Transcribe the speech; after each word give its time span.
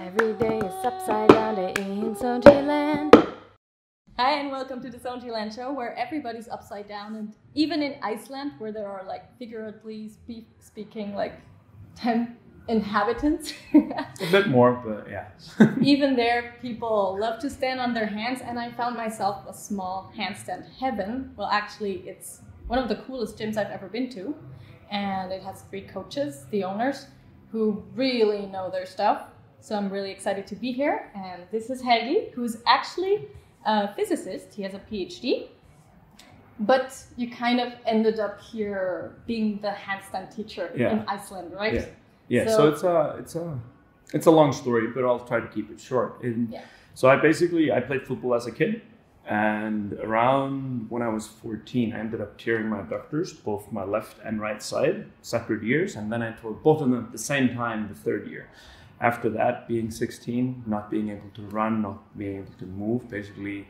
Every 0.00 0.32
day 0.32 0.56
is 0.56 0.74
upside 0.82 1.28
down 1.28 1.56
day 1.56 1.74
in 1.76 2.14
Land. 2.66 3.14
Hi 4.16 4.40
and 4.40 4.50
welcome 4.50 4.80
to 4.80 4.88
the 4.88 4.98
Land 5.30 5.52
show 5.52 5.74
where 5.74 5.94
everybody's 5.94 6.48
upside 6.48 6.88
down 6.88 7.16
and 7.16 7.34
even 7.54 7.82
in 7.82 7.96
Iceland 8.02 8.52
where 8.56 8.72
there 8.72 8.88
are 8.88 9.04
like 9.06 9.36
figuratively 9.38 10.08
spe- 10.08 10.48
speaking 10.58 11.14
like 11.14 11.34
10 11.96 12.34
inhabitants. 12.68 13.52
a 13.74 14.30
bit 14.30 14.48
more, 14.48 14.72
but 14.72 15.06
yeah. 15.10 15.28
even 15.82 16.16
there 16.16 16.54
people 16.62 17.18
love 17.20 17.38
to 17.40 17.50
stand 17.50 17.78
on 17.78 17.92
their 17.92 18.06
hands 18.06 18.40
and 18.40 18.58
I 18.58 18.70
found 18.72 18.96
myself 18.96 19.44
a 19.46 19.52
small 19.52 20.10
handstand 20.16 20.64
heaven. 20.78 21.34
Well 21.36 21.48
actually 21.48 22.04
it's 22.06 22.40
one 22.68 22.78
of 22.78 22.88
the 22.88 22.96
coolest 22.96 23.36
gyms 23.36 23.58
I've 23.58 23.70
ever 23.70 23.88
been 23.88 24.08
to 24.12 24.34
and 24.90 25.30
it 25.30 25.42
has 25.42 25.60
three 25.68 25.82
coaches, 25.82 26.46
the 26.50 26.64
owners, 26.64 27.06
who 27.52 27.84
really 27.94 28.46
know 28.46 28.70
their 28.70 28.86
stuff. 28.86 29.24
So 29.60 29.76
I'm 29.76 29.90
really 29.90 30.10
excited 30.10 30.46
to 30.48 30.56
be 30.56 30.72
here. 30.72 31.10
And 31.14 31.42
this 31.50 31.70
is 31.70 31.82
Helgi, 31.82 32.32
who's 32.34 32.58
actually 32.66 33.28
a 33.64 33.94
physicist. 33.94 34.54
He 34.54 34.62
has 34.62 34.74
a 34.74 34.80
PhD. 34.90 35.48
But 36.60 37.02
you 37.16 37.30
kind 37.30 37.58
of 37.60 37.72
ended 37.86 38.20
up 38.20 38.40
here 38.40 39.16
being 39.26 39.60
the 39.60 39.70
handstand 39.70 40.34
teacher 40.34 40.70
yeah. 40.76 40.92
in 40.92 41.08
Iceland, 41.08 41.52
right? 41.54 41.74
Yeah. 41.74 41.86
Yeah. 42.28 42.46
So, 42.46 42.56
so, 42.56 42.68
it's 42.68 42.82
a 42.82 43.16
it's 43.18 43.34
a 43.34 43.60
it's 44.12 44.26
a 44.26 44.30
long 44.30 44.52
story, 44.52 44.88
but 44.88 45.04
I'll 45.04 45.20
try 45.20 45.40
to 45.40 45.48
keep 45.48 45.70
it 45.70 45.80
short. 45.80 46.22
And 46.22 46.50
yeah. 46.50 46.62
So 46.94 47.08
I 47.08 47.16
basically 47.16 47.72
I 47.72 47.80
played 47.80 48.06
football 48.06 48.34
as 48.34 48.46
a 48.46 48.52
kid. 48.52 48.82
And 49.26 49.92
around 50.00 50.90
when 50.90 51.02
I 51.02 51.08
was 51.08 51.28
14, 51.28 51.92
I 51.92 52.00
ended 52.00 52.20
up 52.20 52.36
tearing 52.36 52.68
my 52.68 52.78
adductors, 52.82 53.42
both 53.44 53.70
my 53.70 53.84
left 53.84 54.16
and 54.24 54.40
right 54.40 54.60
side, 54.60 55.06
separate 55.22 55.62
years. 55.62 55.94
And 55.94 56.10
then 56.10 56.20
I 56.20 56.32
tore 56.32 56.52
both 56.52 56.80
of 56.82 56.90
them 56.90 57.04
at 57.04 57.12
the 57.12 57.18
same 57.18 57.54
time 57.54 57.88
the 57.88 57.94
third 57.94 58.28
year. 58.28 58.48
After 59.00 59.30
that, 59.30 59.66
being 59.66 59.90
16, 59.90 60.64
not 60.66 60.90
being 60.90 61.08
able 61.08 61.30
to 61.34 61.42
run, 61.42 61.82
not 61.82 62.16
being 62.18 62.38
able 62.38 62.52
to 62.58 62.66
move, 62.66 63.08
basically 63.08 63.66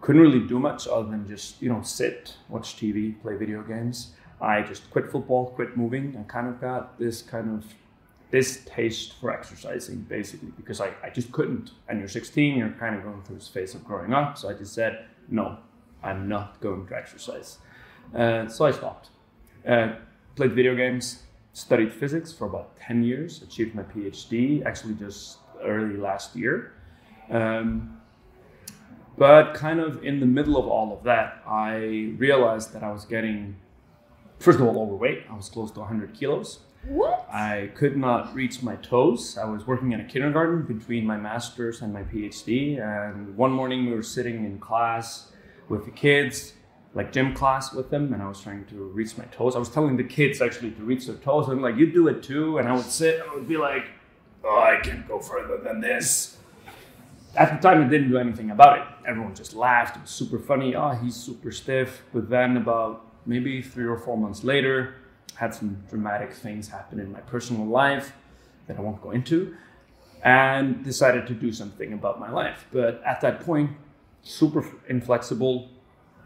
couldn't 0.00 0.20
really 0.20 0.46
do 0.46 0.58
much 0.58 0.86
other 0.86 1.08
than 1.08 1.26
just, 1.26 1.60
you 1.62 1.68
know, 1.68 1.82
sit, 1.82 2.36
watch 2.48 2.76
TV, 2.76 3.20
play 3.22 3.36
video 3.36 3.62
games. 3.62 4.12
I 4.40 4.62
just 4.62 4.90
quit 4.90 5.10
football, 5.10 5.46
quit 5.46 5.76
moving, 5.76 6.14
and 6.14 6.28
kind 6.28 6.46
of 6.46 6.60
got 6.60 6.98
this 6.98 7.22
kind 7.22 7.58
of 7.58 7.64
this 8.30 8.64
taste 8.66 9.14
for 9.20 9.30
exercising 9.30 10.00
basically 10.00 10.48
because 10.56 10.80
I, 10.80 10.90
I 11.04 11.10
just 11.10 11.30
couldn't. 11.30 11.70
And 11.88 12.00
you're 12.00 12.08
16, 12.08 12.56
you're 12.56 12.70
kind 12.70 12.96
of 12.96 13.04
going 13.04 13.22
through 13.22 13.36
this 13.36 13.48
phase 13.48 13.74
of 13.74 13.84
growing 13.84 14.12
up. 14.12 14.36
So 14.36 14.48
I 14.48 14.54
just 14.54 14.74
said, 14.74 15.04
no, 15.28 15.58
I'm 16.02 16.28
not 16.28 16.60
going 16.60 16.86
to 16.88 16.96
exercise. 16.96 17.58
Uh, 18.14 18.48
so 18.48 18.66
I 18.66 18.72
stopped. 18.72 19.10
Uh, 19.66 19.94
played 20.34 20.52
video 20.52 20.74
games, 20.74 21.22
studied 21.54 21.92
physics 21.92 22.32
for 22.32 22.46
about 22.46 22.76
10 22.76 23.04
years, 23.04 23.40
achieved 23.40 23.74
my 23.74 23.84
PhD 23.84 24.66
actually 24.66 24.94
just 24.94 25.38
early 25.62 25.96
last 25.96 26.36
year. 26.36 26.72
Um, 27.30 28.00
but 29.16 29.54
kind 29.54 29.80
of 29.80 30.04
in 30.04 30.18
the 30.18 30.26
middle 30.26 30.56
of 30.56 30.66
all 30.66 30.92
of 30.92 31.04
that, 31.04 31.42
I 31.46 32.12
realized 32.18 32.72
that 32.74 32.82
I 32.82 32.90
was 32.90 33.04
getting, 33.04 33.56
first 34.40 34.58
of 34.58 34.66
all, 34.66 34.82
overweight. 34.82 35.22
I 35.30 35.36
was 35.36 35.48
close 35.48 35.70
to 35.72 35.80
100 35.80 36.12
kilos. 36.12 36.58
What? 36.88 37.26
I 37.32 37.70
could 37.76 37.96
not 37.96 38.34
reach 38.34 38.62
my 38.62 38.74
toes. 38.76 39.38
I 39.38 39.44
was 39.44 39.66
working 39.66 39.92
in 39.92 40.00
a 40.00 40.04
kindergarten 40.04 40.62
between 40.62 41.06
my 41.06 41.16
master's 41.16 41.80
and 41.80 41.92
my 41.92 42.02
PhD. 42.02 42.82
And 42.82 43.36
one 43.36 43.52
morning 43.52 43.86
we 43.86 43.92
were 43.92 44.02
sitting 44.02 44.44
in 44.44 44.58
class 44.58 45.30
with 45.68 45.84
the 45.84 45.92
kids, 45.92 46.54
like 46.94 47.12
gym 47.12 47.34
class 47.34 47.72
with 47.72 47.90
them, 47.90 48.12
and 48.12 48.22
I 48.22 48.28
was 48.28 48.40
trying 48.40 48.64
to 48.66 48.76
reach 48.76 49.18
my 49.18 49.24
toes. 49.26 49.56
I 49.56 49.58
was 49.58 49.68
telling 49.68 49.96
the 49.96 50.04
kids 50.04 50.40
actually 50.40 50.70
to 50.72 50.82
reach 50.82 51.06
their 51.06 51.16
toes. 51.16 51.48
I'm 51.48 51.60
like, 51.60 51.76
you 51.76 51.92
do 51.92 52.06
it 52.08 52.22
too. 52.22 52.58
And 52.58 52.68
I 52.68 52.72
would 52.72 52.84
sit 52.84 53.20
and 53.20 53.30
I 53.30 53.34
would 53.34 53.48
be 53.48 53.56
like, 53.56 53.86
oh, 54.44 54.60
I 54.60 54.80
can't 54.80 55.06
go 55.06 55.18
further 55.18 55.58
than 55.58 55.80
this. 55.80 56.38
At 57.36 57.50
the 57.60 57.68
time, 57.68 57.84
I 57.84 57.88
didn't 57.88 58.10
do 58.10 58.18
anything 58.18 58.52
about 58.52 58.78
it. 58.78 58.84
Everyone 59.08 59.34
just 59.34 59.54
laughed. 59.54 59.96
It 59.96 60.02
was 60.02 60.10
super 60.10 60.38
funny. 60.38 60.76
Oh, 60.76 60.90
he's 60.90 61.16
super 61.16 61.50
stiff. 61.50 62.02
But 62.12 62.30
then, 62.30 62.56
about 62.56 63.04
maybe 63.26 63.60
three 63.60 63.86
or 63.86 63.98
four 63.98 64.16
months 64.16 64.44
later, 64.44 64.94
had 65.34 65.52
some 65.52 65.82
dramatic 65.90 66.32
things 66.32 66.68
happen 66.68 67.00
in 67.00 67.10
my 67.10 67.20
personal 67.22 67.66
life 67.66 68.12
that 68.68 68.76
I 68.76 68.80
won't 68.80 69.02
go 69.02 69.10
into, 69.10 69.56
and 70.22 70.84
decided 70.84 71.26
to 71.26 71.34
do 71.34 71.52
something 71.52 71.92
about 71.92 72.20
my 72.20 72.30
life. 72.30 72.66
But 72.72 73.02
at 73.04 73.20
that 73.22 73.40
point, 73.40 73.72
super 74.22 74.64
inflexible, 74.88 75.70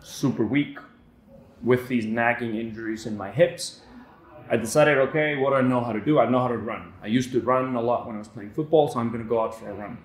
super 0.03 0.45
weak, 0.45 0.79
with 1.63 1.89
these 1.89 2.05
nagging 2.05 2.57
injuries 2.57 3.07
in 3.07 3.17
my 3.17 3.31
hips. 3.31 3.81
I 4.51 4.57
decided, 4.57 4.99
okay, 4.99 5.37
what 5.37 5.51
do 5.51 5.57
I 5.57 5.63
know 5.63 5.83
how 5.83 5.93
to 5.93 6.01
do? 6.01 6.19
I 6.19 6.29
know 6.29 6.41
how 6.41 6.49
to 6.49 6.57
run. 6.57 6.93
I 7.03 7.09
used 7.09 7.33
to 7.33 7.41
run 7.41 7.75
a 7.75 7.83
lot 7.83 8.07
when 8.07 8.17
I 8.17 8.19
was 8.19 8.29
playing 8.29 8.51
football, 8.51 8.89
so 8.89 8.99
I'm 8.99 9.09
going 9.09 9.23
to 9.23 9.29
go 9.29 9.43
out 9.43 9.59
for 9.59 9.69
a 9.69 9.75
run. 9.75 9.99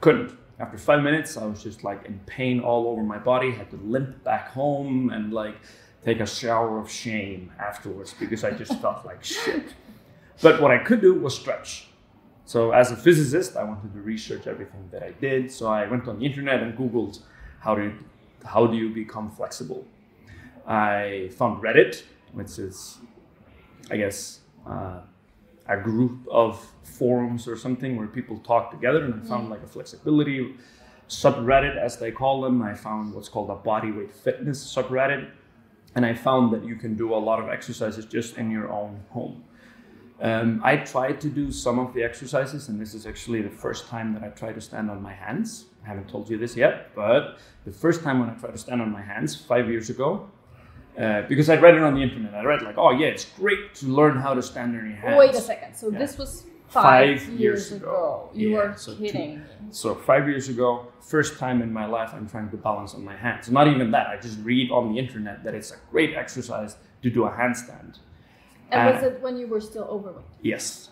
Couldn't. 0.00 0.36
After 0.58 0.78
five 0.78 1.02
minutes, 1.02 1.36
I 1.36 1.46
was 1.46 1.62
just 1.62 1.84
like 1.84 2.04
in 2.06 2.18
pain 2.26 2.60
all 2.60 2.88
over 2.88 3.02
my 3.02 3.18
body. 3.18 3.50
Had 3.50 3.70
to 3.70 3.76
limp 3.76 4.24
back 4.24 4.48
home 4.48 5.10
and 5.10 5.32
like 5.32 5.56
take 6.04 6.20
a 6.20 6.26
shower 6.26 6.78
of 6.78 6.90
shame 6.90 7.52
afterwards 7.58 8.14
because 8.18 8.44
I 8.44 8.50
just 8.52 8.78
felt 8.80 9.04
like 9.04 9.22
shit. 9.22 9.74
But 10.42 10.60
what 10.60 10.70
I 10.70 10.78
could 10.78 11.00
do 11.00 11.14
was 11.14 11.34
stretch. 11.34 11.88
So 12.44 12.70
as 12.70 12.90
a 12.90 12.96
physicist, 12.96 13.56
I 13.56 13.64
wanted 13.64 13.92
to 13.92 14.00
research 14.00 14.46
everything 14.46 14.88
that 14.92 15.02
I 15.02 15.12
did. 15.12 15.50
So 15.50 15.68
I 15.68 15.86
went 15.86 16.06
on 16.06 16.18
the 16.18 16.26
internet 16.26 16.62
and 16.62 16.76
Googled 16.76 17.20
how 17.60 17.76
you, 17.76 17.94
how 18.46 18.66
do 18.66 18.76
you 18.76 18.90
become 18.90 19.30
flexible. 19.30 19.86
I 20.66 21.30
found 21.36 21.62
Reddit, 21.62 22.02
which 22.32 22.58
is, 22.58 22.98
I 23.90 23.96
guess, 23.96 24.40
uh, 24.66 25.00
a 25.68 25.76
group 25.76 26.26
of 26.30 26.64
forums 26.84 27.48
or 27.48 27.56
something 27.56 27.96
where 27.96 28.06
people 28.06 28.38
talk 28.38 28.70
together, 28.70 29.04
and 29.04 29.14
I 29.14 29.26
found 29.26 29.48
mm. 29.48 29.50
like 29.50 29.62
a 29.62 29.66
flexibility 29.66 30.54
subreddit, 31.08 31.76
as 31.76 31.98
they 31.98 32.10
call 32.10 32.40
them. 32.40 32.62
I 32.62 32.74
found 32.74 33.14
what's 33.14 33.28
called 33.28 33.50
a 33.50 33.54
body 33.54 33.92
weight 33.92 34.14
fitness 34.14 34.58
subreddit 34.74 35.30
and 35.96 36.04
I 36.04 36.12
found 36.12 36.52
that 36.52 36.62
you 36.62 36.76
can 36.76 36.94
do 36.94 37.14
a 37.14 37.16
lot 37.16 37.42
of 37.42 37.48
exercises 37.48 38.04
just 38.04 38.36
in 38.36 38.50
your 38.50 38.70
own 38.70 39.00
home. 39.08 39.42
Um, 40.20 40.62
I 40.64 40.76
tried 40.78 41.20
to 41.20 41.28
do 41.28 41.52
some 41.52 41.78
of 41.78 41.92
the 41.92 42.02
exercises, 42.02 42.68
and 42.68 42.80
this 42.80 42.94
is 42.94 43.06
actually 43.06 43.42
the 43.42 43.50
first 43.50 43.86
time 43.88 44.14
that 44.14 44.22
I 44.22 44.28
tried 44.28 44.54
to 44.54 44.60
stand 44.60 44.90
on 44.90 45.02
my 45.02 45.12
hands. 45.12 45.66
I 45.84 45.88
haven't 45.88 46.08
told 46.08 46.30
you 46.30 46.38
this 46.38 46.56
yet, 46.56 46.94
but 46.94 47.38
the 47.64 47.72
first 47.72 48.02
time 48.02 48.20
when 48.20 48.30
I 48.30 48.34
tried 48.34 48.52
to 48.52 48.58
stand 48.58 48.80
on 48.80 48.90
my 48.90 49.02
hands 49.02 49.36
five 49.36 49.68
years 49.68 49.90
ago, 49.90 50.28
uh, 50.98 51.22
because 51.28 51.50
I 51.50 51.56
read 51.56 51.74
it 51.74 51.82
on 51.82 51.94
the 51.94 52.02
internet, 52.02 52.34
I 52.34 52.44
read 52.44 52.62
like, 52.62 52.78
oh 52.78 52.90
yeah, 52.90 53.08
it's 53.08 53.26
great 53.36 53.74
to 53.76 53.86
learn 53.86 54.16
how 54.16 54.32
to 54.32 54.42
stand 54.42 54.74
on 54.76 54.86
your 54.86 54.96
hands. 54.96 55.18
Wait 55.18 55.34
a 55.34 55.40
second. 55.40 55.74
So 55.74 55.90
yeah. 55.90 55.98
this 55.98 56.16
was 56.16 56.46
five, 56.68 57.20
five 57.20 57.28
years, 57.28 57.38
years, 57.38 57.72
ago. 57.72 57.86
ago. 57.86 58.30
You 58.32 58.50
yeah, 58.50 58.56
were 58.56 58.74
so 58.76 58.96
kidding. 58.96 59.36
Two, 59.36 59.42
so 59.70 59.94
five 59.94 60.26
years 60.26 60.48
ago, 60.48 60.86
first 61.00 61.38
time 61.38 61.60
in 61.60 61.70
my 61.72 61.84
life, 61.84 62.10
I'm 62.14 62.28
trying 62.28 62.48
to 62.50 62.56
balance 62.56 62.94
on 62.94 63.04
my 63.04 63.16
hands. 63.16 63.50
Not 63.50 63.68
even 63.68 63.90
that. 63.90 64.06
I 64.06 64.16
just 64.16 64.38
read 64.42 64.70
on 64.70 64.92
the 64.92 64.98
internet 64.98 65.44
that 65.44 65.54
it's 65.54 65.70
a 65.70 65.76
great 65.90 66.14
exercise 66.14 66.76
to 67.02 67.10
do 67.10 67.24
a 67.24 67.30
handstand. 67.30 67.98
And 68.70 68.88
uh, 68.88 68.92
was 68.92 69.02
it 69.04 69.20
when 69.20 69.36
you 69.36 69.46
were 69.46 69.60
still 69.60 69.84
overweight? 69.84 70.24
Yes. 70.42 70.90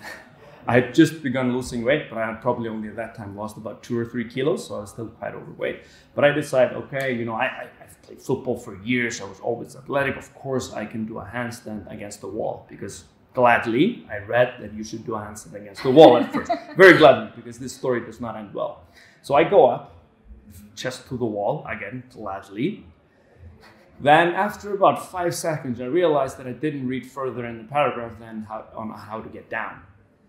I 0.68 0.74
had 0.80 0.94
just 0.94 1.22
begun 1.22 1.54
losing 1.54 1.84
weight, 1.84 2.08
but 2.08 2.18
I 2.18 2.26
had 2.26 2.40
probably 2.40 2.68
only 2.68 2.88
at 2.88 2.96
that 2.96 3.14
time 3.14 3.36
lost 3.36 3.56
about 3.56 3.82
two 3.82 3.98
or 3.98 4.04
three 4.04 4.28
kilos, 4.28 4.66
so 4.66 4.76
I 4.76 4.80
was 4.80 4.90
still 4.90 5.08
quite 5.08 5.34
overweight. 5.34 5.82
But 6.14 6.24
I 6.24 6.30
decided, 6.30 6.76
okay, 6.76 7.14
you 7.14 7.24
know, 7.24 7.34
I, 7.34 7.44
I, 7.44 7.66
have 7.80 8.02
played 8.02 8.20
football 8.20 8.56
for 8.58 8.82
years. 8.82 9.20
I 9.20 9.24
was 9.24 9.40
always 9.40 9.76
athletic. 9.76 10.16
Of 10.16 10.34
course, 10.34 10.72
I 10.72 10.86
can 10.86 11.06
do 11.06 11.18
a 11.18 11.24
handstand 11.24 11.90
against 11.92 12.20
the 12.20 12.28
wall 12.28 12.66
because 12.68 13.04
gladly, 13.34 14.06
I 14.10 14.18
read 14.18 14.54
that 14.60 14.72
you 14.72 14.82
should 14.82 15.04
do 15.04 15.14
a 15.14 15.18
handstand 15.18 15.54
against 15.54 15.82
the 15.82 15.90
wall 15.90 16.16
at 16.16 16.32
first. 16.32 16.50
Very 16.76 16.96
gladly, 16.96 17.30
because 17.36 17.58
this 17.58 17.72
story 17.72 18.00
does 18.00 18.20
not 18.20 18.34
end 18.36 18.52
well. 18.54 18.82
So 19.22 19.34
I 19.34 19.44
go 19.44 19.66
up, 19.66 19.94
chest 20.74 21.06
to 21.08 21.16
the 21.16 21.26
wall, 21.26 21.64
again, 21.68 22.02
gladly. 22.10 22.84
Then, 23.98 24.34
after 24.34 24.74
about 24.74 25.10
five 25.10 25.34
seconds, 25.34 25.80
I 25.80 25.86
realized 25.86 26.36
that 26.38 26.46
I 26.46 26.52
didn't 26.52 26.86
read 26.86 27.06
further 27.06 27.46
in 27.46 27.58
the 27.58 27.64
paragraph 27.64 28.18
than 28.18 28.42
how, 28.42 28.66
on 28.74 28.90
how 28.90 29.20
to 29.20 29.28
get 29.28 29.48
down. 29.48 29.82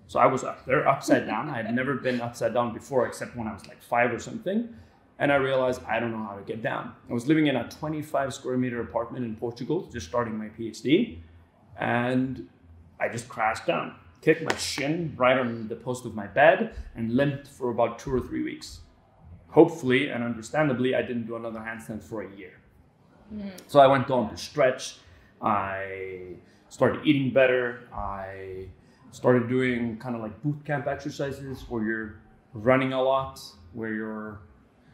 So 0.08 0.20
I 0.20 0.26
was 0.28 0.46
up 0.46 0.66
there, 0.66 0.88
upside 0.88 1.28
down. 1.28 1.50
I 1.50 1.58
had 1.64 1.76
never 1.76 1.96
been 1.96 2.22
upside 2.22 2.54
down 2.54 2.74
before, 2.74 3.06
except 3.06 3.36
when 3.36 3.46
I 3.46 3.54
was 3.54 3.68
like 3.68 3.82
five 3.82 4.14
or 4.14 4.20
something. 4.20 4.74
And 5.20 5.32
I 5.32 5.36
realized 5.36 5.82
I 5.86 6.00
don't 6.00 6.12
know 6.12 6.24
how 6.24 6.36
to 6.36 6.44
get 6.44 6.62
down. 6.62 6.94
I 7.10 7.14
was 7.14 7.28
living 7.28 7.48
in 7.48 7.58
a 7.58 7.68
25 7.68 8.34
square 8.34 8.58
meter 8.58 8.80
apartment 8.80 9.26
in 9.26 9.36
Portugal, 9.36 9.90
just 9.92 10.08
starting 10.08 10.38
my 10.38 10.48
PhD. 10.48 11.20
And 11.78 12.48
I 13.02 13.10
just 13.10 13.28
crashed 13.28 13.66
down, 13.66 13.96
kicked 14.22 14.44
my 14.44 14.56
shin 14.56 15.14
right 15.18 15.38
on 15.38 15.68
the 15.68 15.76
post 15.76 16.06
of 16.06 16.16
my 16.16 16.28
bed, 16.28 16.76
and 16.96 17.14
limped 17.16 17.48
for 17.48 17.70
about 17.70 18.00
two 18.00 18.14
or 18.14 18.22
three 18.22 18.44
weeks. 18.44 18.80
Hopefully 19.50 20.10
and 20.10 20.24
understandably, 20.24 20.96
I 20.96 21.02
didn't 21.02 21.28
do 21.28 21.36
another 21.36 21.60
handstand 21.60 22.02
for 22.02 22.22
a 22.22 22.36
year. 22.36 22.54
Mm. 23.34 23.52
So 23.68 23.80
I 23.80 23.88
went 23.88 24.10
on 24.10 24.30
to 24.30 24.38
stretch. 24.38 24.98
I 25.42 26.36
started 26.70 27.06
eating 27.06 27.32
better. 27.34 27.88
I 27.94 28.68
started 29.12 29.48
doing 29.50 29.98
kind 29.98 30.16
of 30.16 30.22
like 30.22 30.42
boot 30.44 30.64
camp 30.66 30.88
exercises 30.88 31.66
where 31.70 31.84
you're 31.84 32.16
running 32.54 32.94
a 32.94 33.02
lot, 33.02 33.40
where 33.74 33.94
you're 33.94 34.40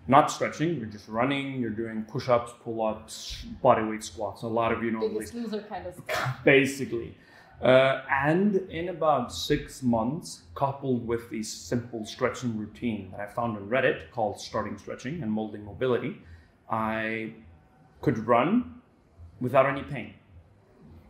not 0.07 0.29
stretching, 0.29 0.75
you're 0.75 0.85
just 0.85 1.07
running, 1.07 1.61
you're 1.61 1.69
doing 1.69 2.03
push 2.03 2.27
ups, 2.29 2.51
pull 2.63 2.85
ups, 2.85 3.45
body 3.61 3.83
weight 3.83 4.03
squats. 4.03 4.43
A 4.43 4.47
lot 4.47 4.71
of 4.71 4.83
you 4.83 4.91
know, 4.91 5.07
biggest 5.07 5.33
like, 5.33 5.43
loser 5.43 5.61
kind 5.61 5.87
of 5.87 5.95
stuff. 5.95 6.39
Basically. 6.43 7.17
Uh, 7.61 8.01
and 8.09 8.57
in 8.69 8.89
about 8.89 9.31
six 9.31 9.81
months, 9.81 10.41
coupled 10.53 11.07
with 11.07 11.29
the 11.29 11.41
simple 11.41 12.05
stretching 12.05 12.57
routine 12.57 13.11
that 13.11 13.21
I 13.21 13.27
found 13.27 13.55
on 13.55 13.69
Reddit 13.69 14.11
called 14.11 14.39
Starting 14.39 14.77
Stretching 14.77 15.23
and 15.23 15.31
Molding 15.31 15.63
Mobility, 15.63 16.21
I 16.69 17.33
could 18.03 18.19
run 18.27 18.81
without 19.41 19.65
any 19.65 19.81
pain. 19.81 20.13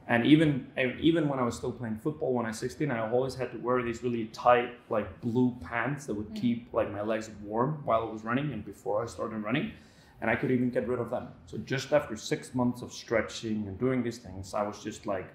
And 0.07 0.25
even 0.25 0.67
even 0.99 1.29
when 1.29 1.39
I 1.39 1.43
was 1.43 1.55
still 1.55 1.71
playing 1.71 1.97
football 1.97 2.33
when 2.33 2.45
I 2.45 2.49
was 2.49 2.59
16, 2.59 2.91
I 2.91 3.09
always 3.09 3.35
had 3.35 3.51
to 3.53 3.57
wear 3.57 3.81
these 3.81 4.03
really 4.03 4.25
tight 4.25 4.71
like 4.89 5.21
blue 5.21 5.55
pants 5.61 6.05
that 6.07 6.13
would 6.13 6.31
mm. 6.31 6.41
keep 6.41 6.73
like 6.73 6.91
my 6.91 7.01
legs 7.01 7.29
warm 7.41 7.81
while 7.85 8.01
I 8.01 8.11
was 8.11 8.23
running 8.23 8.51
and 8.51 8.65
before 8.65 9.01
I 9.01 9.05
started 9.05 9.37
running. 9.37 9.71
And 10.19 10.29
I 10.29 10.35
could 10.35 10.51
even 10.51 10.69
get 10.69 10.87
rid 10.87 10.99
of 10.99 11.09
them. 11.09 11.27
So 11.47 11.57
just 11.57 11.91
after 11.91 12.15
six 12.15 12.53
months 12.53 12.81
of 12.81 12.93
stretching 12.93 13.67
and 13.67 13.77
doing 13.77 14.03
these 14.03 14.19
things, 14.19 14.53
I 14.53 14.63
was 14.63 14.81
just 14.83 15.05
like 15.05 15.27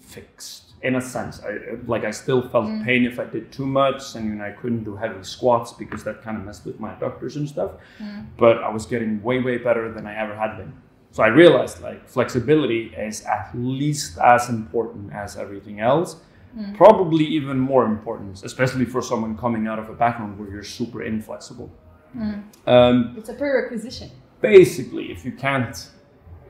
fixed 0.00 0.68
in 0.82 0.96
a 0.96 1.00
sense. 1.00 1.40
I 1.42 1.76
like 1.86 2.04
I 2.04 2.10
still 2.10 2.42
felt 2.48 2.66
mm. 2.66 2.84
pain 2.84 3.04
if 3.04 3.18
I 3.20 3.24
did 3.24 3.52
too 3.52 3.66
much, 3.66 4.14
and 4.14 4.26
you 4.26 4.34
know, 4.36 4.44
I 4.44 4.52
couldn't 4.52 4.84
do 4.84 4.96
heavy 4.96 5.22
squats 5.22 5.72
because 5.72 6.02
that 6.04 6.22
kind 6.22 6.36
of 6.36 6.44
messed 6.44 6.64
with 6.64 6.80
my 6.80 6.94
adductors 6.94 7.36
and 7.36 7.48
stuff. 7.48 7.72
Mm. 7.98 8.26
But 8.36 8.62
I 8.62 8.70
was 8.70 8.86
getting 8.86 9.22
way 9.22 9.40
way 9.40 9.58
better 9.58 9.92
than 9.92 10.06
I 10.06 10.14
ever 10.16 10.34
had 10.34 10.56
been. 10.56 10.72
So 11.10 11.22
I 11.22 11.28
realized 11.28 11.80
like 11.80 12.08
flexibility 12.08 12.92
is 12.96 13.24
at 13.24 13.50
least 13.54 14.18
as 14.18 14.48
important 14.48 15.12
as 15.12 15.36
everything 15.36 15.80
else. 15.80 16.16
Mm. 16.56 16.76
Probably 16.76 17.24
even 17.24 17.58
more 17.58 17.84
important, 17.84 18.42
especially 18.42 18.84
for 18.84 19.02
someone 19.02 19.36
coming 19.36 19.66
out 19.66 19.78
of 19.78 19.88
a 19.90 19.94
background 19.94 20.38
where 20.38 20.48
you're 20.50 20.62
super 20.62 21.02
inflexible. 21.02 21.70
Mm. 22.16 22.42
Um, 22.66 23.14
it's 23.16 23.28
a 23.28 23.34
prerequisite. 23.34 24.10
Basically, 24.40 25.10
if 25.10 25.24
you 25.24 25.32
can't 25.32 25.90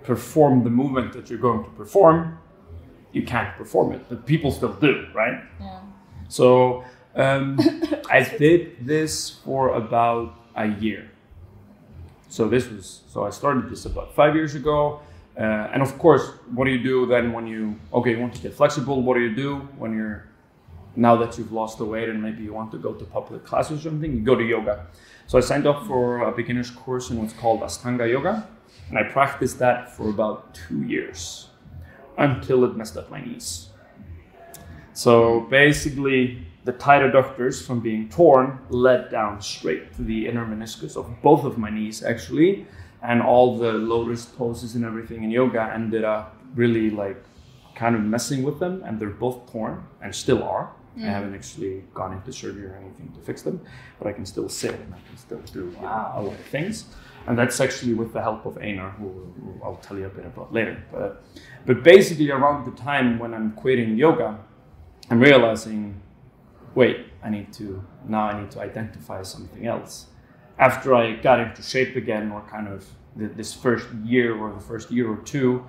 perform 0.04 0.64
the 0.64 0.70
movement 0.70 1.12
that 1.14 1.28
you're 1.28 1.38
going 1.38 1.64
to 1.64 1.70
perform, 1.70 2.38
you 3.12 3.22
can't 3.22 3.56
perform 3.56 3.92
it, 3.92 4.02
but 4.08 4.26
people 4.26 4.50
still 4.50 4.74
do, 4.74 5.06
right? 5.14 5.42
Yeah. 5.60 5.80
So 6.28 6.84
um, 7.14 7.58
I 8.10 8.22
did 8.22 8.86
this 8.86 9.30
for 9.30 9.74
about 9.74 10.34
a 10.54 10.66
year. 10.66 11.10
So 12.38 12.48
this 12.48 12.70
was 12.70 13.00
so 13.08 13.24
I 13.26 13.30
started 13.30 13.68
this 13.68 13.84
about 13.84 14.14
five 14.14 14.36
years 14.36 14.54
ago, 14.54 15.00
uh, 15.36 15.72
and 15.72 15.82
of 15.82 15.98
course, 15.98 16.24
what 16.54 16.66
do 16.66 16.70
you 16.70 16.80
do 16.80 17.04
then 17.04 17.32
when 17.32 17.48
you 17.48 17.74
okay 17.92 18.12
you 18.12 18.20
want 18.20 18.32
to 18.36 18.40
get 18.40 18.54
flexible? 18.54 19.02
What 19.02 19.14
do 19.14 19.22
you 19.22 19.34
do 19.34 19.56
when 19.76 19.92
you're 19.92 20.24
now 20.94 21.16
that 21.16 21.36
you've 21.36 21.50
lost 21.50 21.78
the 21.78 21.84
weight 21.84 22.08
and 22.08 22.22
maybe 22.22 22.44
you 22.44 22.52
want 22.52 22.70
to 22.70 22.78
go 22.78 22.94
to 22.94 23.04
public 23.04 23.44
class 23.44 23.72
or 23.72 23.78
something? 23.80 24.12
You 24.18 24.20
go 24.20 24.36
to 24.36 24.44
yoga. 24.44 24.86
So 25.26 25.36
I 25.36 25.40
signed 25.40 25.66
up 25.66 25.84
for 25.88 26.20
a 26.20 26.30
beginner's 26.30 26.70
course 26.70 27.10
in 27.10 27.18
what's 27.20 27.32
called 27.32 27.60
Ashtanga 27.60 28.08
Yoga, 28.08 28.46
and 28.88 28.96
I 28.96 29.02
practiced 29.02 29.58
that 29.58 29.90
for 29.96 30.08
about 30.08 30.54
two 30.54 30.84
years 30.84 31.48
until 32.18 32.64
it 32.66 32.76
messed 32.76 32.96
up 32.96 33.10
my 33.10 33.20
knees. 33.20 33.70
So 34.92 35.40
basically, 35.50 36.46
the 36.64 36.72
tight 36.72 37.02
adductors 37.02 37.64
from 37.64 37.80
being 37.80 38.08
torn 38.08 38.58
led 38.68 39.10
down 39.10 39.40
straight 39.40 39.94
to 39.96 40.02
the 40.02 40.26
inner 40.26 40.44
meniscus 40.46 40.96
of 40.96 41.22
both 41.22 41.44
of 41.44 41.56
my 41.56 41.70
knees, 41.70 42.02
actually, 42.02 42.66
and 43.02 43.22
all 43.22 43.56
the 43.56 43.72
lotus 43.72 44.26
poses 44.26 44.74
and 44.74 44.84
everything 44.84 45.24
in 45.24 45.30
yoga 45.30 45.70
ended 45.72 46.04
up 46.04 46.36
really 46.54 46.90
like 46.90 47.22
kind 47.74 47.94
of 47.94 48.02
messing 48.02 48.42
with 48.42 48.58
them, 48.58 48.82
and 48.84 48.98
they're 48.98 49.08
both 49.08 49.50
torn 49.52 49.84
and 50.02 50.14
still 50.14 50.42
are. 50.42 50.72
Mm. 50.98 51.04
I 51.04 51.10
haven't 51.10 51.34
actually 51.34 51.84
gone 51.94 52.12
into 52.12 52.32
surgery 52.32 52.66
or 52.66 52.76
anything 52.76 53.12
to 53.14 53.20
fix 53.20 53.42
them, 53.42 53.60
but 53.98 54.08
I 54.08 54.12
can 54.12 54.26
still 54.26 54.48
sit 54.48 54.74
and 54.74 54.92
I 54.92 54.98
can 55.08 55.16
still 55.16 55.40
do 55.52 55.74
wow. 55.80 56.14
a 56.16 56.22
lot 56.22 56.34
of 56.34 56.46
things 56.46 56.86
and 57.28 57.38
that's 57.38 57.60
actually 57.60 57.92
with 57.92 58.14
the 58.14 58.22
help 58.22 58.46
of 58.46 58.56
Einar, 58.56 58.90
who, 58.92 59.04
who, 59.08 59.60
I'll 59.62 59.76
tell 59.76 59.98
you 59.98 60.06
a 60.06 60.08
bit 60.08 60.24
about 60.24 60.50
later. 60.50 60.82
But, 60.90 61.22
but 61.66 61.82
basically, 61.82 62.30
around 62.30 62.64
the 62.64 62.70
time 62.82 63.18
when 63.18 63.34
I'm 63.34 63.52
quitting 63.52 63.98
yoga, 63.98 64.38
I'm 65.10 65.20
realizing, 65.20 66.00
wait, 66.78 66.98
I 67.24 67.28
need 67.36 67.52
to 67.54 67.66
now 68.14 68.24
I 68.30 68.40
need 68.40 68.50
to 68.52 68.60
identify 68.60 69.20
something 69.34 69.66
else. 69.74 70.06
After 70.66 70.94
I 70.94 71.04
got 71.28 71.40
into 71.40 71.62
shape 71.62 71.94
again, 72.02 72.30
or 72.34 72.40
kind 72.56 72.68
of 72.68 72.80
this 73.16 73.52
first 73.64 73.86
year 74.12 74.28
or 74.40 74.52
the 74.58 74.64
first 74.70 74.86
year 74.96 75.06
or 75.14 75.18
two, 75.34 75.64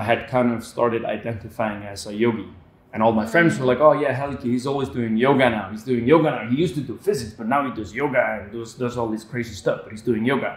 I 0.00 0.02
had 0.10 0.20
kind 0.34 0.48
of 0.54 0.64
started 0.74 1.04
identifying 1.04 1.82
as 1.92 2.06
a 2.06 2.14
yogi. 2.24 2.48
And 2.92 3.02
all 3.02 3.12
my 3.12 3.26
friends 3.26 3.58
were 3.58 3.66
like, 3.72 3.80
oh 3.80 3.92
yeah, 4.02 4.12
Helgi, 4.20 4.48
he's 4.54 4.66
always 4.66 4.88
doing 4.88 5.12
yoga 5.26 5.50
now. 5.50 5.68
He's 5.70 5.84
doing 5.92 6.04
yoga 6.12 6.30
now. 6.36 6.48
He 6.52 6.56
used 6.64 6.74
to 6.80 6.84
do 6.90 6.96
physics, 7.08 7.32
but 7.38 7.46
now 7.54 7.60
he 7.68 7.72
does 7.78 7.94
yoga 7.94 8.22
and 8.40 8.52
does, 8.52 8.72
does 8.74 8.96
all 8.96 9.08
this 9.14 9.24
crazy 9.24 9.54
stuff, 9.62 9.80
but 9.84 9.90
he's 9.92 10.06
doing 10.10 10.24
yoga. 10.24 10.50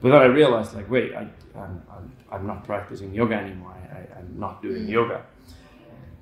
But 0.00 0.08
then 0.10 0.20
I 0.20 0.28
realized, 0.40 0.74
like, 0.74 0.90
wait, 0.90 1.14
I, 1.14 1.28
I'm, 1.56 1.74
I'm, 2.32 2.46
not 2.46 2.64
practicing 2.64 3.14
yoga 3.14 3.36
anymore. 3.36 3.74
I, 3.98 4.18
am 4.18 4.30
not 4.44 4.60
doing 4.60 4.82
mm. 4.86 4.96
yoga. 4.98 5.24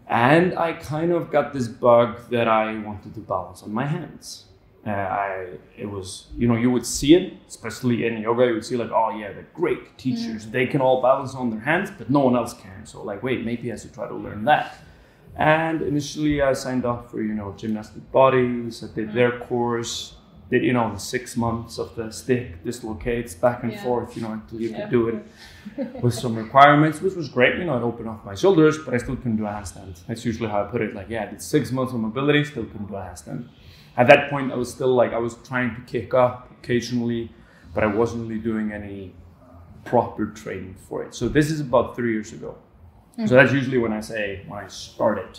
And 0.09 0.59
I 0.59 0.75
kind 0.75 1.13
of 1.13 1.31
got 1.31 1.53
this 1.53 1.69
bug 1.69 2.29
that 2.31 2.49
I 2.49 2.79
wanted 2.79 3.15
to 3.15 3.21
balance 3.21 3.63
on 3.63 3.73
my 3.73 3.87
hands. 3.87 4.47
Uh, 4.85 4.91
I, 4.91 5.47
it 5.79 5.89
was, 5.89 6.27
you 6.37 6.49
know, 6.49 6.57
you 6.57 6.69
would 6.71 6.85
see 6.85 7.15
it, 7.15 7.35
especially 7.47 8.05
in 8.05 8.21
yoga, 8.21 8.47
you 8.47 8.55
would 8.55 8.65
see 8.65 8.77
like, 8.77 8.91
oh 8.91 9.17
yeah, 9.17 9.33
the 9.33 9.43
great 9.55 9.97
teachers, 9.97 10.45
mm. 10.45 10.51
they 10.51 10.67
can 10.67 10.81
all 10.81 11.01
balance 11.01 11.37
on 11.37 11.51
their 11.51 11.61
hands, 11.61 11.91
but 11.97 12.11
no 12.11 12.19
one 12.19 12.35
else 12.35 12.53
can. 12.53 12.85
So 12.85 13.01
like, 13.03 13.23
wait, 13.23 13.45
maybe 13.45 13.73
I 13.73 13.77
should 13.77 13.95
try 13.95 14.09
to 14.09 14.15
learn 14.15 14.45
that. 14.47 14.79
And 15.37 15.83
initially 15.83 16.43
I 16.43 16.53
signed 16.53 16.85
up 16.85 17.11
for, 17.11 17.23
you 17.23 17.33
know, 17.33 17.55
gymnastic 17.57 18.11
bodies, 18.11 18.83
I 18.83 18.93
did 18.93 19.11
mm. 19.11 19.15
their 19.15 19.39
course, 19.39 20.17
did 20.53 20.63
you 20.63 20.75
know 20.75 20.93
the 20.93 21.01
six 21.01 21.35
months 21.35 21.79
of 21.79 21.97
the 21.97 22.13
stick 22.13 22.63
dislocates 22.63 23.35
back 23.35 23.63
and 23.63 23.73
yeah. 23.73 23.83
forth, 23.83 24.15
you 24.15 24.21
know, 24.21 24.33
until 24.33 24.61
you 24.61 24.69
yeah. 24.69 24.83
could 24.83 24.91
do 24.91 25.09
it 25.09 26.03
with 26.03 26.13
some 26.13 26.37
requirements, 26.37 27.01
which 27.01 27.15
was 27.15 27.31
great. 27.31 27.57
You 27.59 27.65
know, 27.65 27.79
it 27.79 27.83
opened 27.83 28.11
up 28.11 28.23
my 28.23 28.35
shoulders, 28.35 28.77
but 28.77 28.93
I 28.93 28.99
still 28.99 29.17
couldn't 29.17 29.37
do 29.37 29.47
a 29.47 29.49
handstand. 29.49 30.01
That's 30.07 30.27
usually 30.27 30.51
how 30.51 30.63
I 30.63 30.65
put 30.65 30.83
it. 30.83 30.95
Like, 30.95 31.09
yeah, 31.09 31.23
I 31.23 31.27
did 31.27 31.41
six 31.41 31.73
months 31.73 31.95
of 31.95 32.01
mobility, 32.01 32.45
still 32.45 32.67
couldn't 32.67 32.89
do 32.89 32.97
a 32.97 33.01
handstand. 33.01 33.49
At 33.97 34.09
that 34.09 34.29
point, 34.29 34.53
I 34.53 34.57
was 34.57 34.71
still 34.71 34.95
like 34.95 35.15
I 35.15 35.19
was 35.19 35.37
trying 35.43 35.75
to 35.75 35.81
kick 35.91 36.13
up 36.13 36.51
occasionally, 36.61 37.33
but 37.75 37.83
I 37.83 37.87
wasn't 37.87 38.29
really 38.29 38.43
doing 38.43 38.73
any 38.73 39.15
proper 39.87 40.27
training 40.27 40.77
for 40.87 41.03
it. 41.03 41.15
So 41.15 41.31
this 41.31 41.51
is 41.51 41.61
about 41.61 41.97
three 41.97 42.13
years 42.13 42.35
ago. 42.35 42.59
Mm-hmm. 43.13 43.27
So 43.27 43.37
that's 43.37 43.55
usually 43.55 43.79
when 43.79 43.95
I 43.95 44.01
say 44.01 44.45
when 44.47 44.63
I 44.63 44.69
started. 44.69 45.39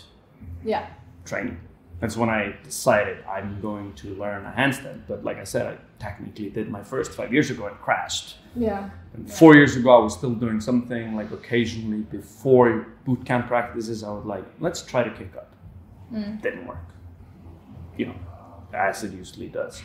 Yeah. 0.64 0.88
Training 1.24 1.60
that's 2.00 2.16
when 2.16 2.28
I 2.28 2.56
decided 2.64 3.24
I'm 3.24 3.60
going 3.60 3.94
to 3.94 4.14
learn 4.14 4.44
a 4.44 4.50
handstand. 4.50 5.02
But 5.06 5.24
like 5.24 5.38
I 5.38 5.44
said, 5.44 5.66
I 5.66 5.78
technically 5.98 6.50
did 6.50 6.68
my 6.68 6.82
first 6.82 7.12
five 7.12 7.32
years 7.32 7.50
ago 7.50 7.66
and 7.66 7.78
crashed. 7.80 8.36
Yeah. 8.56 8.90
And 9.14 9.30
four 9.32 9.54
years 9.54 9.76
ago, 9.76 9.96
I 9.96 10.02
was 10.02 10.14
still 10.14 10.34
doing 10.34 10.60
something 10.60 11.14
like 11.14 11.30
occasionally 11.30 12.02
before 12.02 12.88
boot 13.04 13.24
camp 13.24 13.46
practices. 13.46 14.02
I 14.02 14.10
would 14.12 14.26
like, 14.26 14.44
let's 14.60 14.82
try 14.82 15.02
to 15.02 15.10
kick 15.10 15.34
up. 15.36 15.54
Mm. 16.12 16.42
Didn't 16.42 16.66
work. 16.66 16.84
You 17.96 18.06
know, 18.06 18.16
as 18.72 19.04
it 19.04 19.12
usually 19.12 19.48
does. 19.48 19.82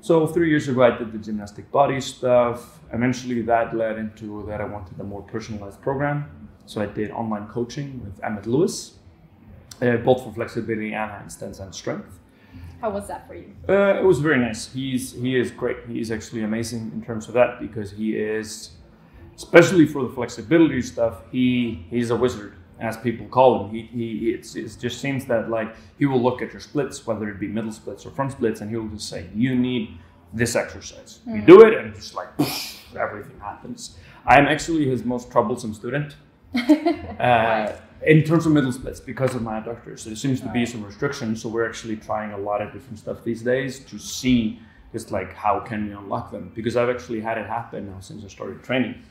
So 0.00 0.26
three 0.26 0.48
years 0.48 0.66
ago, 0.68 0.82
I 0.82 0.98
did 0.98 1.12
the 1.12 1.18
gymnastic 1.18 1.70
body 1.70 2.00
stuff. 2.00 2.80
Eventually, 2.92 3.42
that 3.42 3.76
led 3.76 3.98
into 3.98 4.44
that 4.48 4.60
I 4.60 4.64
wanted 4.64 4.98
a 4.98 5.04
more 5.04 5.22
personalized 5.22 5.80
program. 5.80 6.48
So 6.66 6.80
I 6.80 6.86
did 6.86 7.10
online 7.12 7.46
coaching 7.48 8.00
with 8.02 8.22
Emmet 8.24 8.46
Louis 8.46 8.98
uh, 9.82 9.96
both 9.98 10.22
for 10.22 10.32
flexibility 10.32 10.94
and 10.94 11.10
handstands 11.10 11.60
and 11.60 11.74
strength. 11.74 12.18
How 12.80 12.90
was 12.90 13.06
that 13.08 13.26
for 13.28 13.34
you? 13.34 13.54
Uh, 13.68 14.00
it 14.00 14.04
was 14.04 14.18
very 14.18 14.38
nice. 14.38 14.72
He's 14.72 15.12
he 15.12 15.38
is 15.38 15.50
great. 15.50 15.78
He 15.86 16.00
is 16.00 16.10
actually 16.10 16.42
amazing 16.42 16.90
in 16.94 17.02
terms 17.02 17.28
of 17.28 17.34
that 17.34 17.60
because 17.60 17.92
he 17.92 18.16
is, 18.16 18.72
especially 19.36 19.86
for 19.86 20.02
the 20.02 20.08
flexibility 20.08 20.82
stuff. 20.82 21.22
He 21.30 21.86
he's 21.90 22.10
a 22.10 22.16
wizard, 22.16 22.54
as 22.80 22.96
people 22.96 23.26
call 23.26 23.64
him. 23.64 23.70
He 23.70 23.82
he 23.82 24.30
it's, 24.30 24.56
it 24.56 24.76
just 24.80 25.00
seems 25.00 25.26
that 25.26 25.48
like 25.48 25.76
he 25.98 26.06
will 26.06 26.20
look 26.20 26.42
at 26.42 26.52
your 26.52 26.60
splits, 26.60 27.06
whether 27.06 27.28
it 27.28 27.38
be 27.38 27.46
middle 27.46 27.72
splits 27.72 28.04
or 28.04 28.10
front 28.10 28.32
splits, 28.32 28.60
and 28.60 28.68
he 28.68 28.76
will 28.76 28.88
just 28.88 29.08
say 29.08 29.28
you 29.34 29.54
need 29.54 29.96
this 30.32 30.56
exercise. 30.56 31.20
Mm. 31.26 31.36
You 31.36 31.42
do 31.42 31.62
it, 31.62 31.74
and 31.74 31.94
just 31.94 32.14
like 32.16 32.30
everything 32.98 33.38
happens. 33.38 33.96
I 34.26 34.38
am 34.38 34.46
actually 34.46 34.88
his 34.88 35.04
most 35.04 35.30
troublesome 35.30 35.72
student. 35.72 36.16
uh, 37.20 37.72
in 38.06 38.22
terms 38.22 38.46
of 38.46 38.52
middle 38.52 38.72
splits 38.72 39.00
because 39.00 39.34
of 39.34 39.42
my 39.42 39.60
adductors. 39.60 40.04
There 40.04 40.16
seems 40.16 40.40
to 40.40 40.48
be 40.48 40.66
some 40.66 40.84
restrictions, 40.84 41.42
so 41.42 41.48
we're 41.48 41.68
actually 41.68 41.96
trying 41.96 42.32
a 42.32 42.38
lot 42.38 42.60
of 42.60 42.72
different 42.72 42.98
stuff 42.98 43.22
these 43.24 43.42
days 43.42 43.80
to 43.80 43.98
see 43.98 44.60
just 44.92 45.10
like 45.10 45.32
how 45.34 45.60
can 45.60 45.88
we 45.88 45.92
unlock 45.92 46.30
them 46.30 46.52
because 46.54 46.76
I've 46.76 46.90
actually 46.90 47.20
had 47.20 47.38
it 47.38 47.46
happen 47.46 47.90
now 47.90 48.00
since 48.00 48.24
I 48.24 48.28
started 48.28 48.62
training. 48.62 49.02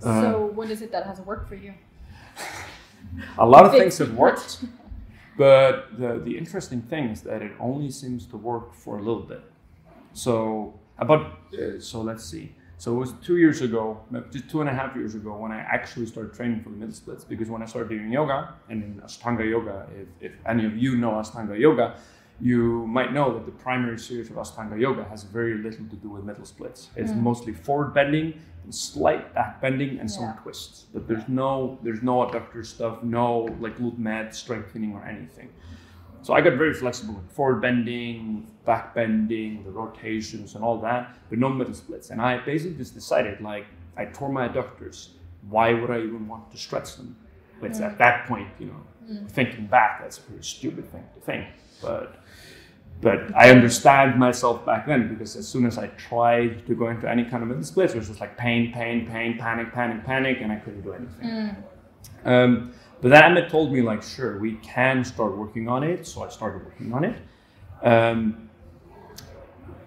So 0.00 0.10
uh, 0.10 0.32
what 0.52 0.70
is 0.70 0.82
it 0.82 0.90
that 0.92 1.06
has 1.06 1.20
worked 1.20 1.48
for 1.48 1.54
you? 1.54 1.74
a 3.38 3.46
lot 3.46 3.64
of 3.64 3.72
things 3.72 3.96
have 3.98 4.14
worked, 4.14 4.64
but 5.38 5.96
the 5.98 6.20
the 6.24 6.36
interesting 6.36 6.82
thing 6.82 7.04
is 7.10 7.22
that 7.22 7.40
it 7.42 7.52
only 7.60 7.90
seems 7.90 8.26
to 8.26 8.36
work 8.36 8.74
for 8.74 8.98
a 8.98 9.02
little 9.02 9.22
bit. 9.22 9.42
So 10.12 10.74
about 10.98 11.38
uh, 11.54 11.80
so 11.80 12.00
let's 12.00 12.24
see. 12.24 12.52
So 12.78 12.94
it 12.94 12.98
was 12.98 13.12
two 13.22 13.36
years 13.36 13.62
ago, 13.62 14.00
just 14.30 14.50
two 14.50 14.60
and 14.60 14.68
a 14.68 14.72
half 14.72 14.94
years 14.96 15.14
ago, 15.14 15.36
when 15.36 15.52
I 15.52 15.60
actually 15.60 16.06
started 16.06 16.34
training 16.34 16.62
for 16.62 16.70
the 16.70 16.76
middle 16.76 16.94
splits. 16.94 17.24
Because 17.24 17.48
when 17.48 17.62
I 17.62 17.66
started 17.66 17.88
doing 17.90 18.10
yoga, 18.12 18.54
and 18.68 18.82
in 18.82 19.00
Ashtanga 19.00 19.48
yoga, 19.48 19.86
if, 19.96 20.08
if 20.20 20.32
any 20.46 20.66
of 20.66 20.76
you 20.76 20.96
know 20.96 21.12
Ashtanga 21.12 21.58
yoga, 21.58 21.96
you 22.40 22.84
might 22.88 23.12
know 23.12 23.32
that 23.32 23.46
the 23.46 23.52
primary 23.52 23.98
series 23.98 24.28
of 24.28 24.34
Ashtanga 24.36 24.78
Yoga 24.78 25.04
has 25.04 25.22
very 25.22 25.54
little 25.56 25.86
to 25.86 25.96
do 25.96 26.08
with 26.08 26.24
middle 26.24 26.44
splits. 26.44 26.88
It's 26.96 27.12
Mm. 27.12 27.18
mostly 27.22 27.52
forward 27.52 27.94
bending, 27.94 28.34
and 28.64 28.74
slight 28.74 29.32
back 29.34 29.60
bending, 29.60 30.00
and 30.00 30.10
some 30.10 30.24
Yeah. 30.24 30.36
twists. 30.42 30.86
But 30.92 31.06
there's 31.06 31.28
no 31.28 31.78
there's 31.84 32.02
no 32.02 32.16
adductor 32.26 32.66
stuff, 32.66 33.04
no 33.04 33.42
like 33.60 33.78
glute 33.78 33.98
med 33.98 34.34
strengthening 34.34 34.92
or 34.94 35.04
anything. 35.04 35.50
So 36.24 36.32
I 36.32 36.40
got 36.40 36.54
very 36.54 36.72
flexible 36.72 37.12
with 37.12 37.30
forward 37.30 37.60
bending, 37.60 38.50
back 38.64 38.94
bending, 38.94 39.62
the 39.62 39.70
rotations, 39.70 40.54
and 40.54 40.64
all 40.64 40.78
that, 40.78 41.14
but 41.28 41.38
no 41.38 41.50
middle 41.50 41.74
splits. 41.74 42.08
And 42.08 42.18
I 42.18 42.38
basically 42.38 42.78
just 42.78 42.94
decided 42.94 43.42
like 43.42 43.66
I 43.98 44.06
tore 44.06 44.30
my 44.30 44.48
adductors. 44.48 45.08
Why 45.50 45.74
would 45.74 45.90
I 45.90 45.98
even 45.98 46.26
want 46.26 46.50
to 46.50 46.56
stretch 46.56 46.96
them? 46.96 47.14
It's 47.60 47.78
at 47.80 47.96
mm. 47.96 47.98
that 47.98 48.26
point, 48.26 48.48
you 48.58 48.68
know, 48.68 48.80
mm. 49.06 49.30
thinking 49.30 49.66
back, 49.66 50.00
that's 50.00 50.16
a 50.16 50.22
pretty 50.22 50.42
stupid 50.42 50.90
thing 50.90 51.04
to 51.12 51.20
think. 51.20 51.46
But 51.82 52.16
but 53.02 53.36
I 53.36 53.50
understand 53.50 54.18
myself 54.18 54.64
back 54.64 54.86
then 54.86 55.08
because 55.08 55.36
as 55.36 55.46
soon 55.46 55.66
as 55.66 55.76
I 55.76 55.88
tried 55.88 56.66
to 56.66 56.74
go 56.74 56.88
into 56.88 57.06
any 57.06 57.24
kind 57.24 57.42
of 57.42 57.50
middle 57.50 57.64
splits, 57.64 57.92
it 57.92 57.98
was 57.98 58.08
just 58.08 58.20
like 58.20 58.38
pain, 58.38 58.72
pain, 58.72 59.06
pain, 59.06 59.36
panic, 59.36 59.74
panic, 59.74 60.04
panic, 60.06 60.38
and 60.40 60.50
I 60.50 60.56
couldn't 60.56 60.80
do 60.80 60.94
anything. 60.94 61.28
Mm. 61.28 61.56
Um, 62.24 62.72
but 63.04 63.10
then 63.10 63.22
Emmet 63.22 63.50
told 63.50 63.70
me 63.70 63.82
like, 63.82 64.02
sure, 64.02 64.38
we 64.38 64.54
can 64.62 65.04
start 65.04 65.36
working 65.36 65.68
on 65.68 65.84
it. 65.84 66.06
So 66.06 66.22
I 66.22 66.30
started 66.30 66.64
working 66.64 66.94
on 66.94 67.04
it. 67.04 67.20
Um, 67.82 68.48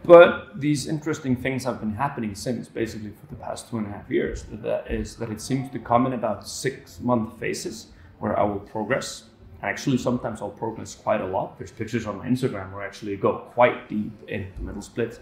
but 0.06 0.62
these 0.62 0.88
interesting 0.88 1.36
things 1.36 1.64
have 1.64 1.80
been 1.80 1.96
happening 1.96 2.36
since, 2.36 2.68
basically 2.68 3.10
for 3.10 3.26
the 3.26 3.36
past 3.42 3.72
two 3.72 3.80
and 3.80 3.88
a 3.88 3.90
half 3.90 4.08
years. 4.12 4.46
That 4.52 4.92
is 4.92 5.16
that 5.16 5.32
it 5.32 5.42
seems 5.42 5.72
to 5.72 5.80
come 5.80 6.06
in 6.06 6.14
about 6.14 6.48
six 6.48 7.00
month 7.00 7.40
phases 7.40 7.88
where 8.20 8.38
I 8.40 8.44
will 8.44 8.60
progress. 8.60 9.24
Actually, 9.64 9.98
sometimes 9.98 10.40
I'll 10.40 10.52
progress 10.52 10.94
quite 10.94 11.22
a 11.22 11.26
lot. 11.26 11.58
There's 11.58 11.72
pictures 11.72 12.06
on 12.06 12.20
my 12.20 12.28
Instagram 12.28 12.72
where 12.72 12.84
I 12.84 12.86
actually 12.86 13.16
go 13.16 13.50
quite 13.56 13.90
deep 13.90 14.12
into 14.28 14.62
middle 14.62 14.84
splits. 14.84 15.22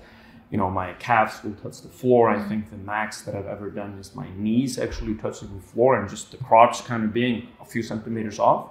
You 0.52 0.58
know, 0.58 0.70
my 0.70 0.94
calves 0.94 1.44
will 1.44 1.54
touch 1.54 1.82
the 1.82 1.90
floor. 1.90 2.30
I 2.30 2.36
mm-hmm. 2.36 2.50
think 2.50 2.70
the 2.70 2.78
max 2.78 3.22
that 3.24 3.36
I've 3.36 3.48
ever 3.48 3.70
done 3.70 3.98
is 4.00 4.16
my 4.16 4.28
knees 4.36 4.78
actually 4.78 5.16
touching 5.16 5.54
the 5.56 5.62
floor 5.62 6.00
and 6.00 6.10
just 6.10 6.32
the 6.32 6.38
crotch 6.38 6.86
kind 6.86 7.04
of 7.04 7.14
being 7.14 7.48
a 7.60 7.66
few 7.66 7.82
centimeters 7.82 8.40
off. 8.40 8.70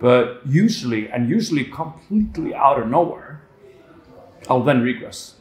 But 0.00 0.40
usually, 0.44 1.08
and 1.08 1.30
usually 1.30 1.64
completely 1.64 2.54
out 2.54 2.80
of 2.80 2.88
nowhere, 2.88 3.42
I'll 4.48 4.64
then 4.64 4.82
regress. 4.82 5.36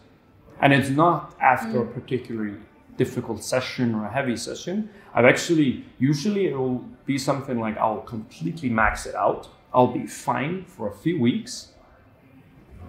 And 0.62 0.72
it's 0.72 0.90
not 0.90 1.36
after 1.42 1.82
a 1.82 1.86
mm. 1.86 1.94
particularly 1.94 2.58
difficult 2.96 3.44
session 3.44 3.96
or 3.96 4.06
a 4.06 4.12
heavy 4.12 4.38
session. 4.38 4.90
I've 5.16 5.26
actually, 5.26 5.86
usually 5.98 6.46
it 6.48 6.56
will 6.56 6.86
be 7.06 7.18
something 7.18 7.60
like 7.60 7.76
I'll 7.78 8.02
completely 8.02 8.70
max 8.70 9.08
it 9.08 9.16
out. 9.16 9.48
I'll 9.74 9.88
be 9.88 10.06
fine 10.06 10.66
for 10.66 10.88
a 10.88 10.96
few 10.96 11.20
weeks. 11.20 11.71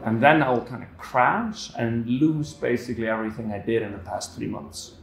And 0.05 0.21
then 0.23 0.43
I'll 0.43 0.65
kind 0.65 0.83
of 0.83 0.89
crash 0.99 1.71
and 1.79 2.07
lose 2.07 2.53
basically 2.55 3.09
everything 3.09 3.53
I 3.53 3.59
did 3.59 3.83
in 3.83 3.93
the 3.93 3.99
past 3.99 4.35
three 4.35 4.49
months. 4.49 4.95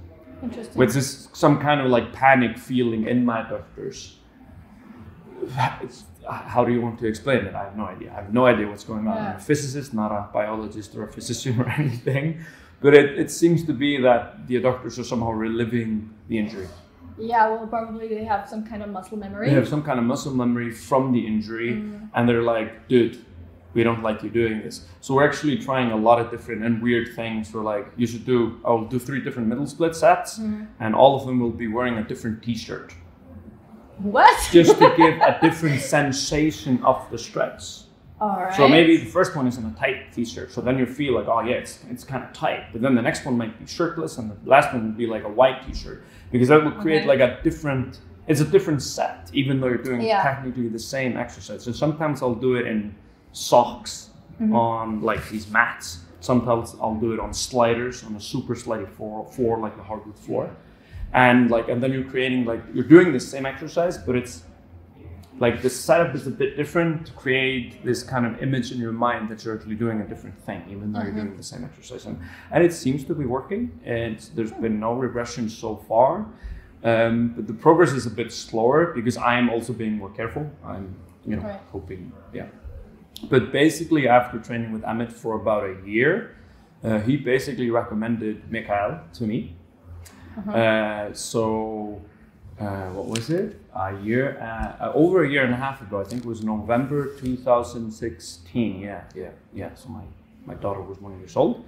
Interesting. 0.44 0.78
Which 0.78 0.96
is 0.96 1.30
some 1.34 1.60
kind 1.60 1.82
of 1.82 1.88
like 1.88 2.12
panic 2.14 2.58
feeling 2.58 3.08
in 3.08 3.24
my 3.26 3.42
adductors. 3.44 4.14
How 6.30 6.64
do 6.66 6.72
you 6.72 6.82
want 6.82 7.00
to 7.00 7.08
explain 7.08 7.46
it? 7.46 7.56
I 7.56 7.64
have 7.64 7.76
no 7.78 7.86
idea. 7.86 8.12
I 8.12 8.16
have 8.16 8.34
no 8.34 8.46
idea 8.46 8.68
what's 8.68 8.84
going 8.84 9.08
on. 9.08 9.18
I'm 9.18 9.36
a 9.38 9.40
physicist, 9.40 9.94
not 9.94 10.12
a 10.12 10.30
biologist 10.34 10.96
or 10.96 11.04
a 11.04 11.12
physician 11.12 11.60
or 11.62 11.68
anything. 11.70 12.42
But 12.82 12.94
it, 12.94 13.18
it 13.20 13.32
seems 13.32 13.66
to 13.66 13.74
be 13.74 14.02
that 14.02 14.48
the 14.48 14.56
adductors 14.62 15.00
are 15.00 15.04
somehow 15.04 15.32
reliving 15.32 16.14
the 16.28 16.38
injury. 16.38 16.68
yeah, 17.18 17.50
well, 17.50 17.68
probably 17.68 18.08
they 18.08 18.24
have 18.24 18.48
some 18.48 18.66
kind 18.66 18.82
of 18.84 18.90
muscle 18.90 19.18
memory. 19.18 19.50
They 19.50 19.56
have 19.56 19.68
some 19.68 19.84
kind 19.84 20.00
of 20.00 20.06
muscle 20.06 20.34
memory 20.34 20.72
from 20.72 21.12
the 21.12 21.26
injury, 21.26 21.72
Mm. 21.74 22.10
and 22.16 22.30
they're 22.30 22.44
like, 22.44 22.88
dude, 22.88 23.18
we 23.74 23.84
don't 23.84 24.02
like 24.02 24.24
you 24.24 24.30
doing 24.30 24.62
this. 24.62 24.86
So 25.02 25.14
we're 25.14 25.28
actually 25.28 25.58
trying 25.58 25.92
a 25.92 25.96
lot 25.96 26.20
of 26.20 26.32
different 26.32 26.64
and 26.64 26.82
weird 26.82 27.16
things. 27.16 27.54
We're 27.54 27.64
like, 27.64 27.88
you 27.98 28.08
should 28.08 28.26
do, 28.26 28.60
I'll 28.66 28.86
do 28.86 28.98
three 29.00 29.22
different 29.22 29.48
middle 29.48 29.68
split 29.68 29.96
sets, 29.96 30.40
Mm. 30.40 30.68
and 30.80 30.96
all 30.96 31.16
of 31.20 31.26
them 31.28 31.40
will 31.40 31.52
be 31.52 31.68
wearing 31.68 31.98
a 31.98 32.04
different 32.04 32.42
t 32.44 32.56
shirt. 32.56 32.94
What? 34.00 34.36
just 34.52 34.78
to 34.80 34.94
give 34.98 35.16
a 35.22 35.38
different 35.42 35.82
sensation 35.82 36.82
of 36.84 37.06
the 37.12 37.18
stretch. 37.18 37.82
All 38.22 38.36
right. 38.38 38.54
So 38.54 38.68
maybe 38.68 38.98
the 38.98 39.06
first 39.06 39.34
one 39.36 39.48
is 39.48 39.58
in 39.58 39.66
a 39.66 39.72
tight 39.80 40.12
t-shirt, 40.12 40.52
so 40.52 40.60
then 40.60 40.78
you 40.78 40.86
feel 40.86 41.14
like, 41.16 41.28
oh 41.30 41.40
yeah, 41.42 41.54
it's, 41.56 41.80
it's 41.90 42.04
kind 42.04 42.22
of 42.22 42.34
tight. 42.34 42.66
But 42.74 42.82
then 42.82 42.94
the 42.94 43.02
next 43.02 43.24
one 43.26 43.38
might 43.38 43.58
be 43.58 43.66
shirtless, 43.66 44.18
and 44.18 44.30
the 44.30 44.36
last 44.50 44.74
one 44.74 44.88
would 44.88 44.98
be 44.98 45.06
like 45.08 45.24
a 45.24 45.30
white 45.30 45.66
t-shirt, 45.66 46.04
because 46.30 46.50
that 46.50 46.62
will 46.62 46.72
create 46.74 47.00
Okay. 47.08 47.08
like 47.08 47.20
a 47.22 47.42
different. 47.44 48.00
It's 48.28 48.42
a 48.42 48.46
different 48.46 48.82
set, 48.82 49.30
even 49.34 49.60
though 49.62 49.68
you're 49.68 49.78
doing 49.78 50.02
Yeah. 50.02 50.22
technically 50.22 50.68
the 50.68 50.78
same 50.80 51.16
exercise. 51.18 51.64
So 51.64 51.72
sometimes 51.72 52.22
I'll 52.22 52.36
do 52.36 52.56
it 52.56 52.68
in 52.68 52.94
socks 53.32 54.06
Mm-hmm. 54.42 54.56
on 54.56 55.02
like 55.02 55.28
these 55.30 55.50
mats. 55.52 56.00
Sometimes 56.22 56.74
I'll 56.82 56.96
do 56.96 57.12
it 57.12 57.20
on 57.20 57.34
sliders 57.34 58.06
on 58.06 58.16
a 58.16 58.22
super 58.22 58.56
slidey 58.56 58.88
floor, 58.88 59.26
floor 59.28 59.60
like 59.60 59.76
a 59.78 59.84
hardwood 59.84 60.18
floor, 60.18 60.50
and 61.12 61.52
like 61.52 61.68
and 61.68 61.84
then 61.84 61.92
you're 61.92 62.06
creating 62.10 62.46
like 62.46 62.62
you're 62.74 62.86
doing 62.88 63.12
the 63.12 63.20
same 63.20 63.46
exercise, 63.46 63.98
but 63.98 64.16
it's 64.16 64.44
like 65.40 65.62
the 65.62 65.70
setup 65.70 66.16
is 66.16 66.26
a 66.26 66.32
bit 66.32 66.56
different 66.56 67.08
to 67.08 67.12
create 67.14 67.84
this 67.84 68.02
kind 68.02 68.26
of 68.26 68.42
image 68.42 68.72
in 68.72 68.78
your 68.78 68.94
mind 68.94 69.28
that 69.28 69.44
you're 69.44 69.56
actually 69.58 69.76
doing 69.76 70.00
a 70.00 70.08
different 70.08 70.38
thing, 70.46 70.64
even 70.70 70.94
though 70.94 71.02
you're 71.02 71.12
doing 71.12 71.36
the 71.36 71.44
same 71.44 71.66
exercise. 71.66 72.06
And, 72.06 72.18
and 72.52 72.64
it 72.64 72.72
seems 72.74 73.04
to 73.06 73.14
be 73.14 73.26
working. 73.26 73.78
And 73.84 74.20
there's 74.36 74.52
been 74.54 74.80
no 74.80 74.94
regression 74.94 75.50
so 75.50 75.76
far. 75.88 76.26
Um, 76.86 77.34
but 77.36 77.46
the 77.46 77.54
progress 77.54 77.92
is 77.92 78.06
a 78.06 78.10
bit 78.10 78.32
slower 78.32 78.94
because 78.94 79.18
I 79.18 79.38
am 79.38 79.50
also 79.50 79.74
being 79.74 79.98
more 79.98 80.10
careful. 80.12 80.50
I'm, 80.64 80.96
you 81.26 81.36
know, 81.36 81.44
Right. 81.44 81.60
hoping, 81.74 82.12
yeah. 82.34 82.48
But 83.30 83.52
basically, 83.52 84.08
after 84.08 84.40
training 84.40 84.72
with 84.72 84.84
Emmet 84.86 85.12
for 85.12 85.36
about 85.36 85.64
a 85.64 85.76
year, 85.86 86.36
uh, 86.84 87.00
he 87.00 87.18
basically 87.18 87.70
recommended 87.70 88.50
Mikael 88.52 89.02
to 89.14 89.24
me. 89.24 89.56
Uh, 90.48 91.12
so, 91.12 92.02
uh, 92.60 92.88
what 92.90 93.08
was 93.08 93.30
it? 93.30 93.60
A 93.76 93.98
year, 94.00 94.38
uh, 94.40 94.86
uh, 94.86 94.92
over 94.94 95.24
a 95.24 95.30
year 95.30 95.44
and 95.44 95.54
a 95.54 95.58
half 95.58 95.82
ago, 95.82 96.00
I 96.00 96.04
think 96.04 96.24
it 96.24 96.28
was 96.28 96.44
November 96.44 97.14
2016. 97.16 98.80
Yeah, 98.80 99.04
yeah, 99.16 99.30
yeah. 99.54 99.74
So 99.76 99.90
my, 99.90 100.04
my 100.46 100.54
daughter 100.56 100.82
was 100.82 101.00
one 101.00 101.18
years 101.20 101.36
old. 101.36 101.66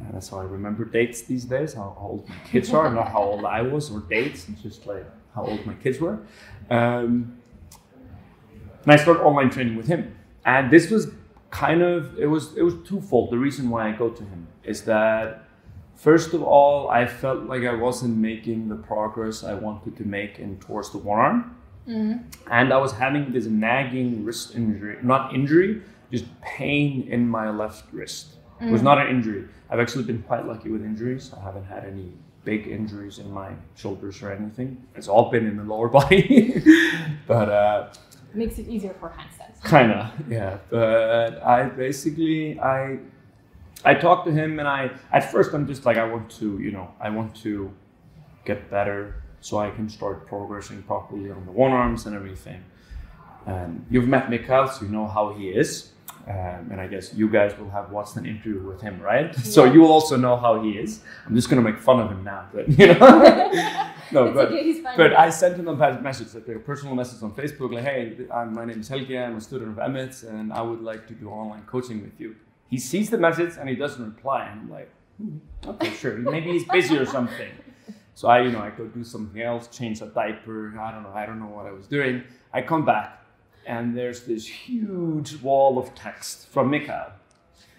Uh, 0.00 0.04
that's 0.12 0.28
how 0.28 0.38
I 0.38 0.44
remember 0.44 0.84
dates 0.84 1.22
these 1.22 1.44
days, 1.44 1.74
how 1.74 1.96
old 1.98 2.28
my 2.28 2.34
kids 2.50 2.72
are, 2.72 2.92
not 2.92 3.08
how 3.08 3.22
old 3.22 3.44
I 3.44 3.62
was 3.62 3.90
or 3.90 4.00
dates, 4.00 4.48
it's 4.48 4.62
just 4.62 4.86
like 4.86 5.04
how 5.34 5.44
old 5.44 5.64
my 5.66 5.74
kids 5.74 5.98
were. 5.98 6.18
Um, 6.70 7.36
and 8.82 8.92
I 8.92 8.96
started 8.96 9.22
online 9.22 9.50
training 9.50 9.76
with 9.76 9.86
him. 9.86 10.16
And 10.44 10.70
this 10.70 10.90
was 10.90 11.08
kind 11.50 11.82
of 11.82 12.18
it 12.18 12.26
was 12.26 12.56
it 12.56 12.62
was 12.62 12.74
twofold. 12.84 13.30
The 13.30 13.38
reason 13.38 13.70
why 13.70 13.88
I 13.88 13.92
go 13.92 14.08
to 14.10 14.22
him 14.22 14.46
is 14.64 14.84
that 14.84 15.44
first 15.96 16.32
of 16.34 16.42
all, 16.42 16.88
I 16.90 17.06
felt 17.06 17.44
like 17.44 17.64
I 17.64 17.74
wasn't 17.74 18.16
making 18.16 18.68
the 18.68 18.76
progress 18.76 19.44
I 19.44 19.54
wanted 19.54 19.96
to 19.96 20.04
make 20.04 20.38
in 20.38 20.58
towards 20.58 20.90
the 20.92 20.98
one 20.98 21.18
arm. 21.18 21.56
And 22.50 22.72
I 22.72 22.76
was 22.78 22.92
having 22.92 23.32
this 23.32 23.46
nagging 23.46 24.24
wrist 24.24 24.54
injury, 24.54 24.96
not 25.02 25.34
injury, 25.34 25.82
just 26.12 26.24
pain 26.40 27.08
in 27.08 27.28
my 27.28 27.50
left 27.50 27.92
wrist. 27.92 28.36
It 28.60 28.70
was 28.70 28.82
not 28.82 28.98
an 28.98 29.08
injury. 29.08 29.48
I've 29.70 29.80
actually 29.80 30.04
been 30.04 30.22
quite 30.22 30.46
lucky 30.46 30.68
with 30.70 30.84
injuries. 30.84 31.32
I 31.36 31.40
haven't 31.42 31.64
had 31.64 31.84
any 31.84 32.12
big 32.44 32.66
injuries 32.68 33.18
in 33.18 33.30
my 33.30 33.50
shoulders 33.74 34.22
or 34.22 34.30
anything. 34.30 34.86
It's 34.94 35.08
all 35.08 35.30
been 35.30 35.46
in 35.46 35.56
the 35.56 35.64
lower 35.64 35.88
body. 36.00 36.62
but 37.26 37.48
uh, 37.48 37.88
Makes 38.34 38.58
it 38.58 38.68
easier 38.68 38.94
for 39.00 39.08
handstands. 39.10 39.60
kind 39.62 39.90
of 39.92 40.06
yeah 40.30 40.58
but 40.70 41.42
i 41.42 41.64
basically 41.64 42.58
i 42.60 42.98
i 43.84 43.92
talked 43.94 44.24
to 44.26 44.32
him 44.32 44.58
and 44.60 44.68
i 44.68 44.90
at 45.12 45.30
first 45.32 45.52
i'm 45.54 45.66
just 45.66 45.84
like 45.84 45.96
i 45.96 46.04
want 46.04 46.30
to 46.40 46.58
you 46.60 46.70
know 46.70 46.86
i 47.00 47.08
want 47.10 47.34
to 47.44 47.72
get 48.44 48.70
better 48.70 49.22
so 49.40 49.58
i 49.58 49.68
can 49.70 49.88
start 49.88 50.26
progressing 50.26 50.82
properly 50.84 51.30
on 51.30 51.44
the 51.46 51.52
one 51.52 51.72
arms 51.72 52.06
and 52.06 52.14
everything. 52.14 52.62
And 53.46 53.84
you've 53.90 54.06
met 54.06 54.28
Mikael, 54.30 54.68
so 54.68 54.84
you 54.84 54.90
know 54.92 55.06
how 55.08 55.32
he 55.32 55.48
is. 55.48 55.70
Um, 56.28 56.68
and 56.70 56.78
i 56.80 56.86
guess 56.86 57.14
you 57.14 57.28
guys 57.30 57.56
will 57.58 57.70
have 57.70 57.90
watched 57.90 58.14
an 58.16 58.26
interview 58.26 58.60
with 58.70 58.80
him 58.82 59.00
right? 59.00 59.34
So 59.54 59.64
you 59.64 59.80
will 59.80 59.92
also 59.98 60.16
know 60.18 60.36
how 60.36 60.62
he 60.62 60.72
is. 60.84 61.00
I'm 61.26 61.34
just 61.34 61.48
going 61.48 61.62
to 61.64 61.68
make 61.70 61.80
fun 61.80 61.98
of 62.00 62.08
him 62.10 62.22
now 62.22 62.42
but 62.54 62.68
you 62.78 62.86
know 62.88 63.00
no 64.12 64.24
it's 64.26 64.34
but 64.34 64.48
okay, 64.48 64.62
he's 64.62 64.80
fine. 64.80 64.96
but 64.96 65.12
I 65.18 65.30
sent 65.30 65.56
him 65.56 65.68
a 65.68 66.00
message, 66.00 66.34
like 66.34 66.48
a 66.48 66.58
personal 66.58 66.94
message 66.94 67.22
on 67.22 67.32
Facebook, 67.32 67.72
like, 67.72 67.84
"Hey, 67.84 68.16
I'm, 68.32 68.54
my 68.54 68.64
name 68.64 68.80
is 68.80 68.88
Helgi. 68.88 69.18
I'm 69.18 69.36
a 69.36 69.40
student 69.40 69.70
of 69.72 69.78
Emmet, 69.78 70.22
and 70.22 70.52
I 70.52 70.62
would 70.62 70.82
like 70.82 71.06
to 71.08 71.14
do 71.14 71.28
online 71.28 71.62
coaching 71.62 72.02
with 72.02 72.18
you." 72.18 72.36
He 72.68 72.78
sees 72.78 73.10
the 73.10 73.18
message 73.18 73.54
and 73.58 73.68
he 73.68 73.76
doesn't 73.76 74.04
reply, 74.04 74.48
and 74.50 74.60
I'm 74.60 74.70
like, 74.70 74.90
"Hmm, 75.18 75.38
"Okay, 75.72 75.90
sure. 75.90 76.16
Maybe 76.16 76.52
he's 76.52 76.64
busy 76.64 76.96
or 76.96 77.06
something." 77.06 77.50
So 78.14 78.28
I, 78.28 78.42
you 78.42 78.50
know, 78.50 78.60
I 78.60 78.70
go 78.70 78.86
do 78.86 79.02
something 79.02 79.40
else, 79.40 79.68
change 79.68 80.02
a 80.02 80.06
diaper. 80.06 80.78
I 80.78 80.90
don't 80.92 81.04
know. 81.04 81.12
I 81.14 81.24
don't 81.26 81.38
know 81.38 81.46
what 81.46 81.66
I 81.66 81.72
was 81.72 81.86
doing. 81.86 82.24
I 82.52 82.62
come 82.62 82.84
back, 82.84 83.24
and 83.66 83.96
there's 83.96 84.24
this 84.24 84.46
huge 84.46 85.36
wall 85.36 85.78
of 85.78 85.94
text 85.94 86.48
from 86.48 86.70
Mikael. 86.70 87.12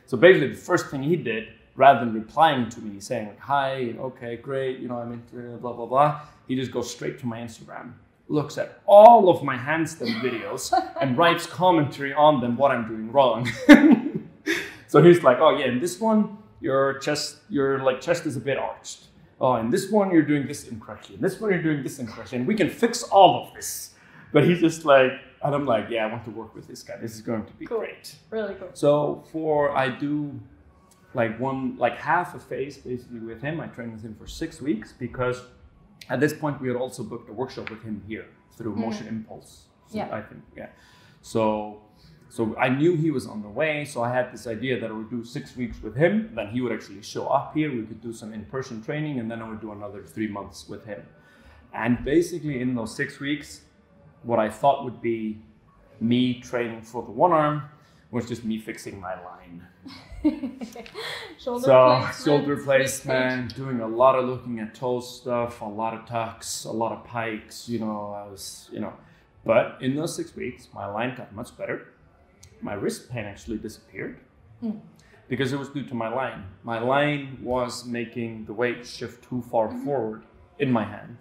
So 0.08 0.18
basically, 0.18 0.50
the 0.50 0.56
first 0.56 0.88
thing 0.88 1.04
he 1.04 1.16
did, 1.16 1.48
rather 1.76 2.00
than 2.02 2.14
replying 2.14 2.70
to 2.70 2.82
me 2.82 3.00
saying 3.00 3.28
like, 3.28 3.40
"Hi, 3.40 3.96
okay, 4.00 4.36
great, 4.38 4.80
you 4.80 4.88
know, 4.88 4.98
I'm 4.98 5.12
into 5.14 5.54
uh, 5.54 5.58
blah 5.58 5.74
blah 5.74 5.86
blah," 5.86 6.22
he 6.48 6.56
just 6.56 6.72
goes 6.72 6.90
straight 6.94 7.18
to 7.20 7.26
my 7.28 7.40
Instagram, 7.40 7.94
looks 8.28 8.58
at 8.58 8.82
all 8.86 9.30
of 9.30 9.44
my 9.44 9.58
handstand 9.58 10.22
videos, 10.22 10.72
and 11.02 11.18
writes 11.18 11.46
commentary 11.46 12.14
on 12.14 12.42
them 12.42 12.58
what 12.58 12.72
I'm 12.72 12.88
doing 12.88 13.12
wrong. 13.12 13.50
so 14.88 15.02
he's 15.02 15.24
like, 15.24 15.40
oh 15.40 15.58
yeah, 15.58 15.66
in 15.68 15.80
this 15.80 16.00
one, 16.00 16.38
your 16.60 17.00
chest, 17.00 17.38
your 17.50 17.80
like 17.84 18.02
chest 18.02 18.26
is 18.26 18.36
a 18.38 18.40
bit 18.42 18.58
arched. 18.58 19.06
Oh, 19.40 19.56
in 19.56 19.72
this 19.72 19.90
one, 19.90 20.12
you're 20.12 20.22
doing 20.22 20.46
this 20.46 20.68
incorrectly. 20.68 21.16
In 21.16 21.22
this 21.22 21.40
one, 21.40 21.50
you're 21.52 21.64
doing 21.64 21.82
this 21.82 21.98
incorrectly. 21.98 22.38
And 22.38 22.48
we 22.48 22.54
can 22.54 22.70
fix 22.70 23.02
all 23.02 23.44
of 23.48 23.54
this. 23.56 23.96
But 24.32 24.44
he's 24.46 24.60
just 24.60 24.86
like, 24.86 25.14
and 25.44 25.56
I'm 25.56 25.66
like, 25.66 25.88
yeah, 25.90 26.06
I 26.06 26.12
want 26.12 26.24
to 26.26 26.30
work 26.32 26.54
with 26.54 26.68
this 26.68 26.84
guy. 26.84 26.98
This 27.02 27.16
is 27.16 27.22
going 27.22 27.46
to 27.46 27.54
be 27.54 27.66
Cool. 27.66 27.80
great. 27.80 28.16
Really 28.30 28.54
cool. 28.54 28.70
So 28.74 29.24
for 29.32 29.76
I 29.76 29.90
do 29.90 30.40
like 31.14 31.40
one 31.40 31.78
like 31.78 31.98
half 31.98 32.36
a 32.36 32.40
phase 32.40 32.78
basically 32.78 33.20
with 33.20 33.42
him. 33.42 33.60
I 33.60 33.68
trained 33.68 33.94
with 33.94 34.04
him 34.04 34.16
for 34.16 34.28
six 34.28 34.62
weeks 34.62 34.94
because 34.94 35.42
at 36.10 36.20
this 36.20 36.34
point 36.34 36.62
we 36.62 36.68
had 36.68 36.78
also 36.78 37.04
booked 37.04 37.30
a 37.30 37.34
workshop 37.34 37.70
with 37.70 37.84
him 37.84 38.04
here 38.08 38.26
through 38.58 38.72
mm-hmm. 38.72 38.82
Motion 38.82 39.08
Impulse. 39.08 39.68
So 39.88 39.98
Yeah. 39.98 40.16
I 40.16 40.22
think 40.22 40.42
yeah. 40.56 40.70
So 41.22 41.82
so 42.30 42.56
I 42.58 42.70
knew 42.70 42.96
he 42.96 43.12
was 43.12 43.28
on 43.28 43.42
the 43.42 43.50
way, 43.50 43.84
so 43.84 44.02
I 44.02 44.14
had 44.14 44.32
this 44.32 44.48
idea 44.48 44.80
that 44.80 44.90
I 44.90 44.94
would 44.94 45.10
do 45.10 45.22
six 45.22 45.58
weeks 45.58 45.84
with 45.84 45.98
him. 45.98 46.32
Then 46.34 46.48
he 46.48 46.62
would 46.62 46.72
actually 46.72 47.02
show 47.02 47.28
up 47.28 47.54
here. 47.54 47.70
We 47.70 47.84
could 47.84 48.02
do 48.02 48.14
some 48.14 48.34
in-person 48.34 48.84
training, 48.84 49.20
and 49.20 49.30
then 49.30 49.42
I 49.42 49.50
would 49.50 49.60
do 49.60 49.74
another 49.74 50.02
three 50.02 50.30
months 50.30 50.70
with 50.70 50.86
him. 50.86 51.04
And 51.74 52.06
basically, 52.06 52.62
in 52.62 52.74
those 52.74 52.96
six 52.96 53.20
weeks, 53.20 53.64
what 54.24 54.40
I 54.40 54.50
thought 54.50 54.86
would 54.86 55.02
be 55.02 55.42
me 56.00 56.40
training 56.40 56.84
for 56.84 57.04
the 57.04 57.12
one 57.12 57.34
arm 57.34 57.64
was 58.12 58.28
just 58.28 58.44
me 58.44 58.60
fixing 58.60 59.00
my 59.00 59.16
line. 59.24 59.66
shoulder 61.40 61.64
so 61.66 61.98
placement, 62.00 62.16
shoulder 62.24 62.58
placement, 62.58 63.56
doing 63.56 63.80
a 63.82 63.88
lot 63.88 64.16
of 64.16 64.26
looking 64.28 64.60
at 64.60 64.76
toe 64.76 65.00
stuff, 65.00 65.62
a 65.62 65.66
lot 65.66 65.94
of 65.94 66.06
tucks, 66.06 66.66
a 66.66 66.72
lot 66.72 66.92
of 66.92 67.04
pikes. 67.06 67.68
You 67.70 67.80
know, 67.80 68.14
I 68.16 68.30
was, 68.30 68.70
you 68.72 68.80
know, 68.80 68.94
but 69.46 69.78
in 69.82 69.96
those 69.96 70.16
six 70.16 70.36
weeks, 70.36 70.68
my 70.74 70.86
line 70.86 71.16
got 71.16 71.34
much 71.34 71.58
better. 71.58 71.88
My 72.62 72.74
wrist 72.74 73.10
pain 73.10 73.26
actually 73.26 73.58
disappeared 73.58 74.20
Mm. 74.64 74.80
because 75.28 75.52
it 75.54 75.58
was 75.58 75.70
due 75.70 75.84
to 75.88 75.96
my 75.96 76.08
line. 76.08 76.44
My 76.64 76.78
line 76.80 77.40
was 77.42 77.84
making 77.86 78.46
the 78.46 78.54
weight 78.54 78.86
shift 78.86 79.24
too 79.28 79.42
far 79.42 79.70
Mm-hmm. 79.70 79.86
forward 79.86 80.24
in 80.60 80.72
my 80.72 80.84
hand, 80.84 81.18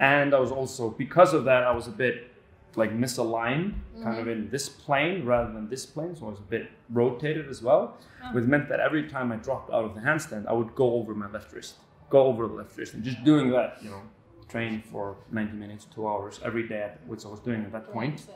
and 0.00 0.32
I 0.34 0.38
was 0.40 0.50
also 0.50 0.88
because 0.88 1.34
of 1.34 1.44
that 1.44 1.64
I 1.64 1.72
was 1.72 1.86
a 1.86 1.90
bit 1.90 2.31
like 2.76 2.92
misaligned, 2.92 3.74
kind 4.02 4.18
of 4.18 4.28
in 4.28 4.48
this 4.50 4.68
plane 4.68 5.24
rather 5.24 5.52
than 5.52 5.68
this 5.68 5.84
plane, 5.84 6.14
so 6.16 6.26
I 6.26 6.30
was 6.30 6.38
a 6.38 6.42
bit 6.56 6.70
rotated 6.90 7.48
as 7.48 7.62
well 7.62 7.98
Ah. 8.22 8.32
which 8.32 8.44
meant 8.44 8.68
that 8.70 8.80
every 8.80 9.08
time 9.08 9.30
I 9.32 9.36
dropped 9.36 9.70
out 9.72 9.84
of 9.84 9.94
the 9.94 10.00
handstand, 10.00 10.46
I 10.46 10.52
would 10.52 10.74
go 10.74 10.94
over 10.94 11.14
my 11.14 11.28
left 11.30 11.52
wrist, 11.52 11.74
go 12.08 12.20
over 12.30 12.46
the 12.46 12.54
left 12.54 12.76
wrist, 12.78 12.94
and 12.94 13.02
just 13.04 13.22
doing 13.24 13.50
that, 13.50 13.70
you 13.82 13.90
know, 13.90 14.02
train 14.48 14.82
for 14.90 15.16
90 15.30 15.56
minutes, 15.56 15.86
two 15.94 16.06
hours 16.06 16.40
every 16.44 16.66
day, 16.68 16.92
which 17.06 17.24
I 17.26 17.28
was 17.28 17.40
doing 17.40 17.62
at 17.64 17.72
that 17.72 17.92
point. 17.92 18.26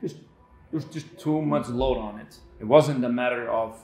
Just 0.00 0.16
it 0.16 0.74
was 0.74 0.84
just 0.86 1.06
too 1.18 1.40
much 1.42 1.68
load 1.68 1.98
on 1.98 2.18
it. 2.18 2.32
It 2.58 2.64
wasn't 2.64 3.04
a 3.04 3.08
matter 3.08 3.48
of 3.48 3.78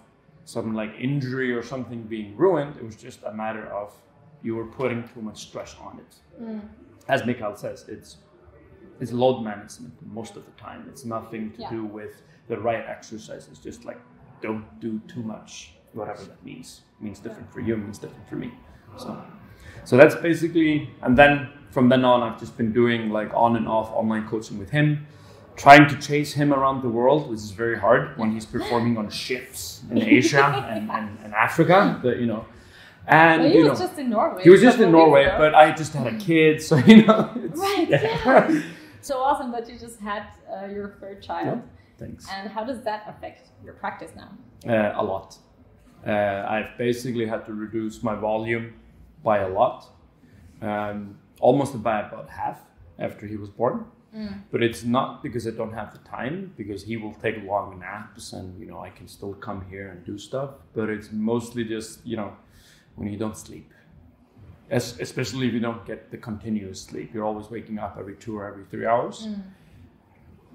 some 0.44 0.74
like 0.74 0.92
injury 0.98 1.52
or 1.52 1.62
something 1.62 2.02
being 2.02 2.36
ruined. 2.36 2.76
It 2.76 2.84
was 2.84 2.96
just 2.96 3.22
a 3.24 3.32
matter 3.32 3.66
of 3.80 3.94
you 4.42 4.56
were 4.56 4.66
putting 4.66 5.06
too 5.14 5.22
much 5.22 5.38
stress 5.48 5.76
on 5.80 6.00
it. 6.04 6.12
Mm. 6.42 6.60
As 7.08 7.24
Mikael 7.24 7.54
says, 7.56 7.84
it's 7.88 8.16
it's 9.00 9.12
load 9.12 9.42
management 9.42 9.92
most 10.12 10.36
of 10.36 10.44
the 10.44 10.52
time. 10.52 10.86
It's 10.88 11.04
nothing 11.04 11.52
to 11.52 11.60
Yeah. 11.62 11.70
do 11.70 11.84
with 11.84 12.22
the 12.48 12.58
right 12.58 12.84
exercise. 12.86 13.48
It's 13.50 13.58
just 13.60 13.84
like 13.84 14.00
don't 14.40 14.64
do 14.80 15.00
too 15.06 15.22
much, 15.22 15.74
whatever 15.92 16.22
that 16.24 16.44
means. 16.44 16.82
It 17.00 17.04
means 17.04 17.18
different 17.20 17.52
for 17.52 17.60
you, 17.60 17.76
means 17.76 17.98
different 17.98 18.28
for 18.28 18.36
me. 18.36 18.50
So, 18.96 19.16
so 19.84 19.96
that's 19.96 20.14
basically. 20.16 20.90
And 21.02 21.16
then 21.16 21.48
from 21.70 21.88
then 21.88 22.04
on, 22.04 22.22
I've 22.22 22.38
just 22.40 22.56
been 22.56 22.72
doing 22.72 23.10
like 23.10 23.30
on 23.34 23.56
and 23.56 23.66
off 23.68 23.90
online 23.92 24.26
coaching 24.28 24.58
with 24.58 24.70
him, 24.70 25.06
trying 25.56 25.88
to 25.88 25.96
chase 25.98 26.32
him 26.34 26.52
around 26.52 26.82
the 26.82 26.88
world, 26.88 27.30
which 27.30 27.38
is 27.38 27.52
very 27.52 27.78
hard 27.78 28.16
when 28.18 28.32
he's 28.32 28.44
performing 28.46 28.98
on 28.98 29.08
ships 29.10 29.82
in 29.90 29.98
Asia 30.18 30.44
and, 30.68 30.90
and, 30.90 31.18
and 31.24 31.32
Africa. 31.34 31.98
But 32.02 32.18
you 32.18 32.26
know, 32.26 32.44
and 33.06 33.42
Well, 33.42 33.50
he 33.50 33.58
you 33.58 33.68
was 33.70 33.78
know. 33.80 33.86
just 33.86 33.98
in 33.98 34.10
Norway. 34.10 34.42
He 34.42 34.50
was 34.50 34.60
just 34.60 34.78
in 34.80 34.90
Norway, 34.92 35.24
but 35.38 35.54
I 35.54 35.70
just 35.72 35.92
had 35.94 36.06
a 36.12 36.18
kid, 36.18 36.60
so 36.60 36.76
you 36.76 37.06
know. 37.06 37.30
It's, 37.36 37.58
Right, 37.58 37.88
Yeah. 37.90 38.62
So 39.02 39.18
awesome 39.18 39.50
that 39.52 39.68
you 39.68 39.78
just 39.78 40.00
had 40.00 40.24
uh, 40.50 40.66
your 40.66 40.96
third 41.00 41.22
child. 41.22 41.62
Thanks. 41.98 42.26
And 42.30 42.50
how 42.50 42.64
does 42.64 42.82
that 42.82 43.04
affect 43.06 43.50
your 43.64 43.74
practice 43.74 44.12
now? 44.16 44.30
Uh, 44.66 44.92
a 44.96 45.04
lot. 45.04 45.36
Uh, 46.06 46.10
I've 46.48 46.76
basically 46.78 47.26
had 47.26 47.46
to 47.46 47.52
reduce 47.52 48.02
my 48.02 48.14
volume 48.14 48.74
by 49.22 49.38
a 49.38 49.48
lot, 49.48 49.86
um, 50.60 51.18
almost 51.40 51.80
by 51.82 52.00
about 52.00 52.28
half 52.28 52.58
after 52.98 53.26
he 53.26 53.36
was 53.36 53.50
born. 53.50 53.84
But 54.50 54.62
it's 54.62 54.84
not 54.84 55.22
because 55.22 55.46
I 55.46 55.52
don't 55.52 55.72
have 55.72 55.92
the 55.94 56.06
time, 56.06 56.52
because 56.58 56.82
he 56.84 56.98
will 56.98 57.14
take 57.14 57.42
long 57.44 57.78
naps 57.78 58.34
and 58.34 58.60
you 58.60 58.66
know 58.66 58.78
I 58.78 58.90
can 58.90 59.08
still 59.08 59.32
come 59.32 59.64
here 59.70 59.88
and 59.88 60.04
do 60.04 60.18
stuff. 60.18 60.50
But 60.74 60.90
it's 60.90 61.10
mostly 61.10 61.64
just 61.64 62.04
you 62.04 62.18
know 62.18 62.36
when 62.96 63.10
you 63.10 63.18
don't 63.18 63.36
sleep, 63.36 63.72
As, 64.72 64.98
especially 65.00 65.46
if 65.48 65.52
you 65.52 65.60
don't 65.60 65.84
get 65.86 66.10
the 66.10 66.16
continuous 66.16 66.80
sleep. 66.80 67.12
You're 67.12 67.26
always 67.26 67.50
waking 67.50 67.78
up 67.78 67.96
every 68.00 68.16
two 68.16 68.36
or 68.38 68.46
every 68.46 68.64
three 68.64 68.86
hours. 68.86 69.28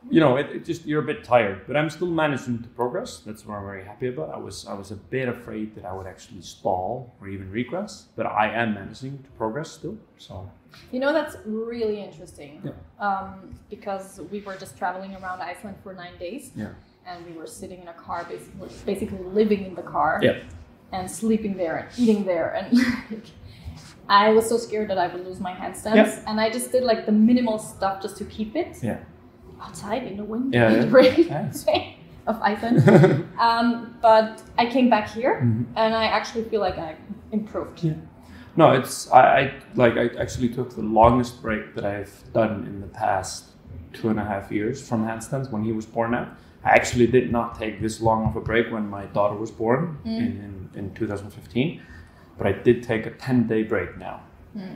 You 0.10 0.20
know, 0.22 0.38
it, 0.38 0.48
it 0.56 0.66
just 0.66 0.86
you're 0.86 1.04
a 1.04 1.06
bit 1.06 1.24
tired, 1.24 1.68
but 1.68 1.76
I'm 1.76 1.90
still 1.90 2.08
managing 2.08 2.64
to 2.64 2.70
progress. 2.70 3.20
That's 3.26 3.46
what 3.46 3.56
I'm 3.56 3.66
very 3.66 3.84
happy 3.84 4.08
about. 4.08 4.30
I 4.34 4.38
was 4.38 4.66
I 4.66 4.74
was 4.74 4.90
a 4.92 4.96
bit 4.96 5.28
afraid 5.28 5.76
that 5.76 5.86
I 5.86 5.94
would 5.94 6.08
actually 6.08 6.42
stall 6.42 7.14
or 7.20 7.28
even 7.28 7.52
regress, 7.52 8.08
but 8.16 8.26
I 8.26 8.50
am 8.50 8.74
managing 8.74 9.20
to 9.26 9.30
progress 9.32 9.70
still. 9.72 9.98
So 10.18 10.50
You 10.92 11.00
know, 11.00 11.12
that's 11.14 11.36
really 11.46 12.02
interesting. 12.02 12.62
Yeah. 12.64 12.72
Um, 13.08 13.60
because 13.70 14.20
we 14.32 14.42
were 14.42 14.56
just 14.56 14.78
traveling 14.78 15.14
around 15.16 15.42
Iceland 15.42 15.78
for 15.84 15.94
nine 15.94 16.18
days. 16.18 16.52
Yeah. 16.56 16.70
And 17.06 17.26
we 17.26 17.34
were 17.34 17.48
sitting 17.48 17.82
in 17.82 17.88
a 17.88 17.94
car, 17.94 18.26
basically, 18.30 18.70
basically 18.86 19.24
living 19.42 19.66
in 19.66 19.76
the 19.76 19.88
car. 19.96 20.20
Yeah. 20.22 20.40
And 20.92 21.10
sleeping 21.10 21.58
there 21.58 21.78
and 21.78 21.88
eating 22.00 22.24
there. 22.26 22.50
And 22.54 22.68
I 24.10 24.30
was 24.30 24.48
so 24.48 24.58
scared 24.58 24.90
that 24.90 24.98
I 24.98 25.08
would 25.08 25.26
lose 25.26 25.40
my 25.40 25.54
handstands. 25.54 25.96
Yeah. 25.96 26.24
And 26.28 26.40
I 26.40 26.50
just 26.50 26.72
did 26.72 26.84
like 26.84 27.06
the 27.06 27.12
minimal 27.12 27.60
stuff 27.60 28.02
just 28.02 28.18
to 28.18 28.26
keep 28.26 28.56
it 28.56 28.78
yeah, 28.82 29.00
outside 29.62 30.04
in 30.04 30.18
the 30.18 30.24
wind. 30.24 30.54
Yeah, 30.54 30.72
in 30.72 30.82
the 30.82 30.88
rain 30.88 31.30
of 32.28 32.42
Iceland. 32.42 33.28
um, 33.40 33.96
but 34.02 34.42
I 34.58 34.66
came 34.68 34.90
back 34.90 35.10
here 35.10 35.42
Mhm. 35.44 35.66
and 35.76 35.94
I 35.96 36.06
actually 36.06 36.44
feel 36.46 36.62
like 36.62 36.78
I 36.78 36.96
improved. 37.32 37.84
Yeah. 37.84 37.94
No, 38.56 38.72
it's 38.72 39.10
I, 39.12 39.22
I 39.40 39.54
like 39.76 39.98
I 39.98 40.08
actually 40.20 40.50
took 40.50 40.70
the 40.76 40.82
longest 40.82 41.42
break 41.42 41.76
that 41.76 41.86
I've 41.86 42.24
done 42.34 42.66
in 42.66 42.82
the 42.82 42.88
past 42.88 43.46
two 43.94 44.10
and 44.10 44.20
a 44.20 44.24
half 44.24 44.52
years 44.52 44.88
from 44.88 45.06
handstands 45.06 45.52
when 45.52 45.64
he 45.64 45.72
was 45.72 45.86
born 45.86 46.14
out. 46.16 46.30
I 46.64 46.72
actually 46.72 47.08
did 47.08 47.32
not 47.32 47.58
take 47.58 47.82
this 47.82 48.02
long 48.02 48.26
of 48.28 48.36
a 48.36 48.42
break 48.42 48.72
when 48.72 48.90
my 48.90 49.06
daughter 49.06 49.36
was 49.36 49.52
born 49.52 50.00
in, 50.06 50.70
in, 50.76 50.80
in 50.80 50.94
2015, 50.96 51.82
but 52.38 52.48
I 52.48 52.52
did 52.52 52.84
take 52.84 53.06
a 53.06 53.12
10 53.12 53.48
day 53.48 53.64
break 53.64 53.98
now. 53.98 54.22
Hmm. 54.54 54.76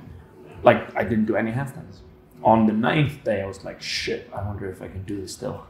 Like 0.63 0.95
I 0.95 1.03
didn't 1.03 1.25
do 1.25 1.35
any 1.35 1.51
handstands. 1.51 1.99
On 2.43 2.65
the 2.65 2.73
ninth 2.73 3.23
day, 3.23 3.41
I 3.41 3.45
was 3.45 3.63
like, 3.63 3.81
shit, 3.81 4.29
I 4.35 4.41
wonder 4.43 4.69
if 4.69 4.81
I 4.81 4.87
can 4.87 5.03
do 5.03 5.21
this 5.21 5.33
still. 5.33 5.65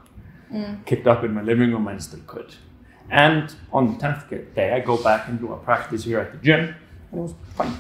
Hmm. 0.50 0.76
Kicked 0.86 1.08
up 1.08 1.24
in 1.24 1.34
my 1.34 1.42
living 1.42 1.72
room 1.72 1.88
and 1.88 2.02
still 2.02 2.22
could. 2.28 2.56
And 3.10 3.54
on 3.74 3.88
the 3.88 4.04
10th 4.04 4.56
day, 4.56 4.74
I 4.74 4.80
go 4.80 5.02
back 5.02 5.28
and 5.28 5.38
do 5.38 5.52
a 5.52 5.58
practice 5.58 6.06
here 6.06 6.20
at 6.20 6.32
the 6.32 6.38
gym, 6.38 6.76
and 7.12 7.20
it 7.20 7.22
was 7.22 7.36
fine. 7.56 7.78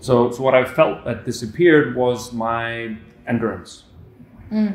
So, 0.00 0.32
so 0.32 0.42
what 0.42 0.54
I 0.54 0.64
felt 0.64 1.04
that 1.04 1.24
disappeared 1.24 1.94
was 1.94 2.32
my 2.32 2.96
endurance. 3.26 3.84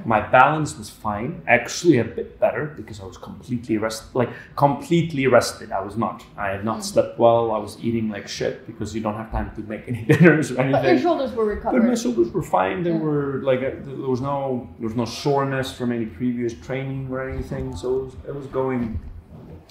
My 0.05 0.19
balance 0.19 0.77
was 0.77 0.89
fine, 0.89 1.41
actually 1.47 1.97
a 1.99 2.03
bit 2.03 2.39
better 2.39 2.65
because 2.65 2.99
I 2.99 3.05
was 3.05 3.17
completely 3.17 3.77
rest, 3.77 4.13
like 4.13 4.29
completely 4.57 5.27
rested. 5.27 5.71
I 5.71 5.79
was 5.81 5.95
not. 5.95 6.23
I 6.37 6.49
had 6.49 6.65
not 6.65 6.83
slept 6.83 7.17
well. 7.17 7.51
I 7.51 7.57
was 7.57 7.77
eating 7.81 8.09
like 8.09 8.27
shit 8.27 8.67
because 8.67 8.93
you 8.93 9.01
don't 9.01 9.15
have 9.15 9.31
time 9.31 9.51
to 9.55 9.61
make 9.61 9.87
any 9.91 10.03
dinners 10.03 10.51
or 10.51 10.59
anything. 10.59 10.81
But 10.83 10.91
your 10.91 10.99
shoulders 10.99 11.31
were 11.31 11.45
recovered. 11.45 11.79
But 11.81 11.87
my 11.87 11.95
shoulders 11.95 12.29
were 12.31 12.43
fine. 12.43 12.83
They 12.83 12.91
Yeah. 12.91 12.97
were 12.99 13.41
like 13.43 13.59
uh, 13.59 13.71
there 13.83 14.09
was 14.15 14.21
no 14.21 14.67
there 14.79 14.87
was 14.89 14.95
no 14.97 15.05
soreness 15.05 15.71
from 15.71 15.91
any 15.91 16.05
previous 16.05 16.53
training 16.53 17.07
or 17.09 17.29
anything. 17.29 17.75
So 17.75 17.87
it 17.99 18.03
was, 18.03 18.13
it 18.29 18.35
was 18.35 18.47
going 18.47 18.99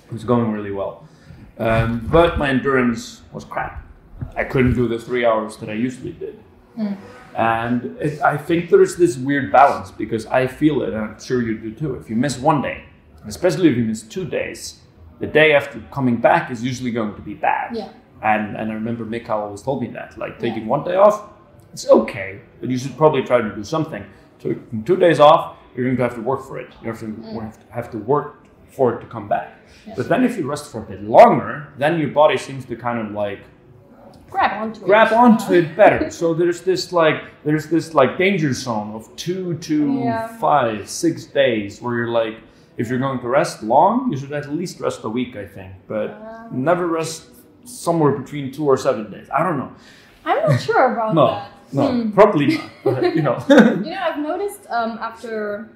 it 0.07 0.13
was 0.13 0.25
going 0.25 0.51
really 0.51 0.73
well. 0.73 1.07
Um, 1.59 2.09
but 2.11 2.39
my 2.39 2.49
endurance 2.49 3.21
was 3.33 3.45
crap. 3.45 3.85
I 4.35 4.45
couldn't 4.45 4.75
do 4.75 4.89
the 4.89 4.99
three 4.99 5.25
hours 5.27 5.57
that 5.59 5.69
I 5.69 5.75
usually 5.75 6.13
did. 6.13 6.39
And 7.35 7.97
it, 8.01 8.21
I 8.23 8.37
think 8.37 8.71
there's 8.71 8.97
this 8.97 9.17
weird 9.17 9.53
balance 9.53 9.91
because 9.91 10.27
I 10.27 10.47
feel 10.47 10.83
it, 10.83 10.91
and 10.93 10.99
I'm 10.99 11.21
sure 11.21 11.43
you 11.43 11.59
do 11.59 11.73
too. 11.73 11.95
If 11.95 12.11
you 12.11 12.17
miss 12.17 12.39
one 12.39 12.63
day, 12.63 12.85
especially 13.27 13.69
if 13.69 13.77
you 13.77 13.85
miss 13.85 14.03
two 14.03 14.25
days, 14.25 14.81
the 15.21 15.27
day 15.27 15.53
after 15.53 15.81
coming 15.93 16.17
back 16.17 16.51
is 16.51 16.63
usually 16.63 16.91
going 16.91 17.15
to 17.15 17.23
be 17.23 17.35
bad. 17.35 17.77
Yeah. 17.77 17.93
And 18.23 18.57
and 18.57 18.71
I 18.71 18.75
remember 18.75 19.05
Mikael 19.05 19.41
always 19.41 19.63
told 19.63 19.83
me 19.83 19.89
that, 19.89 20.19
like 20.19 20.39
taking 20.39 20.63
Yeah. 20.63 20.69
one 20.69 20.85
day 20.85 20.97
off, 20.97 21.31
it's 21.73 21.89
okay, 21.89 22.41
but 22.61 22.69
you 22.69 22.79
should 22.79 22.97
probably 22.97 23.23
try 23.23 23.41
to 23.41 23.55
do 23.55 23.65
something. 23.65 24.05
So 24.43 24.55
two 24.85 24.97
days 24.97 25.21
off, 25.21 25.57
you're 25.75 25.85
going 25.85 25.97
to 25.97 26.03
have 26.03 26.15
to 26.15 26.23
work 26.23 26.43
for 26.47 26.59
it. 26.59 26.73
You 26.83 26.89
have 26.89 27.01
to 27.01 27.07
mm. 27.07 27.43
have 27.43 27.59
to, 27.59 27.73
have 27.73 27.91
to 27.93 27.99
work 27.99 28.47
for 28.69 28.95
it 28.95 29.01
to 29.01 29.07
come 29.07 29.29
back. 29.29 29.57
Yeah. 29.87 29.95
But 29.97 30.09
then 30.09 30.25
if 30.25 30.37
you 30.37 30.49
rest 30.49 30.71
for 30.71 30.83
a 30.83 30.87
bit 30.87 31.03
longer, 31.03 31.73
then 31.79 31.99
your 31.99 32.11
body 32.11 32.37
seems 32.37 32.65
to 32.67 32.77
kind 32.77 32.99
of 32.99 33.13
like 33.13 33.41
grab 34.31 34.53
onto 34.63 34.81
it. 34.83 34.87
grab 34.87 35.13
onto 35.13 35.53
it 35.55 35.77
better. 35.77 36.11
So 36.11 36.35
there's 36.35 36.61
this 36.63 36.93
like 36.93 37.19
there's 37.45 37.67
this 37.69 37.95
like 37.95 38.17
danger 38.19 38.53
zone 38.53 38.93
of 38.95 39.15
two 39.17 39.55
to 39.69 39.77
Yeah. 40.05 40.29
five, 40.39 40.89
six 40.89 41.25
days 41.25 41.81
where 41.83 41.95
you're 41.97 42.09
like 42.23 42.37
if 42.77 42.89
you're 42.89 42.99
going 42.99 43.21
to 43.21 43.29
rest 43.29 43.63
long, 43.63 44.11
you 44.11 44.17
should 44.19 44.33
at 44.33 44.49
least 44.51 44.81
rest 44.81 45.01
a 45.05 45.09
week, 45.09 45.37
I 45.37 45.47
think, 45.47 45.73
but 45.87 46.09
Uh, 46.11 46.49
never 46.51 46.87
rest 46.87 47.25
somewhere 47.65 48.13
between 48.23 48.51
two 48.53 48.65
or 48.65 48.77
seven 48.77 49.11
days. 49.11 49.29
I 49.39 49.43
don't 49.43 49.59
know. 49.59 49.73
I'm 50.25 50.39
not 50.49 50.61
sure 50.61 50.93
about 50.95 51.15
No, 51.21 51.27
that. 51.27 51.51
no, 51.73 51.87
Hmm. 51.93 52.11
probably 52.13 52.47
not. 52.57 52.71
But, 52.85 53.03
you 53.17 53.23
know, 53.23 53.37
You 53.49 53.91
know, 53.95 54.01
I've 54.09 54.19
noticed 54.19 54.63
um, 54.71 54.93
after, 55.09 55.69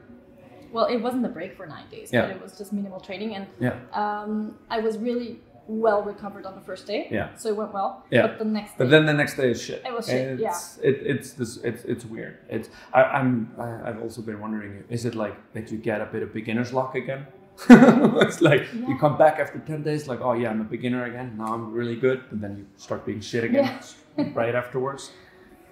well, 0.73 0.87
it 0.87 0.97
wasn't 1.07 1.25
a 1.27 1.29
break 1.29 1.57
for 1.59 1.67
nine 1.67 1.85
days, 1.91 2.09
Yeah. 2.13 2.23
but 2.23 2.31
it 2.37 2.41
was 2.43 2.57
just 2.57 2.73
minimal 2.73 3.01
training, 3.01 3.35
and 3.37 3.47
yeah, 3.61 3.75
um, 3.93 4.57
I 4.71 4.79
was 4.81 4.97
really 4.99 5.41
well 5.67 6.03
recovered 6.03 6.45
on 6.47 6.55
the 6.55 6.61
first 6.61 6.87
day. 6.87 7.09
Yeah. 7.11 7.35
So 7.37 7.49
it 7.49 7.57
went 7.57 7.73
well. 7.73 8.05
Yeah. 8.11 8.27
But 8.27 8.39
the 8.39 8.45
next 8.45 8.73
but 8.79 8.91
then 8.91 9.07
the 9.07 9.13
next 9.13 9.37
day 9.37 9.51
is 9.51 9.63
shit. 9.63 9.83
It 9.85 9.93
was 9.93 10.07
shit, 10.07 10.41
It's, 10.41 10.79
it, 10.79 10.97
it's 11.05 11.33
this. 11.33 11.57
It's 11.59 11.85
it's 11.85 12.05
weird. 12.05 12.39
It's 12.49 12.69
I, 12.93 13.03
I'm. 13.05 13.53
I, 13.59 13.89
I've 13.91 14.01
also 14.03 14.23
been 14.23 14.41
wondering, 14.41 14.85
is 14.89 15.05
it 15.05 15.15
like 15.15 15.37
that 15.55 15.71
you 15.73 15.79
get 15.79 16.01
a 16.01 16.07
bit 16.07 16.23
of 16.23 16.33
beginner's 16.33 16.73
luck 16.73 16.95
again? 16.95 17.27
it's 17.71 18.41
like 18.41 18.63
you 18.75 18.99
come 18.99 19.17
back 19.17 19.39
after 19.39 19.59
ten 19.61 19.83
days, 19.83 20.09
like, 20.09 20.21
oh 20.21 20.33
yeah, 20.33 20.51
I'm 20.51 20.61
a 20.61 20.65
beginner 20.65 21.05
again. 21.05 21.37
Now 21.39 21.55
I'm 21.55 21.73
really 21.73 21.97
good, 21.97 22.23
but 22.29 22.41
then 22.41 22.57
you 22.59 22.67
start 22.77 23.07
being 23.07 23.21
shit 23.21 23.45
again 23.45 23.79
right 24.35 24.55
afterwards. 24.55 25.13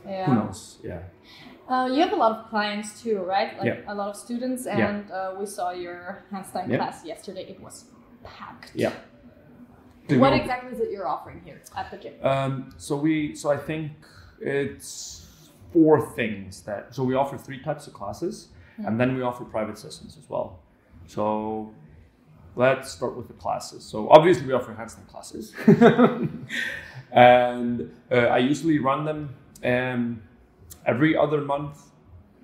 yeah. 0.06 0.26
Who 0.26 0.34
knows? 0.34 0.78
Yeah. 0.84 1.00
Uh, 1.68 1.86
you 1.92 2.00
have 2.02 2.12
a 2.12 2.16
lot 2.16 2.32
of 2.38 2.50
clients 2.50 3.02
too, 3.02 3.18
right? 3.18 3.56
Like 3.58 3.66
Yeah. 3.66 3.92
a 3.92 3.94
lot 3.94 4.10
of 4.10 4.16
students, 4.16 4.64
Yeah. 4.66 4.88
and 4.88 5.10
uh, 5.10 5.34
we 5.38 5.46
saw 5.46 5.70
your 5.72 6.22
handstand 6.32 6.68
Yeah. 6.70 6.76
class 6.78 7.04
yesterday. 7.04 7.46
It 7.48 7.60
was 7.60 7.86
packed. 8.22 8.72
Yeah. 8.74 8.92
What 10.18 10.32
exactly 10.32 10.72
is 10.72 10.80
it 10.80 10.90
you're 10.90 11.08
offering 11.08 11.40
here 11.44 11.60
at 11.76 11.90
the 11.90 11.96
gym? 11.96 12.14
Um, 12.22 12.74
so 12.76 12.96
we, 12.96 13.34
so 13.34 13.50
I 13.50 13.56
think 13.56 13.92
it's 14.40 15.26
four 15.72 16.00
things 16.14 16.62
that. 16.62 16.94
So 16.94 17.02
we 17.04 17.14
offer 17.14 17.36
three 17.38 17.62
types 17.62 17.86
of 17.86 17.92
classes, 17.92 18.48
and 18.78 19.00
then 19.00 19.16
we 19.16 19.22
offer 19.22 19.44
private 19.44 19.78
sessions 19.78 20.16
as 20.18 20.28
well. 20.28 20.60
So 21.06 21.72
let's 22.56 22.90
start 22.90 23.16
with 23.16 23.28
the 23.28 23.34
classes. 23.34 23.84
So 23.84 24.08
obviously 24.10 24.46
we 24.46 24.52
offer 24.52 24.74
handstand 24.74 25.08
classes, 25.08 25.54
and 27.12 27.94
uh, 28.10 28.16
I 28.16 28.38
usually 28.38 28.78
run 28.78 29.04
them 29.04 29.34
um, 29.64 30.22
every 30.86 31.16
other 31.16 31.40
month, 31.40 31.90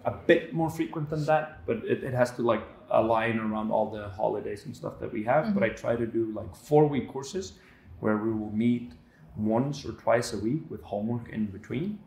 a 0.05 0.13
bit 0.13 0.55
more 0.55 0.71
frequent 0.71 1.11
than 1.11 1.25
that, 1.27 1.67
but 1.67 1.79
it, 1.79 2.05
it 2.05 2.15
has 2.15 2.31
to 2.33 2.43
like 2.43 2.63
align 2.91 3.39
around 3.39 3.71
all 3.71 3.91
the 3.91 4.09
holidays 4.09 4.65
and 4.67 4.75
stuff 4.75 4.99
that 5.01 5.13
we 5.13 5.23
have. 5.25 5.55
But 5.55 5.63
I 5.63 5.71
try 5.71 5.97
to 5.97 6.07
do 6.07 6.33
like 6.35 6.55
four 6.55 6.87
week 6.87 7.09
courses 7.09 7.55
where 8.01 8.17
we 8.17 8.33
will 8.33 8.53
meet 8.53 8.93
once 9.37 9.85
or 9.85 9.93
twice 9.93 10.33
a 10.33 10.39
week 10.39 10.63
with 10.69 10.83
homework 10.83 11.29
in 11.31 11.47
between. 11.47 11.99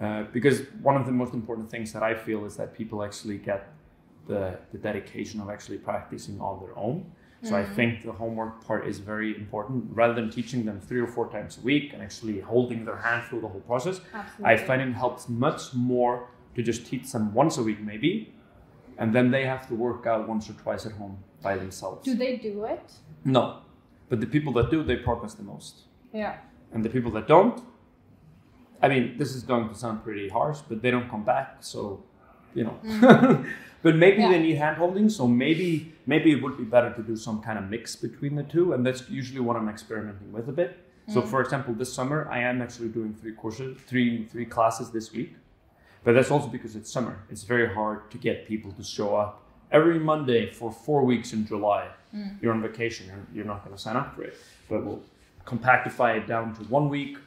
Uh, 0.00 0.24
because 0.32 0.62
one 0.82 0.96
of 0.96 1.06
the 1.06 1.12
most 1.12 1.34
important 1.34 1.70
things 1.70 1.92
that 1.92 2.02
I 2.02 2.14
feel 2.14 2.44
is 2.44 2.56
that 2.56 2.74
people 2.74 3.02
actually 3.02 3.38
get 3.38 3.72
the, 4.26 4.58
the 4.72 4.78
dedication 4.78 5.40
of 5.40 5.48
actually 5.50 5.78
practicing 5.78 6.40
on 6.40 6.60
their 6.64 6.76
own. 6.76 7.10
So 7.44 7.54
I 7.54 7.62
think 7.62 8.04
the 8.04 8.12
homework 8.12 8.64
part 8.64 8.88
is 8.88 9.00
very 9.00 9.36
important. 9.36 9.84
Rather 9.90 10.14
than 10.14 10.30
teaching 10.30 10.64
them 10.64 10.80
three 10.80 11.00
or 11.00 11.06
four 11.06 11.30
times 11.30 11.58
a 11.58 11.60
week 11.60 11.92
and 11.92 12.02
actually 12.02 12.40
holding 12.40 12.86
their 12.86 12.96
hand 12.96 13.28
through 13.28 13.42
the 13.42 13.48
whole 13.48 13.60
process, 13.60 14.00
Absolutely. 14.14 14.46
I 14.46 14.56
find 14.56 14.80
it 14.80 14.94
helps 14.94 15.28
much 15.28 15.74
more 15.74 16.30
to 16.54 16.62
just 16.62 16.86
teach 16.86 17.12
them 17.12 17.34
once 17.34 17.58
a 17.58 17.62
week 17.62 17.80
maybe, 17.80 18.32
and 18.98 19.14
then 19.14 19.30
they 19.30 19.44
have 19.44 19.66
to 19.68 19.74
work 19.74 20.06
out 20.06 20.28
once 20.28 20.48
or 20.48 20.54
twice 20.54 20.86
at 20.86 20.92
home 20.92 21.18
by 21.42 21.56
themselves. 21.56 22.04
Do 22.04 22.14
they 22.14 22.36
do 22.36 22.64
it? 22.64 22.92
No, 23.24 23.58
but 24.08 24.20
the 24.20 24.26
people 24.26 24.52
that 24.54 24.70
do, 24.70 24.82
they 24.82 24.96
progress 24.96 25.34
the 25.34 25.42
most, 25.42 25.82
Yeah. 26.12 26.36
and 26.72 26.84
the 26.84 26.90
people 26.90 27.10
that 27.12 27.26
don't, 27.26 27.62
I 28.82 28.88
mean, 28.88 29.16
this 29.16 29.34
is 29.34 29.42
going 29.42 29.68
to 29.68 29.74
sound 29.74 30.04
pretty 30.04 30.28
harsh, 30.28 30.58
but 30.68 30.82
they 30.82 30.90
don't 30.90 31.08
come 31.08 31.24
back, 31.24 31.56
so 31.60 32.02
you 32.54 32.64
know. 32.64 32.78
Mm. 32.84 33.48
but 33.82 33.96
maybe 33.96 34.22
Yeah. 34.22 34.30
they 34.32 34.40
need 34.40 34.58
handholding, 34.58 35.10
so 35.10 35.26
maybe 35.26 35.92
maybe 36.06 36.32
it 36.32 36.42
would 36.42 36.56
be 36.56 36.64
better 36.64 36.92
to 36.92 37.02
do 37.02 37.16
some 37.16 37.40
kind 37.40 37.58
of 37.58 37.64
mix 37.70 37.96
between 37.96 38.34
the 38.36 38.42
two, 38.42 38.72
and 38.72 38.84
that's 38.86 39.08
usually 39.10 39.40
what 39.40 39.56
I'm 39.56 39.68
experimenting 39.68 40.32
with 40.32 40.48
a 40.48 40.52
bit. 40.52 40.78
So, 41.08 41.20
mm. 41.20 41.26
for 41.26 41.40
example, 41.40 41.74
this 41.74 41.92
summer 41.92 42.28
I 42.30 42.38
am 42.40 42.62
actually 42.62 42.88
doing 42.88 43.14
three 43.14 43.32
courses, 43.32 43.76
three 43.86 44.26
three 44.32 44.46
classes 44.46 44.90
this 44.90 45.12
week, 45.12 45.32
but 46.04 46.12
that's 46.14 46.30
also 46.30 46.48
because 46.48 46.76
it's 46.76 46.90
summer. 46.92 47.18
It's 47.30 47.42
very 47.42 47.72
hard 47.72 48.10
to 48.10 48.18
get 48.18 48.46
people 48.46 48.72
to 48.72 48.84
show 48.84 49.16
up 49.16 49.42
every 49.72 49.98
Monday 49.98 50.50
for 50.50 50.70
four 50.70 51.02
weeks 51.04 51.32
in 51.32 51.46
July. 51.46 51.88
You're 52.40 52.52
on 52.52 52.62
vacation, 52.62 53.06
you're, 53.06 53.26
you're 53.34 53.44
not 53.44 53.64
going 53.64 53.74
to 53.76 53.82
sign 53.82 53.96
up 53.96 54.14
for 54.14 54.22
it, 54.22 54.36
but 54.68 54.84
we'll 54.84 55.02
compactify 55.46 56.16
it 56.16 56.26
down 56.26 56.54
to 56.56 56.62
one 56.64 56.88
week, 56.88 57.18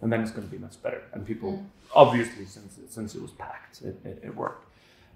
and 0.00 0.10
then 0.12 0.22
it's 0.22 0.30
going 0.30 0.46
to 0.46 0.50
be 0.50 0.58
much 0.58 0.82
better. 0.82 1.02
And 1.12 1.26
people, 1.26 1.62
obviously, 1.94 2.46
since 2.46 2.78
it, 2.78 2.90
since 2.90 3.14
it 3.14 3.20
was 3.20 3.32
packed, 3.32 3.82
it, 3.82 4.00
it, 4.04 4.20
it 4.24 4.34
worked. 4.34 4.66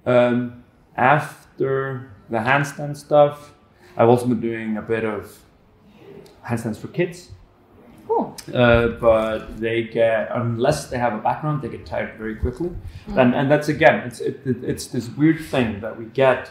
Um, 0.07 0.63
after 0.97 2.13
the 2.29 2.39
handstand 2.39 2.97
stuff, 2.97 3.55
I've 3.97 4.09
also 4.09 4.27
been 4.27 4.41
doing 4.41 4.77
a 4.77 4.83
bit 4.83 5.05
of 5.05 5.39
handstands 6.45 6.77
for 6.77 6.89
kids. 6.89 7.31
Cool. 8.07 8.37
Uh, 8.53 8.89
but 8.89 9.59
they 9.59 9.85
get 9.85 10.31
unless 10.33 10.89
they 10.91 10.99
have 10.99 11.15
a 11.15 11.19
background, 11.19 11.63
they 11.63 11.69
get 11.69 11.87
tired 11.87 12.19
very 12.19 12.37
quickly, 12.37 12.71
and 13.09 13.35
and 13.35 13.51
that's 13.51 13.69
again, 13.69 14.07
it's 14.07 14.21
it, 14.21 14.41
it, 14.47 14.63
it's 14.63 14.87
this 14.89 15.09
weird 15.09 15.41
thing 15.41 15.81
that 15.81 15.99
we 15.99 16.05
get. 16.07 16.51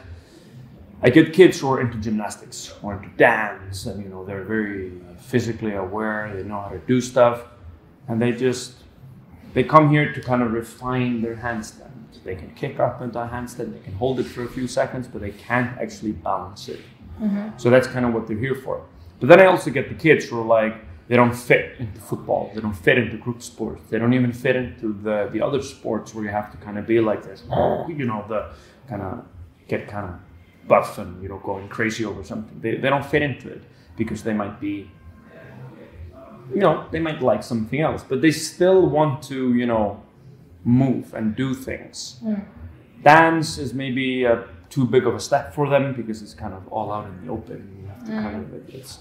I 1.05 1.09
get 1.09 1.33
kids 1.33 1.59
who 1.59 1.69
are 1.71 1.81
into 1.81 1.97
gymnastics 1.97 2.73
or 2.81 2.95
into 2.95 3.09
dance, 3.17 3.85
and 3.85 4.03
you 4.03 4.09
know 4.09 4.25
they're 4.25 4.43
very 4.43 4.93
physically 5.19 5.73
aware. 5.73 6.31
They 6.33 6.43
know 6.43 6.61
how 6.61 6.69
to 6.69 6.79
do 6.79 7.01
stuff, 7.01 7.43
and 8.07 8.21
they 8.21 8.31
just 8.31 8.75
they 9.53 9.63
come 9.63 9.89
here 9.91 10.11
to 10.11 10.21
kind 10.21 10.41
of 10.41 10.51
refine 10.53 11.21
their 11.21 11.35
handstand. 11.35 11.91
They 12.23 12.35
can 12.35 12.53
kick 12.55 12.79
up 12.79 13.01
into 13.01 13.19
a 13.19 13.27
handstand, 13.27 13.73
they 13.73 13.79
can 13.83 13.93
hold 13.93 14.19
it 14.19 14.23
for 14.23 14.43
a 14.43 14.47
few 14.47 14.67
seconds, 14.67 15.07
but 15.07 15.21
they 15.21 15.31
can't 15.31 15.77
actually 15.77 16.13
balance 16.13 16.69
it. 16.69 16.79
So 17.57 17.69
that's 17.69 17.85
kind 17.87 18.05
of 18.05 18.13
what 18.13 18.27
they're 18.27 18.37
here 18.37 18.55
for. 18.55 18.85
But 19.19 19.27
then 19.29 19.39
I 19.41 19.45
also 19.45 19.69
get 19.71 19.89
the 19.89 19.95
kids 19.95 20.25
who 20.25 20.39
are 20.39 20.45
like, 20.45 20.75
they 21.07 21.15
don't 21.15 21.35
fit 21.35 21.75
into 21.79 21.99
football, 21.99 22.51
they 22.55 22.61
don't 22.61 22.75
fit 22.75 22.97
into 22.97 23.17
group 23.17 23.41
sports, 23.41 23.81
they 23.89 23.99
don't 23.99 24.13
even 24.13 24.31
fit 24.31 24.55
into 24.55 24.93
the, 24.93 25.29
the 25.31 25.41
other 25.41 25.61
sports 25.61 26.13
where 26.13 26.23
you 26.23 26.29
have 26.29 26.51
to 26.51 26.57
kind 26.57 26.77
of 26.77 26.87
be 26.87 26.99
like 26.99 27.23
this, 27.23 27.43
you 27.89 28.05
know, 28.05 28.25
the 28.27 28.51
kind 28.87 29.01
of 29.01 29.25
get 29.67 29.87
kind 29.87 30.07
of 30.09 30.67
buff 30.67 30.97
and, 30.97 31.21
you 31.21 31.29
know, 31.29 31.39
going 31.39 31.67
crazy 31.67 32.05
over 32.05 32.23
something. 32.23 32.59
They, 32.61 32.77
they 32.77 32.89
don't 32.89 33.05
fit 33.05 33.21
into 33.21 33.49
it 33.49 33.63
because 33.97 34.23
they 34.23 34.33
might 34.33 34.59
be, 34.61 34.89
you 36.53 36.61
know, 36.61 36.87
they 36.91 36.99
might 36.99 37.21
like 37.21 37.43
something 37.43 37.81
else, 37.81 38.03
but 38.03 38.21
they 38.21 38.31
still 38.31 38.85
want 38.89 39.21
to, 39.23 39.53
you 39.53 39.65
know, 39.65 40.01
move 40.63 41.13
and 41.13 41.35
do 41.35 41.53
things. 41.53 42.19
Dance 43.03 43.57
is 43.57 43.73
maybe 43.73 44.25
uh, 44.25 44.43
too 44.69 44.85
big 44.85 45.05
of 45.05 45.13
a 45.15 45.19
step 45.19 45.53
for 45.53 45.69
them 45.69 45.93
because 45.93 46.21
it's 46.21 46.33
kind 46.33 46.53
of 46.53 46.65
all 46.69 46.91
out 46.91 47.05
in 47.07 47.25
the 47.25 47.31
open. 47.31 47.77
You 47.81 47.87
have 47.89 48.03
to 48.05 48.11
kind 48.11 48.35
of 48.37 48.69
it's 48.73 48.99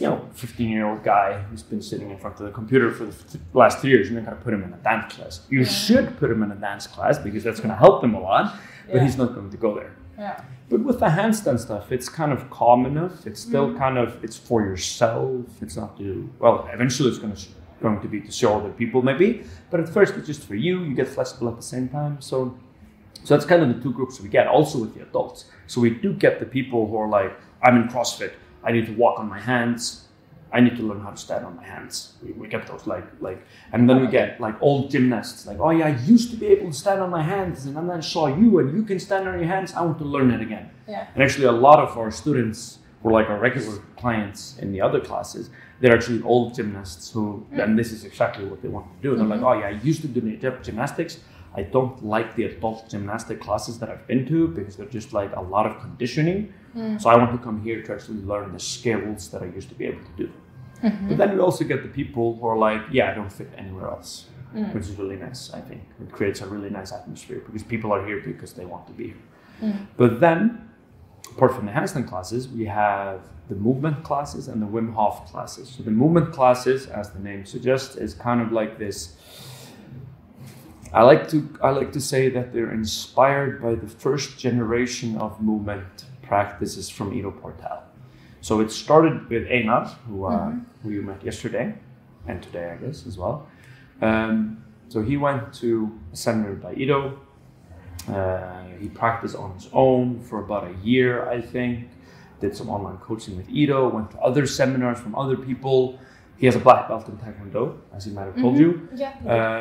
you 0.00 0.08
know, 0.08 0.28
15 0.34 0.68
year 0.68 0.86
old 0.86 1.02
guy 1.02 1.40
who's 1.42 1.62
been 1.62 1.82
sitting 1.82 2.10
in 2.10 2.18
front 2.18 2.38
of 2.40 2.46
the 2.46 2.52
computer 2.52 2.90
for 2.90 3.06
the 3.06 3.38
last 3.52 3.78
three 3.78 3.90
years, 3.90 4.10
you're 4.10 4.20
not 4.20 4.26
going 4.26 4.38
to 4.38 4.44
put 4.44 4.54
him 4.54 4.62
in 4.62 4.72
a 4.72 4.76
dance 4.78 5.14
class. 5.14 5.40
You 5.50 5.64
should 5.64 6.16
put 6.18 6.30
him 6.30 6.42
in 6.42 6.50
a 6.50 6.56
dance 6.56 6.86
class 6.86 7.18
because 7.18 7.44
that's 7.44 7.60
going 7.60 7.70
to 7.70 7.76
help 7.76 8.02
him 8.02 8.14
a 8.14 8.20
lot, 8.20 8.56
but 8.86 8.96
Yeah. 8.96 9.04
he's 9.04 9.16
not 9.16 9.34
going 9.34 9.50
to 9.50 9.56
go 9.56 9.74
there. 9.74 9.92
Yeah. 10.18 10.42
But 10.68 10.80
with 10.80 11.00
the 11.00 11.06
handstand 11.06 11.60
stuff, 11.60 11.92
it's 11.92 12.08
kind 12.08 12.32
of 12.32 12.48
calm 12.50 12.86
enough. 12.86 13.26
It's 13.26 13.40
still 13.40 13.68
mm-hmm. 13.68 13.78
kind 13.78 13.98
of 13.98 14.22
it's 14.24 14.36
for 14.36 14.62
yourself. 14.62 15.46
It's 15.60 15.76
not 15.76 15.98
to 15.98 16.30
well, 16.38 16.68
eventually 16.72 17.10
it's 17.10 17.18
going 17.18 17.34
to 17.34 17.42
going 17.82 18.00
to 18.00 18.08
be 18.08 18.20
to 18.20 18.32
show 18.32 18.56
other 18.58 18.70
people 18.70 19.02
maybe, 19.02 19.44
but 19.70 19.78
at 19.78 19.88
first 19.88 20.14
it's 20.14 20.26
just 20.26 20.42
for 20.42 20.54
you. 20.54 20.82
You 20.84 20.94
get 20.94 21.08
flexible 21.08 21.48
at 21.48 21.56
the 21.56 21.62
same 21.62 21.88
time. 21.88 22.20
So 22.20 22.56
so 23.24 23.34
that's 23.34 23.46
kind 23.46 23.62
of 23.62 23.68
the 23.74 23.82
two 23.82 23.92
groups 23.92 24.20
we 24.20 24.28
get. 24.28 24.46
Also 24.46 24.78
with 24.78 24.94
the 24.94 25.02
adults. 25.02 25.46
So 25.66 25.80
we 25.80 25.90
do 25.90 26.12
get 26.12 26.40
the 26.40 26.46
people 26.46 26.86
who 26.86 26.96
are 26.96 27.08
like, 27.08 27.32
I'm 27.62 27.76
in 27.76 27.88
CrossFit. 27.88 28.32
I 28.64 28.72
need 28.72 28.86
to 28.86 28.92
walk 28.92 29.18
on 29.18 29.28
my 29.28 29.40
hands. 29.40 30.08
I 30.52 30.60
need 30.60 30.76
to 30.76 30.82
learn 30.82 31.00
how 31.00 31.10
to 31.10 31.16
stand 31.16 31.44
on 31.44 31.56
my 31.56 31.64
hands. 31.64 32.14
We, 32.22 32.32
we 32.32 32.48
get 32.48 32.66
those 32.66 32.86
like 32.86 33.04
like, 33.20 33.44
and 33.72 33.90
then 33.90 34.00
we 34.00 34.06
get 34.06 34.40
like 34.40 34.56
old 34.60 34.90
gymnasts 34.90 35.46
like, 35.46 35.58
oh 35.58 35.70
yeah, 35.70 35.86
I 35.86 35.96
used 36.04 36.30
to 36.30 36.36
be 36.36 36.46
able 36.46 36.70
to 36.70 36.76
stand 36.76 37.00
on 37.00 37.10
my 37.10 37.22
hands, 37.22 37.66
and 37.66 37.76
then 37.76 37.90
I 37.90 38.00
saw 38.00 38.26
you, 38.28 38.58
and 38.60 38.76
you 38.76 38.84
can 38.84 39.00
stand 39.00 39.28
on 39.28 39.38
your 39.38 39.48
hands. 39.48 39.74
I 39.74 39.82
want 39.82 39.98
to 39.98 40.04
learn 40.04 40.30
it 40.30 40.40
again. 40.40 40.70
Yeah. 40.86 41.08
And 41.14 41.22
actually, 41.22 41.46
a 41.46 41.52
lot 41.52 41.78
of 41.80 41.98
our 41.98 42.10
students 42.10 42.78
who 43.04 43.10
are 43.10 43.12
like 43.12 43.28
our 43.28 43.38
regular 43.38 43.78
clients 43.96 44.56
in 44.58 44.72
the 44.72 44.80
other 44.80 45.00
classes. 45.00 45.50
They're 45.80 45.94
actually 45.94 46.22
old 46.22 46.54
gymnasts 46.54 47.10
who, 47.10 47.46
and 47.52 47.78
this 47.78 47.92
is 47.92 48.04
exactly 48.04 48.46
what 48.46 48.62
they 48.62 48.68
want 48.68 48.86
to 48.96 49.02
do. 49.02 49.10
And 49.10 49.20
they're 49.20 49.26
like, 49.26 49.40
mm-hmm. 49.40 49.62
oh 49.64 49.68
yeah, 49.68 49.76
I 49.76 49.82
used 49.82 50.00
to 50.02 50.08
do 50.08 50.20
gymnastics. 50.62 51.18
I 51.54 51.62
don't 51.62 52.04
like 52.04 52.34
the 52.34 52.44
adult 52.44 52.88
gymnastic 52.88 53.40
classes 53.40 53.78
that 53.78 53.90
I've 53.90 54.06
been 54.06 54.26
to 54.26 54.48
because 54.48 54.76
they're 54.76 54.86
just 54.86 55.12
like 55.12 55.36
a 55.36 55.40
lot 55.40 55.66
of 55.66 55.78
conditioning. 55.80 56.52
Mm. 56.76 57.00
So 57.00 57.10
I 57.10 57.16
want 57.16 57.32
to 57.32 57.38
come 57.38 57.62
here 57.62 57.82
to 57.82 57.92
actually 57.92 58.22
learn 58.22 58.52
the 58.52 58.60
skills 58.60 59.30
that 59.30 59.42
I 59.42 59.46
used 59.46 59.68
to 59.68 59.74
be 59.74 59.86
able 59.86 60.02
to 60.02 60.16
do. 60.16 60.32
Mm-hmm. 60.82 61.08
But 61.08 61.16
then 61.18 61.32
you 61.32 61.42
also 61.42 61.64
get 61.64 61.82
the 61.82 61.88
people 61.88 62.36
who 62.36 62.46
are 62.46 62.58
like, 62.58 62.82
yeah, 62.90 63.10
I 63.10 63.14
don't 63.14 63.32
fit 63.32 63.50
anywhere 63.56 63.88
else, 63.88 64.26
mm. 64.54 64.72
which 64.74 64.84
is 64.84 64.96
really 64.96 65.16
nice, 65.16 65.52
I 65.52 65.60
think. 65.60 65.82
It 66.00 66.12
creates 66.12 66.40
a 66.40 66.46
really 66.46 66.70
nice 66.70 66.92
atmosphere 66.92 67.42
because 67.46 67.62
people 67.62 67.92
are 67.92 68.04
here 68.06 68.20
because 68.20 68.52
they 68.52 68.64
want 68.64 68.86
to 68.88 68.92
be 68.92 69.06
here. 69.08 69.22
Mm. 69.62 69.86
But 69.96 70.20
then, 70.20 70.68
apart 71.30 71.54
from 71.54 71.66
the 71.66 71.72
handstand 71.72 72.08
classes, 72.08 72.48
we 72.48 72.66
have 72.66 73.20
the 73.48 73.54
movement 73.54 74.04
classes 74.04 74.48
and 74.48 74.60
the 74.60 74.66
Wim 74.66 74.94
Hof 74.94 75.30
classes. 75.30 75.68
So 75.68 75.82
the 75.82 75.90
movement 75.90 76.32
classes, 76.32 76.86
as 76.86 77.10
the 77.10 77.20
name 77.20 77.44
suggests, 77.44 77.96
is 77.96 78.14
kind 78.14 78.40
of 78.40 78.52
like 78.52 78.78
this. 78.78 79.16
I 80.92 81.02
like 81.02 81.28
to 81.30 81.48
I 81.60 81.70
like 81.70 81.92
to 81.92 82.00
say 82.00 82.28
that 82.30 82.52
they're 82.52 82.72
inspired 82.72 83.60
by 83.60 83.74
the 83.74 83.88
first 83.88 84.38
generation 84.38 85.16
of 85.18 85.40
movement 85.40 86.04
practices 86.26 86.88
from 86.90 87.12
Ido 87.14 87.30
Portal. 87.30 87.78
So 88.40 88.60
it 88.60 88.70
started 88.70 89.28
with 89.30 89.46
Einar, 89.50 89.86
who, 90.08 90.24
uh, 90.26 90.30
Mhm. 90.50 90.60
who 90.82 90.90
you 90.90 91.02
met 91.02 91.24
yesterday 91.24 91.74
and 92.28 92.42
today, 92.42 92.70
I 92.72 92.76
guess, 92.84 93.06
as 93.06 93.16
well. 93.18 93.46
Um, 94.02 94.58
so 94.88 95.02
he 95.02 95.16
went 95.16 95.52
to 95.62 95.90
a 96.12 96.16
seminar 96.16 96.54
by 96.54 96.74
Ido. 96.74 97.18
Uh, 98.08 98.64
he 98.80 98.88
practiced 98.88 99.36
on 99.36 99.52
his 99.54 99.68
own 99.72 100.20
for 100.20 100.40
about 100.44 100.64
a 100.66 100.74
year, 100.86 101.26
I 101.28 101.40
think. 101.40 101.88
Did 102.40 102.54
some 102.54 102.68
online 102.68 102.98
coaching 102.98 103.36
with 103.36 103.48
Ido. 103.48 103.88
Went 103.88 104.10
to 104.10 104.18
other 104.20 104.46
seminars 104.46 104.98
from 105.00 105.14
other 105.14 105.36
people. 105.36 105.98
He 106.36 106.46
has 106.46 106.56
a 106.56 106.58
black 106.58 106.88
belt 106.88 107.08
in 107.08 107.16
Taekwondo, 107.16 107.76
as 107.94 108.04
he 108.04 108.12
might 108.12 108.24
have 108.26 108.36
told 108.36 108.56
you 108.58 108.88
Yeah. 108.94 109.12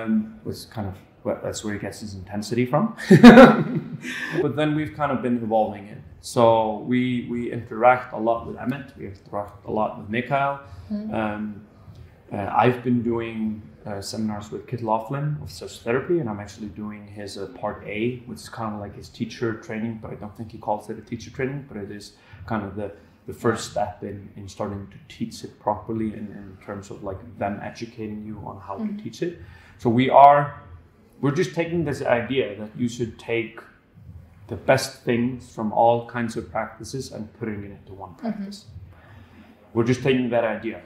um, 0.03 0.35
was 0.43 0.65
kind 0.65 0.87
of 0.87 0.95
well, 1.23 1.39
that's 1.41 1.63
where 1.63 1.73
he 1.73 1.79
gets 1.79 2.01
his 2.01 2.15
intensity 2.15 2.65
from. 2.65 2.97
but 4.41 4.57
then 4.57 4.75
we've 4.75 4.93
kind 4.93 5.09
of 5.11 5.21
been 5.21 5.37
evolving 5.37 5.85
it. 5.85 5.99
So 6.33 6.77
we 6.87 7.27
we 7.29 7.51
interact 7.51 8.13
a 8.13 8.17
lot 8.17 8.47
with 8.47 8.55
Emmet. 8.57 8.93
We 8.97 9.07
interact 9.07 9.65
a 9.65 9.71
lot 9.71 9.99
with 9.99 10.07
Mikael. 10.09 10.61
Mhm. 10.89 11.13
Um, 11.13 11.61
uh, 12.31 12.49
I've 12.63 12.81
been 12.81 13.03
doing 13.03 13.61
uh, 13.85 13.99
seminars 13.99 14.49
with 14.49 14.65
Kit 14.65 14.81
Laughlin 14.81 15.35
of 15.41 15.51
Stretch 15.51 15.79
Therapy, 15.79 16.19
and 16.21 16.29
I'm 16.29 16.39
actually 16.39 16.69
doing 16.69 17.05
his 17.05 17.37
uh, 17.37 17.47
part 17.59 17.83
A, 17.85 18.19
which 18.25 18.39
is 18.39 18.47
kind 18.47 18.73
of 18.73 18.79
like 18.79 18.95
his 18.95 19.09
teacher 19.09 19.55
training, 19.55 19.99
but 20.01 20.11
I 20.11 20.15
don't 20.15 20.33
think 20.37 20.53
he 20.53 20.57
calls 20.59 20.89
it 20.89 20.97
a 20.97 21.01
teacher 21.01 21.29
training, 21.29 21.65
but 21.67 21.75
it 21.75 21.91
is 21.91 22.13
kind 22.47 22.63
of 22.65 22.77
the 22.77 22.93
the 23.27 23.33
first 23.33 23.71
step 23.71 24.01
in, 24.03 24.29
in 24.37 24.47
starting 24.47 24.87
to 24.95 24.97
teach 25.15 25.43
it 25.43 25.59
properly 25.59 26.07
in, 26.19 26.25
in 26.41 26.57
terms 26.65 26.89
of 26.89 27.03
like 27.03 27.19
them 27.37 27.59
educating 27.61 28.25
you 28.25 28.37
on 28.45 28.55
how 28.67 28.77
Mhm. 28.77 28.97
to 28.97 29.03
teach 29.03 29.21
it. 29.27 29.39
So 29.77 29.89
we 29.89 30.09
are 30.09 30.41
we're 31.21 31.35
just 31.43 31.53
taking 31.53 31.83
this 31.83 32.01
idea 32.01 32.55
that 32.59 32.69
you 32.77 32.87
should 32.87 33.19
take 33.19 33.59
the 34.47 34.55
best 34.55 35.03
things 35.03 35.53
from 35.53 35.71
all 35.71 36.07
kinds 36.07 36.35
of 36.35 36.51
practices 36.51 37.11
and 37.11 37.31
putting 37.39 37.63
it 37.63 37.71
into 37.71 37.93
one 37.93 38.13
practice. 38.15 38.65
We're 39.73 39.85
just 39.85 40.03
taking 40.03 40.29
that 40.29 40.43
idea 40.43 40.81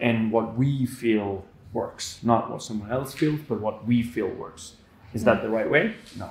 and 0.00 0.30
what 0.30 0.56
we 0.56 0.86
feel 0.86 1.44
works, 1.72 2.20
not 2.22 2.50
what 2.50 2.62
someone 2.62 2.90
else 2.90 3.14
feels, 3.14 3.40
but 3.48 3.60
what 3.60 3.86
we 3.86 4.02
feel 4.02 4.28
works. 4.28 4.76
Is 5.14 5.24
that 5.24 5.42
the 5.42 5.48
right 5.48 5.70
way? 5.70 5.94
No. 6.18 6.30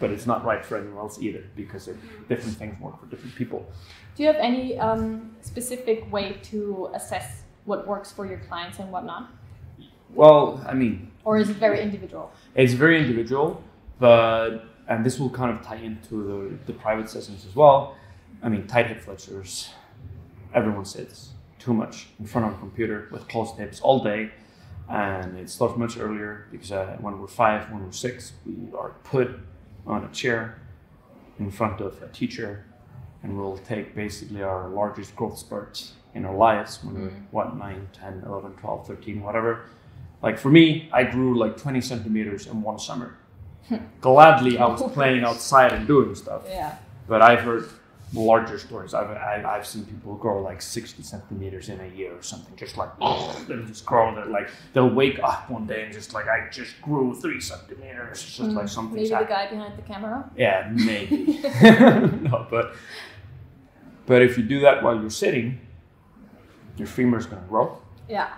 But 0.00 0.10
it's 0.10 0.26
not 0.26 0.44
right 0.44 0.64
for 0.64 0.76
anyone 0.76 0.98
else 0.98 1.18
either 1.20 1.44
because 1.56 1.88
different 2.28 2.56
things 2.58 2.78
work 2.80 3.00
for 3.00 3.06
different 3.06 3.34
people. 3.36 3.66
Do 4.16 4.22
you 4.22 4.26
have 4.26 4.36
any 4.36 4.78
um, 4.78 5.34
specific 5.40 6.10
way 6.12 6.38
to 6.44 6.90
assess 6.94 7.42
what 7.64 7.86
works 7.86 8.12
for 8.12 8.26
your 8.26 8.38
clients 8.38 8.78
and 8.78 8.90
what 8.90 9.04
not? 9.04 9.30
Well, 10.10 10.62
I 10.68 10.74
mean, 10.74 11.10
Or 11.24 11.38
is 11.38 11.48
it 11.48 11.56
very 11.56 11.80
individual? 11.80 12.30
It's 12.54 12.74
very 12.74 13.00
individual, 13.00 13.62
but 13.98 14.64
and 14.88 15.04
this 15.04 15.18
will 15.18 15.30
kind 15.30 15.56
of 15.56 15.64
tie 15.64 15.76
into 15.76 16.22
the, 16.66 16.72
the 16.72 16.78
private 16.78 17.08
sessions 17.08 17.44
as 17.46 17.54
well. 17.56 17.96
I 18.42 18.48
mean, 18.48 18.66
tight 18.66 18.86
hip 18.88 19.00
flexors. 19.00 19.70
Everyone 20.54 20.84
sits 20.84 21.30
too 21.58 21.72
much 21.74 22.08
in 22.20 22.26
front 22.26 22.46
of 22.46 22.54
a 22.54 22.58
computer 22.58 23.08
with 23.10 23.26
closed 23.28 23.56
hips 23.56 23.80
all 23.80 24.02
day, 24.04 24.30
and 24.88 25.38
it 25.38 25.48
starts 25.50 25.76
much 25.76 25.96
earlier 25.98 26.46
because 26.50 26.70
uh, 26.72 26.96
when 27.00 27.18
we're 27.18 27.26
five, 27.26 27.70
when 27.70 27.84
we're 27.84 27.92
six, 27.92 28.32
we 28.44 28.54
are 28.76 28.90
put 29.04 29.30
on 29.86 30.04
a 30.04 30.08
chair 30.08 30.58
in 31.38 31.50
front 31.50 31.80
of 31.80 32.00
a 32.02 32.08
teacher, 32.08 32.64
and 33.22 33.36
we'll 33.36 33.58
take 33.58 33.94
basically 33.94 34.42
our 34.42 34.68
largest 34.68 35.16
growth 35.16 35.38
spurts 35.38 35.94
in 36.14 36.24
our 36.24 36.34
lives 36.36 36.78
when 36.84 36.94
we're 36.94 37.08
Mm. 37.08 37.22
what 37.32 37.56
9 37.56 37.88
10 37.92 38.22
11 38.24 38.52
12 38.52 38.86
13 38.86 39.20
whatever 39.22 39.64
like 40.22 40.38
for 40.38 40.48
me, 40.48 40.88
I 40.92 41.02
grew 41.04 41.36
like 41.36 41.56
20 41.58 41.80
centimeters 41.82 42.46
in 42.46 42.62
one 42.62 42.78
summer. 42.78 43.18
Gladly, 44.00 44.58
I 44.58 44.66
was 44.66 44.82
playing 44.92 45.24
outside 45.24 45.72
and 45.72 45.86
doing 45.86 46.14
stuff. 46.14 46.42
Yeah. 46.48 46.76
But 47.08 47.22
I've 47.22 47.40
heard 47.40 47.68
larger 48.12 48.58
stories. 48.58 48.94
I've, 48.94 49.10
I, 49.10 49.42
I've 49.44 49.66
seen 49.66 49.84
people 49.86 50.14
grow 50.14 50.40
like 50.40 50.62
60 50.62 51.02
centimeters 51.02 51.68
in 51.68 51.80
a 51.80 51.86
year 51.88 52.16
or 52.16 52.22
something. 52.22 52.54
Just 52.56 52.76
like, 52.76 52.90
they'll 53.48 53.64
just 53.66 53.84
grow. 53.84 54.14
They're 54.14 54.26
like, 54.26 54.48
they'll 54.72 54.88
wake 54.90 55.18
up 55.20 55.50
one 55.50 55.66
day 55.66 55.84
and 55.84 55.92
just 55.92 56.14
like, 56.14 56.28
I 56.28 56.48
just 56.50 56.80
grew 56.80 57.14
three 57.14 57.40
centimeters. 57.40 58.22
It's 58.22 58.36
just 58.36 58.50
like 58.50 58.66
Mm, 58.66 58.70
something. 58.70 58.96
Maybe 58.96 59.08
the 59.08 59.24
guy 59.28 59.48
behind 59.50 59.76
the 59.76 59.82
camera. 59.82 60.30
Yeah, 60.36 60.70
maybe. 60.72 61.40
no, 62.22 62.46
but 62.50 62.74
but 64.06 64.22
if 64.22 64.36
you 64.38 64.44
do 64.44 64.60
that 64.60 64.82
while 64.82 65.00
you're 65.00 65.10
sitting, 65.10 65.58
your 66.76 66.86
femur's 66.86 67.26
gonna 67.26 67.42
grow 67.48 67.78
Yeah. 68.08 68.28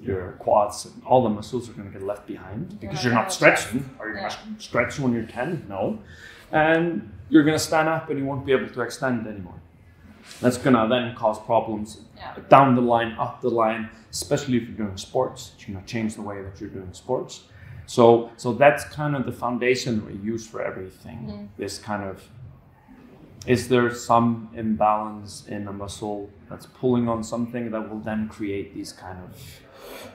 Your 0.00 0.32
quads 0.38 0.84
and 0.84 1.02
all 1.04 1.22
the 1.22 1.28
muscles 1.30 1.68
are 1.68 1.72
going 1.72 1.90
to 1.90 1.98
get 1.98 2.06
left 2.06 2.26
behind 2.26 2.78
because 2.80 3.02
you're 3.04 3.14
not 3.14 3.32
stretching. 3.32 3.88
Are 3.98 4.08
you 4.08 4.14
going 4.16 4.28
to 4.30 4.36
stretch 4.58 4.98
when 5.00 5.12
you're 5.12 5.24
10? 5.24 5.66
No. 5.68 5.98
And 6.52 7.12
you're 7.28 7.42
going 7.44 7.56
to 7.56 7.64
stand 7.64 7.88
up 7.88 8.08
and 8.10 8.18
you 8.18 8.24
won't 8.26 8.44
be 8.46 8.52
able 8.52 8.68
to 8.68 8.80
extend 8.82 9.26
anymore. 9.26 9.60
That's 10.40 10.58
going 10.58 10.74
to 10.76 10.86
then 10.88 11.14
cause 11.14 11.38
problems 11.40 12.00
Yeah. 12.16 12.34
down 12.48 12.74
the 12.74 12.82
line, 12.82 13.12
up 13.18 13.40
the 13.40 13.48
line, 13.50 13.88
especially 14.10 14.56
if 14.58 14.64
you're 14.68 14.76
doing 14.86 14.96
sports. 14.96 15.52
It's 15.56 15.64
going 15.64 15.80
to 15.80 15.86
change 15.86 16.14
the 16.14 16.22
way 16.22 16.42
that 16.42 16.60
you're 16.60 16.70
doing 16.70 16.92
sports. 16.92 17.44
So, 17.86 18.30
so 18.36 18.52
that's 18.52 18.84
kind 18.84 19.14
of 19.16 19.24
the 19.26 19.32
foundation 19.32 20.04
we 20.04 20.14
use 20.14 20.46
for 20.46 20.60
everything. 20.62 21.18
Mhm. 21.30 21.48
This 21.56 21.78
kind 21.78 22.02
of 22.04 22.28
is 23.46 23.68
there 23.68 23.88
some 23.94 24.48
imbalance 24.54 25.46
in 25.46 25.68
a 25.68 25.72
muscle 25.72 26.28
that's 26.50 26.66
pulling 26.66 27.08
on 27.08 27.22
something 27.22 27.70
that 27.70 27.88
will 27.88 28.00
then 28.00 28.28
create 28.28 28.74
these 28.74 28.92
kind 28.92 29.18
of 29.22 29.60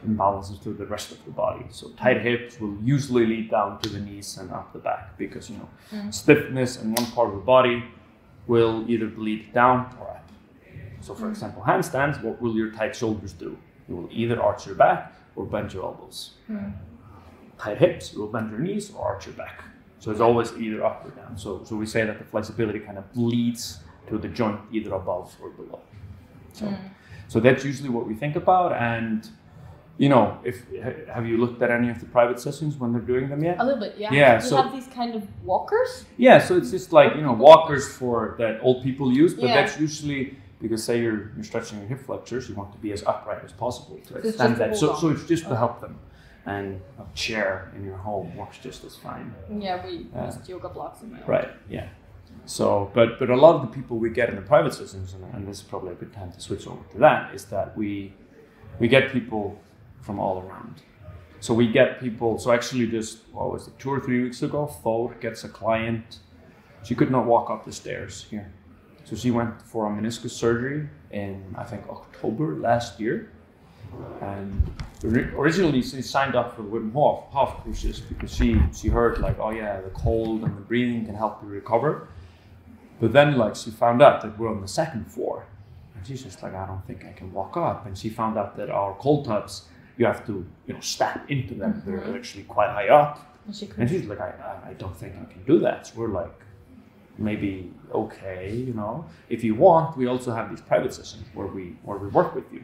imbalances 0.06 0.62
to 0.64 0.74
the 0.74 0.86
rest 0.86 1.12
of 1.12 1.24
the 1.26 1.32
body. 1.32 1.66
So 1.70 1.90
tight 1.90 2.22
hips 2.22 2.60
will 2.60 2.76
usually 2.82 3.26
lead 3.26 3.52
down 3.52 3.80
to 3.82 3.90
the 3.90 4.00
knees 4.00 4.38
and 4.38 4.52
up 4.52 4.74
the 4.74 4.80
back 4.80 5.18
because 5.18 5.50
you 5.50 5.58
know 5.58 5.70
Mm. 5.92 6.14
stiffness 6.14 6.82
in 6.82 6.94
one 6.94 7.06
part 7.16 7.30
of 7.30 7.36
the 7.36 7.46
body 7.46 7.84
will 8.48 8.86
either 8.90 9.08
bleed 9.08 9.54
down 9.54 9.78
or 10.00 10.08
up. 10.18 10.30
So 11.02 11.14
for 11.14 11.26
Mm. 11.28 11.32
example, 11.32 11.62
handstands, 11.64 12.22
what 12.24 12.42
will 12.42 12.56
your 12.56 12.72
tight 12.72 12.96
shoulders 12.96 13.34
do? 13.34 13.58
You 13.88 13.96
will 13.98 14.10
either 14.12 14.42
arch 14.42 14.66
your 14.68 14.76
back 14.76 15.14
or 15.36 15.46
bend 15.46 15.74
your 15.74 15.84
elbows. 15.84 16.18
Mm. 16.50 16.74
Tight 17.58 17.78
hips, 17.78 18.14
you 18.14 18.20
will 18.22 18.32
bend 18.36 18.50
your 18.52 18.60
knees 18.60 18.92
or 18.94 19.06
arch 19.06 19.26
your 19.28 19.36
back. 19.36 19.64
So 20.00 20.10
it's 20.12 20.20
always 20.22 20.52
either 20.58 20.84
up 20.84 21.06
or 21.06 21.12
down. 21.12 21.38
So 21.38 21.64
so 21.64 21.76
we 21.76 21.86
say 21.86 22.06
that 22.06 22.18
the 22.18 22.26
flexibility 22.26 22.80
kind 22.80 22.98
of 22.98 23.06
bleeds 23.14 23.64
to 24.10 24.18
the 24.18 24.28
joint 24.28 24.60
either 24.72 24.94
above 24.96 25.36
or 25.42 25.50
below. 25.52 25.80
So 26.54 26.66
Mm. 26.66 26.78
so 27.28 27.40
that's 27.40 27.64
usually 27.64 27.90
what 27.90 28.06
we 28.08 28.16
think 28.16 28.36
about. 28.36 28.74
And 28.74 29.30
you 29.98 30.10
know, 30.10 30.40
if 30.44 30.66
have 31.08 31.26
you 31.28 31.38
looked 31.38 31.62
at 31.62 31.70
any 31.72 31.90
of 31.90 32.00
the 32.00 32.06
private 32.08 32.40
sessions 32.40 32.78
when 32.78 32.92
they're 32.94 33.02
doing 33.02 33.30
them 33.30 33.44
yet? 33.44 33.58
A 33.60 33.64
little 33.64 33.80
bit, 33.80 33.96
yeah. 33.98 34.12
Yeah, 34.12 34.36
You 34.36 34.42
so- 34.50 34.62
have 34.62 34.72
these 34.72 34.88
kind 34.88 35.16
of 35.16 35.24
walkers. 35.46 36.06
Yeah, 36.18 36.40
so 36.40 36.58
it's 36.58 36.72
just 36.72 36.92
like 36.92 37.16
you 37.16 37.22
know 37.22 37.34
walkers 37.34 37.88
for 38.00 38.36
that 38.40 38.60
old 38.62 38.84
people 38.84 39.12
use, 39.12 39.34
but 39.34 39.46
Yeah. 39.50 39.56
that's 39.62 39.80
usually 39.80 40.38
because 40.62 40.84
say 40.84 41.02
you're 41.02 41.32
you're 41.36 41.44
stretching 41.44 41.80
your 41.80 41.88
hip 41.88 42.02
flexors, 42.06 42.50
you 42.50 42.56
want 42.56 42.72
to 42.72 42.80
be 42.80 42.92
as 42.92 43.04
upright 43.04 43.44
as 43.44 43.52
possible 43.52 44.00
to 44.08 44.16
it's 44.16 44.30
extend 44.30 44.58
that. 44.58 44.78
So 44.78 44.96
so 44.96 45.10
it's 45.10 45.26
just 45.26 45.44
to 45.50 45.56
help 45.56 45.82
them, 45.82 46.00
and 46.46 46.82
a 47.00 47.06
chair 47.16 47.72
in 47.76 47.84
your 47.86 47.98
home 47.98 48.36
works 48.36 48.58
just 48.58 48.84
as 48.84 48.96
fine. 48.96 49.34
Yeah, 49.50 49.86
we 49.86 50.08
uh, 50.16 50.26
used 50.26 50.48
yoga 50.50 50.70
blocks 50.70 51.02
in 51.04 51.12
my 51.12 51.20
Right. 51.28 51.50
Yeah. 51.70 51.88
So, 52.46 52.90
but 52.94 53.20
but 53.20 53.30
a 53.30 53.36
lot 53.36 53.56
of 53.56 53.62
the 53.62 53.68
people 53.68 53.98
we 53.98 54.10
get 54.10 54.30
in 54.30 54.36
the 54.36 54.42
private 54.42 54.74
sessions, 54.74 55.14
and, 55.14 55.24
and 55.34 55.48
this 55.48 55.58
is 55.58 55.64
probably 55.64 55.92
a 55.92 55.96
good 55.96 56.14
time 56.14 56.32
to 56.32 56.40
switch 56.42 56.66
over 56.66 56.84
to 56.94 56.98
that, 57.00 57.36
is 57.36 57.46
that 57.46 57.78
we 57.78 58.14
we 58.80 58.88
get 58.88 59.12
people 59.12 59.60
from 60.02 60.20
all 60.20 60.40
around. 60.42 60.82
So 61.40 61.54
we 61.54 61.72
get 61.72 62.00
people. 62.00 62.38
So 62.38 62.52
actually, 62.52 62.88
just 62.88 63.20
what 63.32 63.52
was 63.52 63.68
it, 63.68 63.80
two 63.80 63.90
or 63.90 64.00
three 64.00 64.22
weeks 64.22 64.44
ago, 64.44 64.68
Thor 64.68 65.16
gets 65.22 65.44
a 65.44 65.50
client. 65.50 66.20
She 66.84 66.96
could 66.96 67.12
not 67.12 67.26
walk 67.26 67.50
up 67.50 67.66
the 67.66 67.72
stairs 67.72 68.26
here, 68.30 68.52
so 69.04 69.16
she 69.16 69.32
went 69.32 69.62
for 69.62 69.88
a 69.88 69.90
meniscus 69.90 70.32
surgery 70.32 70.90
in 71.12 71.56
I 71.58 71.64
think 71.64 71.88
October 71.90 72.56
last 72.56 73.00
year. 73.00 73.32
And 74.22 74.72
originally, 75.04 75.82
she 75.82 76.02
signed 76.02 76.36
up 76.36 76.56
for 76.56 76.64
Wim 76.64 76.94
Hof, 76.94 77.26
Hof 77.32 77.64
cruises 77.64 78.00
because 78.00 78.34
she 78.34 78.60
she 78.74 78.88
heard 78.88 79.20
like, 79.20 79.38
oh 79.40 79.52
yeah, 79.52 79.82
the 79.82 79.90
cold 79.90 80.44
and 80.44 80.56
the 80.56 80.62
breathing 80.62 81.06
can 81.06 81.16
help 81.16 81.42
you 81.44 81.50
recover. 81.50 82.08
But 83.00 83.14
then, 83.14 83.36
like, 83.36 83.56
she 83.56 83.72
found 83.72 84.02
out 84.04 84.22
that 84.22 84.38
we're 84.38 84.50
on 84.50 84.62
the 84.62 84.68
second 84.68 85.12
floor, 85.12 85.48
and 85.96 86.06
she's 86.06 86.24
just 86.24 86.44
like, 86.44 86.54
I 86.54 86.68
don't 86.68 86.86
think 86.86 87.04
I 87.04 87.12
can 87.14 87.34
walk 87.34 87.58
up. 87.58 87.88
And 87.88 87.98
she 87.98 88.10
found 88.10 88.38
out 88.38 88.56
that 88.58 88.70
our 88.70 88.94
cold 89.00 89.26
tubs, 89.26 89.64
you 89.98 90.06
have 90.06 90.26
to, 90.28 90.46
you 90.68 90.74
know, 90.74 90.80
step 90.80 91.30
into 91.30 91.54
them. 91.54 91.82
They're 91.86 92.00
Mhm. 92.00 92.16
actually 92.18 92.44
quite 92.44 92.70
high 92.70 92.90
up. 92.90 93.20
And 93.46 93.56
she 93.56 93.70
And 93.78 93.90
she's 93.90 94.06
like, 94.06 94.20
I, 94.22 94.32
I, 94.66 94.70
I 94.70 94.74
don't 94.74 94.96
think 94.96 95.14
I 95.22 95.26
can 95.32 95.44
do 95.46 95.60
that. 95.60 95.88
So 95.88 96.00
we're 96.00 96.08
like, 96.24 96.34
maybe 97.18 97.72
okay, 97.94 98.56
you 98.56 98.74
know. 98.74 99.06
If 99.30 99.44
you 99.44 99.54
want, 99.56 99.98
we 99.98 100.06
also 100.08 100.34
have 100.34 100.50
these 100.50 100.62
private 100.62 100.94
sessions 100.94 101.26
where 101.34 101.48
we 101.48 101.76
where 101.84 101.98
we 101.98 102.08
work 102.08 102.34
with 102.36 102.52
you. 102.54 102.64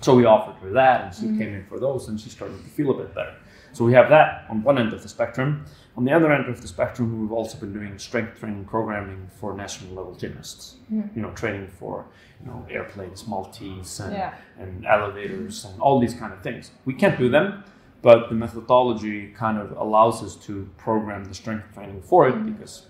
So 0.00 0.16
we 0.16 0.24
offered 0.24 0.56
her 0.62 0.70
that, 0.72 1.04
and 1.04 1.14
she 1.14 1.26
Mhm. 1.26 1.38
came 1.38 1.54
in 1.54 1.64
for 1.66 1.78
those, 1.78 2.08
and 2.08 2.18
she 2.20 2.28
started 2.28 2.58
to 2.64 2.70
feel 2.70 2.90
a 2.90 2.94
bit 3.02 3.14
better. 3.14 3.34
So 3.72 3.84
we 3.84 3.92
have 3.92 4.08
that 4.10 4.44
on 4.50 4.62
one 4.64 4.76
end 4.78 4.92
of 4.92 5.00
the 5.02 5.08
spectrum. 5.08 5.64
On 5.96 6.04
the 6.04 6.12
other 6.12 6.32
end 6.32 6.48
of 6.48 6.62
the 6.62 6.68
spectrum, 6.68 7.20
we've 7.20 7.32
also 7.32 7.58
been 7.58 7.72
doing 7.74 7.98
strength 7.98 8.40
training 8.40 8.64
programming 8.64 9.28
for 9.38 9.54
national 9.54 9.94
level 9.94 10.14
gymnasts. 10.14 10.76
Mhm. 10.90 11.14
You 11.14 11.22
know, 11.22 11.30
training 11.32 11.68
for 11.68 12.06
you 12.40 12.46
know 12.46 12.66
airplanes, 12.70 13.26
Maltese, 13.28 14.00
and 14.00 14.12
Yeah. 14.12 14.32
and 14.58 14.86
elevators 14.86 15.64
and 15.66 15.80
all 15.80 16.00
these 16.00 16.14
kind 16.14 16.32
of 16.32 16.40
things. 16.40 16.70
We 16.86 16.94
can't 16.94 17.18
do 17.18 17.28
them, 17.28 17.62
but 18.00 18.28
the 18.30 18.34
methodology 18.34 19.32
kind 19.34 19.58
of 19.58 19.72
allows 19.76 20.22
us 20.24 20.34
to 20.46 20.68
program 20.78 21.24
the 21.24 21.34
strength 21.34 21.66
training 21.74 22.00
for 22.02 22.26
it 22.28 22.34
Mhm. 22.36 22.46
because 22.56 22.86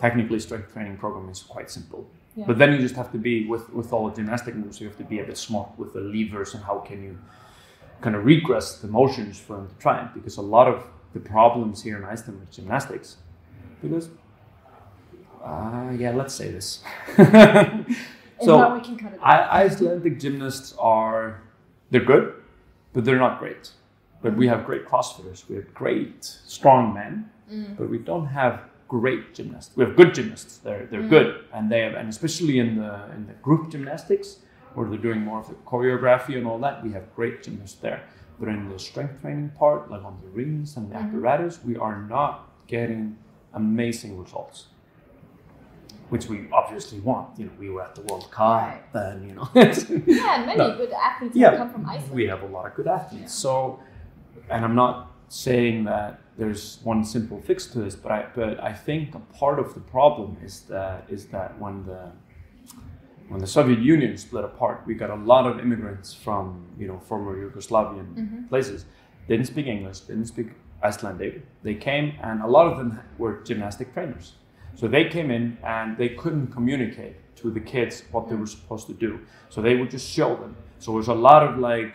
technically 0.00 0.38
strength 0.40 0.72
training 0.72 0.96
program 0.96 1.28
is 1.28 1.42
quite 1.42 1.70
simple. 1.70 2.06
Yeah. 2.36 2.46
But 2.46 2.56
then 2.58 2.72
you 2.72 2.78
just 2.78 2.96
have 2.96 3.10
to 3.12 3.18
be 3.18 3.46
with 3.46 3.68
with 3.74 3.92
all 3.92 4.08
the 4.08 4.14
gymnastic 4.16 4.54
moves. 4.56 4.80
You 4.80 4.86
have 4.88 4.96
to 4.98 5.04
be 5.04 5.18
a 5.20 5.24
bit 5.24 5.36
smart 5.36 5.68
with 5.76 5.92
the 5.92 6.00
levers 6.00 6.54
and 6.54 6.64
how 6.64 6.78
can 6.78 7.02
you 7.02 7.18
kind 8.00 8.16
of 8.16 8.24
regress 8.24 8.78
the 8.80 8.88
motions 8.88 9.38
for 9.38 9.56
them 9.56 9.68
to 9.68 9.74
try 9.74 9.96
it 10.04 10.14
because 10.14 10.36
a 10.38 10.42
lot 10.56 10.68
of 10.68 10.84
the 11.12 11.20
problems 11.20 11.82
here 11.82 11.96
in 11.96 12.04
Iceland 12.04 12.40
with 12.40 12.50
gymnastics 12.50 13.16
because 13.82 14.08
uh, 15.44 15.92
yeah 15.96 16.10
let's 16.10 16.34
say 16.34 16.50
this 16.50 16.82
so 17.16 18.58
now 18.58 18.74
we 18.74 18.80
can 18.80 18.96
cut 18.96 19.12
it. 19.12 19.20
I, 19.22 19.64
Icelandic 19.64 20.18
gymnasts 20.20 20.74
are 20.78 21.42
they're 21.90 22.04
good, 22.04 22.34
but 22.92 23.04
they're 23.04 23.18
not 23.18 23.38
great. 23.38 23.70
But 24.20 24.36
we 24.36 24.48
have 24.48 24.66
great 24.66 24.84
CrossFitters. 24.86 25.48
We 25.48 25.56
have 25.56 25.72
great 25.74 26.24
strong 26.24 26.92
men, 26.92 27.30
but 27.78 27.88
we 27.88 27.98
don't 27.98 28.26
have 28.26 28.62
great 28.88 29.34
gymnasts. 29.34 29.76
We 29.76 29.84
have 29.84 29.96
good 29.96 30.14
gymnasts. 30.14 30.58
They're 30.58 30.86
they're 30.90 31.02
good, 31.08 31.44
and 31.52 31.70
they 31.70 31.80
have, 31.80 31.94
and 31.94 32.08
especially 32.08 32.58
in 32.58 32.76
the 32.76 33.10
in 33.14 33.26
the 33.26 33.34
group 33.34 33.70
gymnastics 33.70 34.38
where 34.74 34.88
they're 34.88 34.98
doing 34.98 35.20
more 35.20 35.40
of 35.40 35.48
the 35.48 35.54
choreography 35.54 36.36
and 36.36 36.46
all 36.46 36.58
that, 36.58 36.84
we 36.84 36.92
have 36.92 37.04
great 37.16 37.42
gymnasts 37.42 37.78
there. 37.80 38.02
But 38.38 38.48
in 38.48 38.68
the 38.68 38.78
strength 38.78 39.20
training 39.20 39.50
part, 39.58 39.90
like 39.90 40.04
on 40.04 40.18
the 40.22 40.28
rings 40.28 40.76
and 40.76 40.90
the 40.90 40.94
mm-hmm. 40.94 41.08
apparatus, 41.08 41.60
we 41.64 41.76
are 41.76 42.02
not 42.02 42.48
getting 42.66 43.18
amazing 43.52 44.18
results 44.18 44.66
which 46.10 46.26
we 46.26 46.48
obviously 46.52 47.00
want. 47.00 47.38
You 47.38 47.46
know, 47.46 47.52
we 47.58 47.68
were 47.70 47.82
at 47.82 47.94
the 47.94 48.02
World 48.02 48.30
Cup, 48.30 48.62
Right. 48.62 48.82
and 48.94 49.28
you 49.28 49.34
know, 49.34 49.48
yeah, 49.54 50.44
many 50.46 50.56
No. 50.56 50.76
good 50.76 50.92
athletes 50.92 51.36
Yeah. 51.36 51.56
come 51.56 51.70
from 51.70 51.86
Iceland. 51.86 52.14
we 52.14 52.26
have 52.26 52.42
a 52.42 52.46
lot 52.46 52.66
of 52.66 52.74
good 52.74 52.86
athletes. 52.86 53.32
So, 53.34 53.80
and 54.48 54.64
I'm 54.64 54.74
not 54.74 55.12
saying 55.28 55.84
that 55.84 56.20
there's 56.38 56.78
one 56.82 57.04
simple 57.04 57.40
fix 57.40 57.66
to 57.66 57.80
this, 57.80 57.94
but 57.96 58.12
I 58.12 58.26
but 58.34 58.62
I 58.62 58.72
think 58.72 59.14
a 59.14 59.18
part 59.18 59.58
of 59.58 59.74
the 59.74 59.80
problem 59.80 60.36
is 60.42 60.62
that 60.62 61.04
is 61.08 61.26
that 61.26 61.58
when 61.58 61.84
the 61.84 62.12
when 63.28 63.40
the 63.40 63.46
Soviet 63.46 63.78
Union 63.78 64.16
split 64.16 64.44
apart, 64.44 64.82
we 64.86 64.94
got 64.94 65.10
a 65.10 65.14
lot 65.14 65.46
of 65.46 65.58
immigrants 65.60 66.14
from 66.14 66.66
you 66.78 66.86
know 66.86 66.98
former 66.98 67.36
Yugoslavian 67.36 68.14
mm-hmm. 68.14 68.44
places. 68.44 68.84
They 69.26 69.36
didn't 69.36 69.48
speak 69.48 69.66
English, 69.66 70.00
didn't 70.00 70.26
speak 70.26 70.48
Icelandic. 70.82 71.42
They 71.62 71.74
came, 71.74 72.14
and 72.22 72.42
a 72.42 72.46
lot 72.46 72.66
of 72.66 72.78
them 72.78 72.98
were 73.18 73.42
gymnastic 73.42 73.92
trainers. 73.92 74.32
So 74.74 74.86
they 74.88 75.08
came 75.08 75.30
in 75.30 75.58
and 75.64 75.98
they 75.98 76.10
couldn't 76.10 76.48
communicate 76.48 77.16
to 77.36 77.50
the 77.50 77.60
kids 77.60 78.04
what 78.12 78.28
they 78.28 78.36
mm. 78.36 78.40
were 78.40 78.46
supposed 78.46 78.86
to 78.86 78.94
do. 78.94 79.20
So 79.48 79.60
they 79.60 79.74
would 79.76 79.90
just 79.90 80.08
show 80.08 80.36
them. 80.36 80.56
So 80.78 80.92
there's 80.92 81.08
a 81.08 81.14
lot 81.14 81.42
of 81.42 81.58
like 81.58 81.94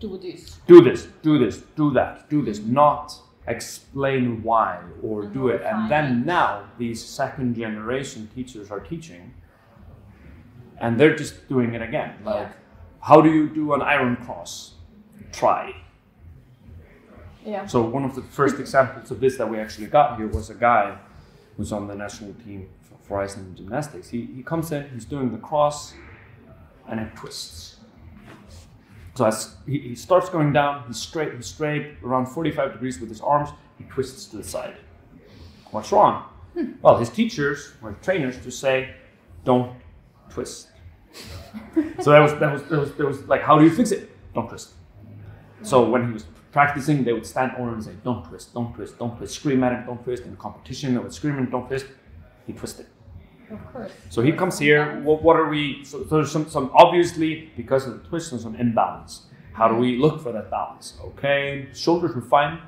Do 0.00 0.18
this. 0.18 0.58
do 0.66 0.82
this, 0.82 1.06
do 1.22 1.38
this, 1.38 1.62
do 1.76 1.92
that, 1.92 2.28
do 2.28 2.42
this, 2.42 2.58
mm-hmm. 2.58 2.74
not 2.74 3.14
explain 3.46 4.42
why 4.42 4.80
or 5.02 5.24
do 5.26 5.48
it. 5.48 5.62
And 5.62 5.90
then 5.90 6.26
now 6.26 6.64
these 6.78 7.02
second 7.02 7.54
generation 7.54 8.28
teachers 8.34 8.70
are 8.70 8.80
teaching 8.80 9.32
and 10.78 10.98
they're 10.98 11.16
just 11.16 11.48
doing 11.48 11.74
it 11.74 11.82
again. 11.82 12.14
Like, 12.24 12.48
Yeah. 12.48 12.52
how 13.00 13.20
do 13.20 13.30
you 13.32 13.48
do 13.48 13.72
an 13.74 13.82
iron 13.82 14.16
cross? 14.16 14.74
Try. 15.32 15.74
Yeah. 17.44 17.66
So 17.66 17.82
one 17.82 18.04
of 18.04 18.14
the 18.14 18.22
first 18.22 18.58
examples 18.58 19.10
of 19.10 19.20
this 19.20 19.36
that 19.38 19.48
we 19.48 19.58
actually 19.58 19.86
got 19.86 20.16
here 20.18 20.26
was 20.26 20.50
a 20.50 20.54
guy 20.54 20.98
who's 21.56 21.72
on 21.72 21.86
the 21.86 21.94
national 21.94 22.34
team 22.44 22.68
for- 23.08 23.20
Iceland 23.20 23.56
gymnastics. 23.56 24.08
He, 24.10 24.26
he 24.26 24.42
comes 24.42 24.72
in, 24.72 24.88
he's 24.90 25.04
doing 25.04 25.30
the 25.30 25.38
cross, 25.38 25.94
and 26.88 26.98
it 26.98 27.14
twists. 27.14 27.76
So 29.14 29.24
as 29.26 29.54
he, 29.64 29.78
he 29.78 29.94
starts 29.94 30.28
going 30.28 30.52
down, 30.52 30.84
he's 30.88 30.98
straight, 30.98 31.32
he's 31.34 31.46
straight, 31.46 31.94
around 32.02 32.26
45 32.26 32.72
degrees 32.72 32.98
with 33.00 33.08
his 33.08 33.20
arms, 33.20 33.50
he 33.78 33.84
twists 33.84 34.26
to 34.26 34.38
the 34.38 34.44
side. 34.44 34.76
What's 35.70 35.92
wrong? 35.92 36.24
Hmm. 36.54 36.72
Well, 36.82 36.98
his 36.98 37.08
teachers 37.10 37.72
or 37.80 37.92
trainers 38.02 38.36
just 38.42 38.58
say, 38.60 38.94
don't 39.44 39.72
twist. 40.30 40.68
so 42.00 42.10
that 42.10 42.20
was, 42.20 42.34
that 42.34 42.52
was, 42.52 42.62
that 42.64 42.78
was, 42.78 42.92
that 42.94 43.06
was 43.06 43.22
like, 43.28 43.42
how 43.42 43.58
do 43.58 43.64
you 43.64 43.70
fix 43.70 43.90
it? 43.90 44.10
Don't 44.34 44.48
twist. 44.48 44.74
So 45.62 45.88
when 45.88 46.06
he 46.06 46.12
was 46.12 46.24
practicing, 46.52 47.04
they 47.04 47.12
would 47.12 47.26
stand 47.26 47.52
over 47.58 47.72
and 47.74 47.82
say, 47.84 47.94
"Don't 48.04 48.24
twist, 48.28 48.54
don't 48.54 48.74
twist, 48.74 48.98
don't 48.98 49.16
twist." 49.16 49.34
Scream 49.40 49.64
at 49.64 49.72
him, 49.72 49.82
"Don't 49.88 50.02
twist!" 50.04 50.22
In 50.24 50.30
the 50.30 50.36
competition, 50.46 50.94
they 50.94 51.00
would 51.00 51.12
scream 51.12 51.36
him, 51.40 51.50
"Don't 51.50 51.66
twist." 51.66 51.86
He 52.46 52.52
twisted. 52.52 52.86
Of 53.50 53.60
course. 53.72 53.92
So 54.14 54.22
he 54.22 54.32
comes 54.32 54.58
here. 54.58 55.00
What, 55.06 55.22
what 55.22 55.36
are 55.36 55.48
we? 55.48 55.84
So, 55.84 56.04
so 56.08 56.16
there's 56.16 56.32
some, 56.36 56.48
some 56.48 56.70
obviously 56.74 57.50
because 57.56 57.86
of 57.86 57.92
the 57.98 58.08
twist 58.08 58.32
and 58.32 58.40
some 58.40 58.54
imbalance. 58.56 59.26
How 59.52 59.66
do 59.68 59.74
we 59.74 59.92
mm-hmm. 59.92 60.02
look 60.04 60.22
for 60.22 60.32
that 60.32 60.50
balance? 60.50 60.86
Okay, 61.10 61.68
shoulders 61.74 62.14
were 62.14 62.28
fine. 62.36 62.60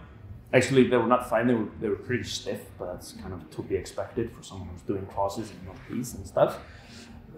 Actually, 0.52 0.84
they 0.90 0.96
were 0.96 1.12
not 1.14 1.28
fine. 1.28 1.46
They 1.46 1.54
were 1.54 1.68
they 1.80 1.88
were 1.88 2.02
pretty 2.08 2.24
stiff, 2.24 2.62
but 2.78 2.86
that's 2.92 3.12
kind 3.22 3.32
of 3.32 3.40
to 3.54 3.62
be 3.62 3.76
expected 3.76 4.26
for 4.34 4.42
someone 4.42 4.68
who's 4.72 4.86
doing 4.92 5.06
crosses 5.06 5.50
and 5.50 5.60
not 5.66 5.76
these 5.90 6.14
and 6.14 6.26
stuff. 6.26 6.52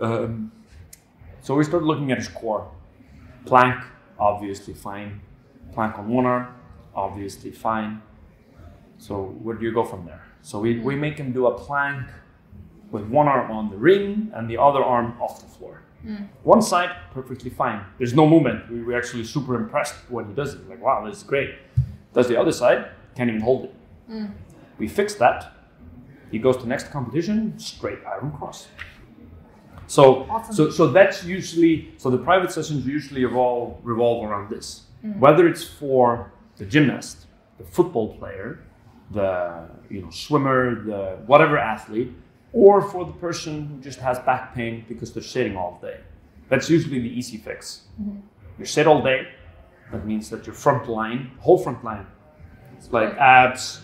Um, 0.01 0.53
so 1.43 1.55
we 1.55 1.65
started 1.65 1.87
looking 1.87 2.13
at 2.13 2.19
his 2.19 2.29
core. 2.29 2.71
Plank, 3.47 3.83
obviously 4.19 4.75
fine. 4.75 5.21
Plank 5.73 5.99
on 5.99 6.09
one 6.09 6.27
arm, 6.27 6.55
obviously 6.95 7.51
fine. 7.51 8.03
So 8.99 9.25
where 9.43 9.57
do 9.57 9.65
you 9.65 9.73
go 9.73 9.85
from 9.85 10.05
there? 10.05 10.23
So 10.43 10.59
we, 10.59 10.79
we 10.79 10.95
make 10.97 11.17
him 11.19 11.33
do 11.33 11.47
a 11.47 11.55
plank 11.59 12.07
with 12.91 13.05
one 13.05 13.29
arm 13.29 13.51
on 13.51 13.71
the 13.71 13.77
ring 13.77 14.31
and 14.35 14.49
the 14.51 14.57
other 14.59 14.83
arm 14.83 15.17
off 15.21 15.41
the 15.41 15.47
floor. 15.49 15.83
One 16.43 16.63
side, 16.63 16.91
perfectly 17.13 17.51
fine. 17.51 17.85
There's 17.99 18.15
no 18.15 18.27
movement. 18.27 18.71
We 18.71 18.83
were 18.83 18.97
actually 18.97 19.25
super 19.25 19.55
impressed 19.55 19.95
when 20.09 20.29
he 20.29 20.35
does 20.35 20.55
it. 20.55 20.69
Like, 20.69 20.83
wow, 20.83 21.05
this 21.07 21.19
is 21.19 21.23
great. 21.23 21.51
Does 22.15 22.27
the 22.27 22.41
other 22.41 22.53
side, 22.53 22.89
can't 23.15 23.29
even 23.29 23.43
hold 23.43 23.65
it. 23.65 23.75
We 24.79 24.89
fix 24.89 25.15
that. 25.17 25.53
He 26.31 26.39
goes 26.39 26.57
to 26.59 26.67
next 26.67 26.91
competition, 26.91 27.59
straight 27.59 27.99
iron 28.07 28.33
cross. 28.33 28.69
So, 29.91 30.25
Awesome. 30.31 30.55
so, 30.55 30.71
so 30.71 30.87
that's 30.87 31.25
usually 31.25 31.93
so 31.97 32.11
the 32.11 32.19
private 32.19 32.53
sessions 32.53 32.87
usually 32.87 33.25
revolve 33.25 33.77
revolve 33.83 34.23
around 34.25 34.49
this. 34.49 34.83
Mm. 35.05 35.19
Whether 35.19 35.49
it's 35.49 35.65
for 35.65 36.31
the 36.59 36.65
gymnast, 36.65 37.27
the 37.59 37.65
football 37.65 38.17
player, 38.17 38.61
the 39.11 39.67
you 39.89 40.03
know 40.03 40.11
swimmer, 40.11 40.85
the 40.85 41.19
whatever 41.27 41.59
athlete, 41.59 42.13
or 42.53 42.81
for 42.81 43.05
the 43.05 43.17
person 43.27 43.67
who 43.67 43.81
just 43.83 43.99
has 43.99 44.21
back 44.21 44.55
pain 44.55 44.85
because 44.87 45.13
they're 45.13 45.25
sitting 45.37 45.57
all 45.57 45.81
day. 45.83 45.99
That's 46.49 46.71
usually 46.71 47.01
the 47.01 47.13
easy 47.21 47.39
fix. 47.39 47.89
Mm-hmm. 48.01 48.21
You 48.61 48.67
sit 48.67 48.87
all 48.87 49.03
day. 49.03 49.27
That 49.91 50.07
means 50.07 50.31
that 50.31 50.47
your 50.47 50.55
front 50.55 50.89
line, 50.89 51.33
whole 51.41 51.59
front 51.59 51.83
line, 51.83 52.07
it's 52.77 52.93
like 52.93 53.13
abs, 53.17 53.81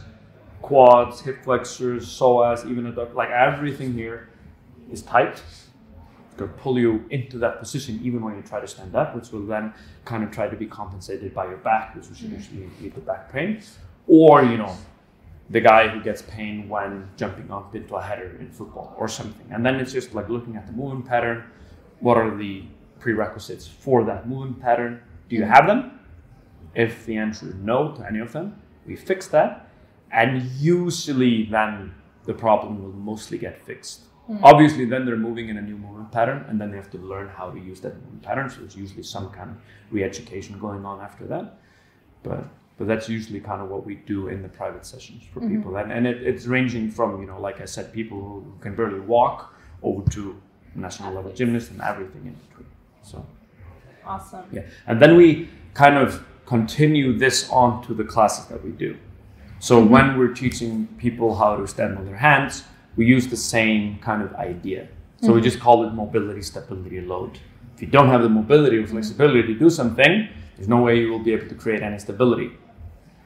quads, 0.62 1.20
hip 1.20 1.42
flexors, 1.42 2.06
psoas, 2.06 2.64
even 2.70 2.86
abduct, 2.86 3.16
like 3.16 3.30
everything 3.30 3.92
here 3.92 4.28
is 4.92 5.02
tight. 5.02 5.42
To 6.38 6.46
pull 6.46 6.78
you 6.78 7.04
into 7.10 7.38
that 7.38 7.58
position 7.58 7.98
even 8.02 8.22
when 8.22 8.36
you 8.36 8.42
try 8.42 8.60
to 8.60 8.66
stand 8.66 8.94
up, 8.94 9.14
which 9.16 9.30
will 9.30 9.46
then 9.46 9.72
kind 10.04 10.22
of 10.22 10.30
try 10.30 10.48
to 10.48 10.56
be 10.56 10.66
compensated 10.66 11.34
by 11.34 11.46
your 11.46 11.56
back, 11.58 11.94
which 11.94 12.08
will 12.08 12.16
mm. 12.16 12.32
usually 12.32 12.68
lead 12.80 12.94
to 12.94 13.00
back 13.00 13.32
pain. 13.32 13.62
Or, 14.06 14.44
you 14.44 14.58
know, 14.58 14.76
the 15.50 15.60
guy 15.60 15.88
who 15.88 16.02
gets 16.02 16.22
pain 16.22 16.68
when 16.68 17.08
jumping 17.16 17.50
up 17.50 17.74
into 17.74 17.94
a 17.94 18.02
header 18.02 18.36
in 18.38 18.50
football 18.50 18.94
or 18.98 19.08
something. 19.08 19.46
And 19.50 19.64
then 19.64 19.76
it's 19.76 19.92
just 19.92 20.14
like 20.14 20.28
looking 20.28 20.56
at 20.56 20.66
the 20.66 20.72
movement 20.72 21.06
pattern. 21.06 21.44
What 22.00 22.16
are 22.18 22.36
the 22.36 22.64
prerequisites 23.00 23.66
for 23.66 24.04
that 24.04 24.28
movement 24.28 24.60
pattern? 24.60 25.00
Do 25.28 25.36
you 25.36 25.42
mm. 25.42 25.54
have 25.54 25.66
them? 25.66 26.00
If 26.74 27.06
the 27.06 27.16
answer 27.16 27.48
is 27.48 27.54
no 27.54 27.92
to 27.92 28.06
any 28.06 28.18
of 28.18 28.32
them, 28.32 28.60
we 28.86 28.96
fix 28.96 29.28
that. 29.28 29.70
And 30.12 30.42
usually 30.42 31.46
then 31.46 31.94
the 32.24 32.34
problem 32.34 32.82
will 32.82 32.92
mostly 32.92 33.38
get 33.38 33.64
fixed. 33.64 34.02
Hmm. 34.26 34.38
Obviously, 34.42 34.84
then 34.84 35.06
they're 35.06 35.16
moving 35.16 35.48
in 35.48 35.56
a 35.56 35.62
new 35.62 35.76
movement 35.76 36.10
pattern, 36.10 36.44
and 36.48 36.60
then 36.60 36.70
they 36.70 36.76
have 36.76 36.90
to 36.90 36.98
learn 36.98 37.28
how 37.28 37.50
to 37.50 37.58
use 37.58 37.80
that 37.80 37.94
movement 37.94 38.22
pattern. 38.22 38.50
So 38.50 38.60
there's 38.60 38.76
usually 38.76 39.04
some 39.04 39.30
kind 39.30 39.50
of 39.50 39.56
re-education 39.90 40.58
going 40.58 40.84
on 40.84 41.00
after 41.00 41.26
that. 41.26 41.58
But 42.22 42.44
but 42.78 42.86
that's 42.86 43.08
usually 43.08 43.40
kind 43.40 43.62
of 43.62 43.70
what 43.70 43.86
we 43.86 43.94
do 43.94 44.28
in 44.28 44.42
the 44.42 44.48
private 44.48 44.84
sessions 44.84 45.22
for 45.32 45.40
mm-hmm. 45.40 45.56
people, 45.56 45.76
and 45.76 45.92
and 45.92 46.06
it, 46.06 46.22
it's 46.22 46.46
ranging 46.46 46.90
from 46.90 47.20
you 47.20 47.26
know 47.26 47.40
like 47.40 47.60
I 47.60 47.66
said, 47.66 47.92
people 47.92 48.18
who 48.18 48.52
can 48.60 48.74
barely 48.74 49.00
walk 49.00 49.54
over 49.82 50.08
to 50.10 50.40
national 50.74 51.14
level 51.14 51.32
gymnasts 51.32 51.70
and 51.70 51.80
everything 51.80 52.26
in 52.26 52.34
between. 52.48 52.68
So. 53.02 53.24
Awesome. 54.04 54.44
Yeah, 54.52 54.62
and 54.86 55.00
then 55.00 55.16
we 55.16 55.48
kind 55.74 55.96
of 55.96 56.24
continue 56.46 57.18
this 57.18 57.50
on 57.50 57.84
to 57.86 57.94
the 57.94 58.04
classes 58.04 58.46
that 58.46 58.62
we 58.64 58.70
do. 58.70 58.96
So 59.58 59.80
mm-hmm. 59.80 59.92
when 59.92 60.18
we're 60.18 60.34
teaching 60.34 60.86
people 60.98 61.34
how 61.34 61.56
to 61.56 61.66
stand 61.66 61.98
on 61.98 62.06
their 62.06 62.16
hands, 62.16 62.64
we 62.96 63.06
use 63.06 63.26
the 63.26 63.36
same 63.36 63.98
kind 63.98 64.22
of 64.22 64.34
idea. 64.34 64.88
So 65.20 65.28
we 65.28 65.34
mm-hmm. 65.34 65.44
just 65.44 65.60
call 65.60 65.86
it 65.86 65.92
mobility, 65.92 66.42
stability, 66.42 67.00
load. 67.00 67.38
If 67.74 67.82
you 67.82 67.88
don't 67.88 68.08
have 68.08 68.22
the 68.22 68.28
mobility 68.28 68.78
or 68.78 68.86
flexibility 68.86 69.42
to 69.42 69.54
do 69.58 69.70
something, 69.70 70.28
there's 70.56 70.68
no 70.68 70.82
way 70.82 71.00
you 71.00 71.10
will 71.10 71.22
be 71.22 71.32
able 71.32 71.48
to 71.48 71.54
create 71.54 71.82
any 71.82 71.98
stability. 71.98 72.52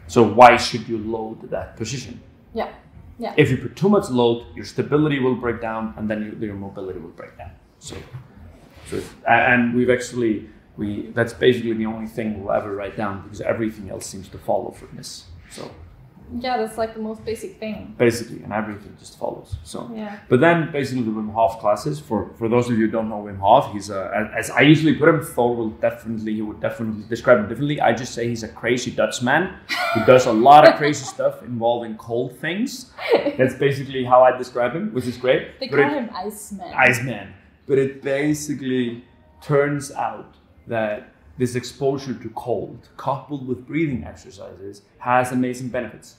So 0.07 0.23
why 0.23 0.57
should 0.57 0.89
you 0.89 0.99
load 0.99 1.51
that 1.51 1.77
position? 1.77 2.21
Yeah. 2.53 2.73
Yeah. 3.19 3.35
If 3.37 3.51
you 3.51 3.59
put 3.59 3.77
too 3.77 3.89
much 3.89 4.09
load, 4.09 4.47
your 4.57 4.65
stability 4.65 5.21
will 5.21 5.37
break 5.37 5.61
down, 5.61 5.95
and 5.97 6.09
then 6.09 6.23
your, 6.23 6.35
your 6.47 6.55
mobility 6.55 6.99
will 6.99 7.11
break 7.11 7.37
down. 7.37 7.51
So, 7.79 7.97
so 8.87 9.01
and 9.29 9.75
we've 9.75 9.91
actually 9.91 10.49
we 10.77 11.11
that's 11.15 11.35
basically 11.35 11.75
the 11.75 11.87
only 11.87 12.07
thing 12.07 12.43
we'll 12.43 12.53
ever 12.53 12.75
write 12.75 12.97
down 12.97 13.23
because 13.23 13.43
everything 13.43 13.91
else 13.91 14.07
seems 14.07 14.29
to 14.31 14.39
follow 14.39 14.71
from 14.71 14.97
this. 14.97 15.27
So, 15.51 15.71
Yeah, 16.39 16.59
that's 16.59 16.79
like 16.79 16.95
the 16.95 17.01
most 17.01 17.25
basic 17.25 17.59
thing. 17.59 17.95
basically, 17.99 18.43
and 18.43 18.53
everything 18.53 18.95
just 18.99 19.19
follows. 19.19 19.57
So. 19.65 19.91
Yeah. 19.95 20.21
But 20.29 20.41
then 20.41 20.71
basically 20.71 21.03
the 21.03 21.11
Wim 21.11 21.33
Hof 21.33 21.59
classes, 21.61 21.99
for, 21.99 22.31
for 22.39 22.49
those 22.49 22.69
of 22.71 22.79
you 22.79 22.87
who 22.87 22.91
don't 22.93 23.09
know 23.09 23.23
Wim 23.23 23.39
Hof, 23.41 23.73
he's 23.73 23.91
a, 23.91 24.31
as 24.37 24.51
I 24.51 24.61
usually 24.61 24.95
put 24.95 25.09
him, 25.09 25.23
Thor 25.23 25.57
will 25.57 25.71
definitely, 25.71 26.35
he 26.35 26.43
would 26.43 26.61
definitely 26.61 27.05
describe 27.09 27.39
him 27.39 27.49
differently. 27.49 27.81
I 27.81 27.93
just 27.93 28.15
say 28.15 28.29
he's 28.29 28.43
a 28.43 28.49
crazy 28.49 28.91
Dutch 28.91 29.23
man 29.23 29.55
who 29.95 30.05
does 30.05 30.27
a 30.27 30.33
lot 30.33 30.69
of 30.69 30.77
crazy 30.77 31.05
stuff 31.17 31.43
involving 31.43 31.97
cold 31.97 32.39
things. 32.39 32.93
That's 33.37 33.55
basically 33.55 34.05
how 34.05 34.23
I 34.23 34.37
describe 34.37 34.73
him, 34.75 34.93
which 34.93 35.07
is 35.07 35.17
great. 35.17 35.59
They 35.59 35.69
But 35.69 35.77
call 35.81 35.91
it- 35.91 35.99
him 35.99 36.11
Iceman. 36.15 36.73
Iceman. 36.75 37.35
But 37.67 37.79
it 37.79 38.03
basically 38.03 39.05
turns 39.43 39.91
out 39.93 40.35
that 40.67 41.10
this 41.41 41.55
exposure 41.55 42.15
to 42.15 42.29
cold, 42.31 42.91
coupled 42.99 43.49
with 43.49 43.67
breathing 43.67 44.05
exercises, 44.05 44.83
has 44.99 45.33
amazing 45.33 45.69
benefits 45.69 46.17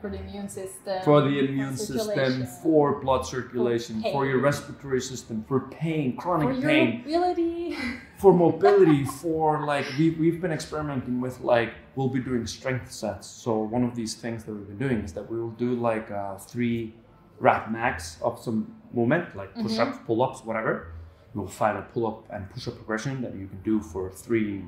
for 0.00 0.08
the 0.08 0.18
immune 0.18 0.48
system. 0.48 1.02
for 1.02 1.20
the 1.22 1.38
immune 1.38 1.76
system, 1.76 2.46
for 2.62 3.00
blood 3.00 3.24
circulation, 3.26 4.02
For 4.02 4.12
for, 4.12 4.26
your 4.26 4.40
respiratory 4.40 5.00
system, 5.00 5.44
for 5.48 5.60
pain, 5.82 6.14
for 6.14 6.22
chronic 6.22 6.60
your 6.60 6.70
pain, 6.70 7.00
ability. 7.04 7.76
for 8.18 8.32
mobility, 8.32 9.04
for 9.22 9.64
like 9.64 9.86
we 9.98 10.10
we've 10.10 10.40
been 10.40 10.52
experimenting 10.52 11.20
with 11.20 11.40
like 11.40 11.70
we'll 11.96 12.14
be 12.18 12.20
doing 12.20 12.46
strength 12.46 12.90
sets. 12.92 13.26
So 13.26 13.50
one 13.76 13.84
of 13.84 13.94
these 13.94 14.14
things 14.14 14.44
that 14.44 14.52
we've 14.54 14.70
been 14.72 14.82
doing 14.86 15.00
is 15.06 15.12
that 15.16 15.28
we 15.30 15.40
will 15.40 15.56
do 15.66 15.74
like 15.74 16.08
uh, 16.10 16.36
three 16.36 16.94
rep 17.38 17.70
max 17.70 18.18
of 18.22 18.40
some 18.46 18.58
movement, 18.92 19.24
like 19.36 19.52
push 19.54 19.78
ups, 19.78 19.98
pull 20.06 20.22
ups, 20.22 20.44
whatever. 20.44 20.92
We'll 21.34 21.46
find 21.46 21.78
a 21.78 21.82
pull 21.82 22.06
up 22.06 22.26
and 22.30 22.50
push 22.50 22.68
up 22.68 22.76
progression 22.76 23.22
that 23.22 23.34
you 23.34 23.46
can 23.46 23.62
do 23.62 23.80
for 23.80 24.10
three 24.10 24.62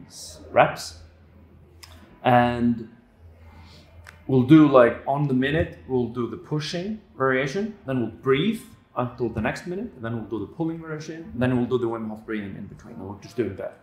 reps, 0.51 0.99
and 2.23 2.89
we'll 4.27 4.43
do 4.43 4.67
like 4.67 5.03
on 5.07 5.29
the 5.29 5.35
minute 5.35 5.79
we'll 5.87 6.09
do 6.09 6.27
the 6.27 6.37
pushing 6.37 7.01
variation 7.17 7.77
then 7.87 8.01
we'll 8.01 8.11
breathe 8.11 8.63
until 8.97 9.29
the 9.29 9.41
next 9.41 9.67
minute 9.67 9.91
then 10.01 10.15
we'll 10.15 10.31
do 10.31 10.39
the 10.39 10.53
pulling 10.53 10.81
variation 10.81 11.31
then 11.35 11.57
we'll 11.57 11.67
do 11.67 11.79
the 11.79 11.87
Wim 11.87 12.09
Hof 12.09 12.25
breathing 12.25 12.57
in 12.57 12.67
between 12.67 12.95
and 12.95 13.07
we're 13.07 13.21
just 13.21 13.37
doing 13.37 13.57
that. 13.57 13.81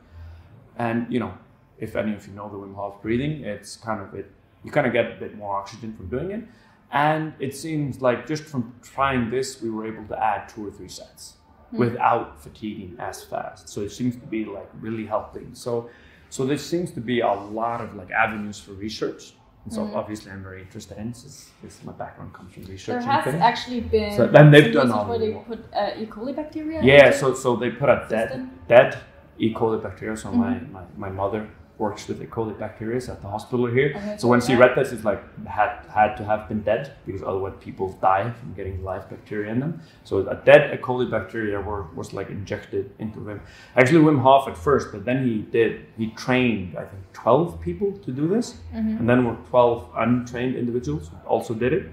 And 0.77 1.11
you 1.13 1.19
know 1.19 1.33
if 1.77 1.95
any 1.95 2.13
of 2.13 2.27
you 2.27 2.33
know 2.33 2.49
the 2.49 2.57
Wim 2.57 2.75
Hof 2.75 3.01
breathing 3.01 3.43
it's 3.43 3.75
kind 3.75 4.01
of 4.01 4.13
it 4.15 4.31
you 4.63 4.71
kind 4.71 4.87
of 4.87 4.93
get 4.93 5.11
a 5.11 5.15
bit 5.15 5.35
more 5.35 5.55
oxygen 5.55 5.95
from 5.95 6.07
doing 6.07 6.31
it. 6.31 6.43
And 6.91 7.33
it 7.39 7.55
seems 7.55 8.01
like 8.01 8.27
just 8.27 8.43
from 8.43 8.73
trying 8.81 9.29
this 9.29 9.61
we 9.61 9.69
were 9.69 9.85
able 9.85 10.05
to 10.07 10.21
add 10.21 10.49
two 10.49 10.67
or 10.67 10.71
three 10.71 10.89
sets 10.89 11.37
without 11.73 12.41
fatiguing 12.41 12.95
as 12.99 13.23
fast 13.23 13.69
so 13.69 13.81
it 13.81 13.91
seems 13.91 14.15
to 14.15 14.25
be 14.27 14.43
like 14.45 14.69
really 14.79 15.05
helping 15.05 15.53
so 15.55 15.89
so 16.29 16.45
there 16.45 16.57
seems 16.57 16.91
to 16.91 16.99
be 17.01 17.19
a 17.21 17.33
lot 17.33 17.79
of 17.81 17.95
like 17.95 18.11
avenues 18.11 18.59
for 18.59 18.73
research 18.73 19.33
and 19.63 19.71
so 19.73 19.81
obviously 19.93 20.31
I'm 20.31 20.41
very 20.41 20.61
interested 20.63 20.97
in 20.97 21.13
since, 21.13 21.51
since 21.61 21.83
my 21.83 21.91
background 21.93 22.33
comes 22.33 22.51
from 22.53 22.63
research 22.63 23.03
There 23.03 23.11
has 23.11 23.25
things. 23.25 23.41
actually 23.41 23.81
been 23.81 24.17
So 24.17 24.25
then 24.27 24.49
they've 24.49 24.73
done 24.73 24.91
all 24.91 25.07
where 25.07 25.19
they 25.19 25.33
put 25.33 25.59
uh, 25.73 25.91
E. 25.99 26.05
coli 26.07 26.35
bacteria. 26.35 26.81
yeah 26.83 27.11
so 27.11 27.33
so 27.35 27.55
they 27.55 27.69
put 27.69 27.87
a 27.89 28.05
dead 28.09 28.49
dead 28.67 28.97
E. 29.37 29.53
coli 29.53 29.81
bacteria 29.81 30.17
so 30.17 30.31
my, 30.31 30.53
Mm-hmm. 30.55 30.73
my, 30.73 30.83
my 30.97 31.09
mother 31.09 31.47
works 31.81 32.07
with 32.07 32.17
E. 32.25 32.27
coli 32.35 32.53
bacteria 32.65 32.97
at 33.13 33.19
the 33.25 33.29
hospital 33.35 33.65
here 33.77 33.89
Okay, 33.97 34.15
so 34.21 34.25
when 34.31 34.41
she 34.45 34.53
read 34.61 34.73
this 34.77 34.89
it's 34.95 35.05
like 35.11 35.21
had 35.59 35.71
had 35.97 36.11
to 36.19 36.23
have 36.31 36.41
been 36.49 36.61
dead 36.71 36.83
because 37.07 37.23
otherwise 37.29 37.55
people 37.67 37.87
die 38.09 38.27
from 38.39 38.49
getting 38.59 38.75
live 38.89 39.05
bacteria 39.13 39.47
in 39.53 39.59
them 39.63 39.73
so 40.09 40.13
a 40.35 40.37
dead 40.49 40.61
E. 40.75 40.77
coli 40.87 41.07
bacteria 41.17 41.57
were, 41.69 41.83
was 41.99 42.13
like 42.19 42.29
injected 42.37 42.85
into 43.03 43.19
him 43.29 43.39
actually 43.79 44.01
Wim 44.07 44.19
Hof 44.27 44.47
at 44.51 44.57
first 44.67 44.85
but 44.93 45.01
then 45.09 45.19
he 45.27 45.35
did 45.57 45.71
he 46.01 46.07
trained 46.25 46.67
I 46.83 46.85
think 46.91 47.01
12 47.13 47.59
people 47.67 47.89
to 48.05 48.11
do 48.21 48.25
this 48.35 48.47
Mm-hmm. 48.75 48.97
and 48.99 49.05
then 49.09 49.19
were 49.27 49.37
12 49.49 49.89
untrained 50.05 50.55
individuals 50.63 51.03
who 51.09 51.17
also 51.35 51.53
did 51.63 51.71
it 51.79 51.83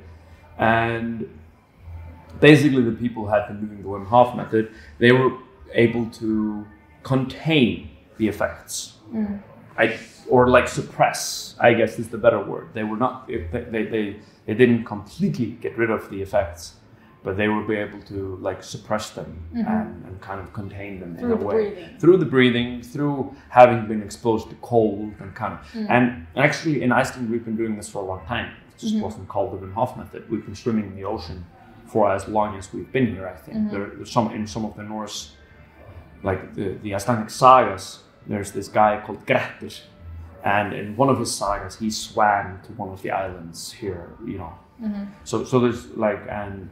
and 0.58 1.10
basically 2.48 2.82
the 2.90 2.96
people 3.04 3.20
who 3.24 3.30
had 3.36 3.44
been 3.48 3.58
doing 3.64 3.82
the 3.84 3.88
Wim 3.94 4.06
Hof 4.12 4.28
method 4.42 4.64
they 5.02 5.12
were 5.12 5.32
able 5.84 6.04
to 6.22 6.28
contain 7.12 7.70
the 8.18 8.28
effects 8.34 8.76
Mm. 9.18 9.40
I, 9.78 9.98
or 10.28 10.48
like 10.48 10.68
suppress 10.68 11.54
I 11.60 11.72
guess 11.74 11.98
is 11.98 12.08
the 12.08 12.18
better 12.18 12.42
word 12.52 12.66
they 12.74 12.84
were 12.84 12.96
not 12.96 13.26
they, 13.28 13.38
they, 13.74 14.16
they, 14.46 14.54
didn't 14.54 14.84
completely 14.84 15.46
get 15.64 15.76
rid 15.78 15.90
of 15.90 16.10
the 16.10 16.20
effects 16.22 16.74
but 17.24 17.36
they 17.36 17.48
would 17.48 17.66
be 17.66 17.74
able 17.76 18.00
to 18.02 18.36
like 18.48 18.62
suppress 18.62 19.10
them 19.10 19.30
and, 19.54 20.04
and 20.06 20.20
kind 20.20 20.40
of 20.40 20.52
contain 20.52 21.00
them 21.00 21.10
Mm-hmm. 21.16 21.20
Through 21.20 21.32
in 21.32 21.36
a 21.36 21.40
the 21.40 21.46
way 21.46 21.54
breathing. 21.70 21.98
through 22.00 22.16
the 22.24 22.30
breathing 22.36 22.82
through 22.82 23.34
having 23.60 23.86
been 23.92 24.02
exposed 24.02 24.48
to 24.50 24.56
cold 24.72 25.12
and 25.20 25.34
kind 25.34 25.54
of 25.54 25.60
Mm. 25.72 25.86
and 25.94 26.04
actually 26.46 26.76
in 26.82 26.90
Iceland 26.92 27.30
we've 27.30 27.44
been 27.44 27.56
doing 27.62 27.74
this 27.76 27.88
for 27.92 28.00
a 28.02 28.06
long 28.12 28.22
time 28.26 28.46
it 28.70 28.78
just 28.78 28.94
Mm-hmm. 28.94 29.04
wasn't 29.08 29.26
called 29.28 29.48
the 29.52 29.58
Wim 29.66 29.72
Hof 29.74 29.96
method 29.96 30.20
we've 30.30 30.44
been 30.44 30.54
swimming 30.64 30.86
in 30.90 30.96
the 31.00 31.04
ocean 31.14 31.44
for 31.92 32.02
as 32.18 32.22
long 32.36 32.50
as 32.58 32.64
we've 32.74 32.92
been 32.92 33.06
here 33.14 33.26
I 33.34 33.36
think 33.44 33.56
Mm-hmm. 33.56 33.70
there, 33.74 33.86
there's 33.96 34.10
some 34.18 34.26
in 34.36 34.46
some 34.46 34.64
of 34.68 34.72
the 34.76 34.82
Norse 34.94 35.18
like 36.22 36.54
the, 36.54 36.66
the 36.82 36.94
Icelandic 36.94 37.30
sagas, 37.30 38.02
there's 38.28 38.52
this 38.52 38.68
guy 38.68 39.02
called 39.04 39.24
Grettir, 39.26 39.80
and 40.44 40.72
in 40.72 40.96
one 40.96 41.08
of 41.08 41.18
his 41.18 41.34
sagas, 41.34 41.78
he 41.78 41.90
swam 41.90 42.60
to 42.62 42.72
one 42.72 42.90
of 42.90 43.02
the 43.02 43.10
islands 43.10 43.72
here, 43.72 44.10
you 44.24 44.38
know. 44.38 44.52
Mm-hmm. 44.82 45.04
So, 45.24 45.44
so 45.44 45.58
there's 45.58 45.86
like, 45.96 46.20
and 46.28 46.68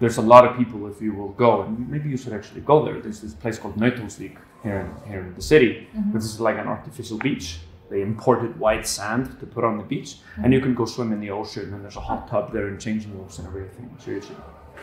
there's 0.00 0.18
a 0.18 0.22
lot 0.22 0.44
of 0.44 0.56
people 0.56 0.86
if 0.90 1.00
you 1.00 1.14
will 1.14 1.32
go, 1.32 1.62
and 1.62 1.88
maybe 1.88 2.10
you 2.10 2.16
should 2.16 2.32
actually 2.32 2.60
go 2.62 2.84
there. 2.84 3.00
There's 3.00 3.20
this 3.20 3.34
place 3.34 3.58
called 3.58 3.76
Nauthólsvík 3.76 4.36
here 4.62 4.80
in, 4.80 5.10
here 5.10 5.20
in 5.20 5.34
the 5.34 5.42
city, 5.42 5.88
mm-hmm. 5.96 6.12
which 6.12 6.22
is 6.22 6.40
like 6.40 6.58
an 6.58 6.66
artificial 6.66 7.18
beach. 7.18 7.58
They 7.90 8.00
imported 8.00 8.58
white 8.58 8.86
sand 8.86 9.38
to 9.40 9.46
put 9.46 9.64
on 9.64 9.76
the 9.76 9.84
beach, 9.84 10.16
and 10.42 10.52
you 10.52 10.60
can 10.60 10.74
go 10.74 10.86
swim 10.86 11.12
in 11.12 11.20
the 11.20 11.30
ocean, 11.30 11.74
and 11.74 11.82
there's 11.82 11.96
a 11.96 12.00
hot 12.00 12.26
tub 12.28 12.52
there 12.52 12.68
and 12.68 12.80
changing 12.80 13.16
rooms 13.16 13.38
and 13.38 13.46
everything. 13.46 13.94
So 13.98 14.12
you 14.12 14.20
should 14.22 14.36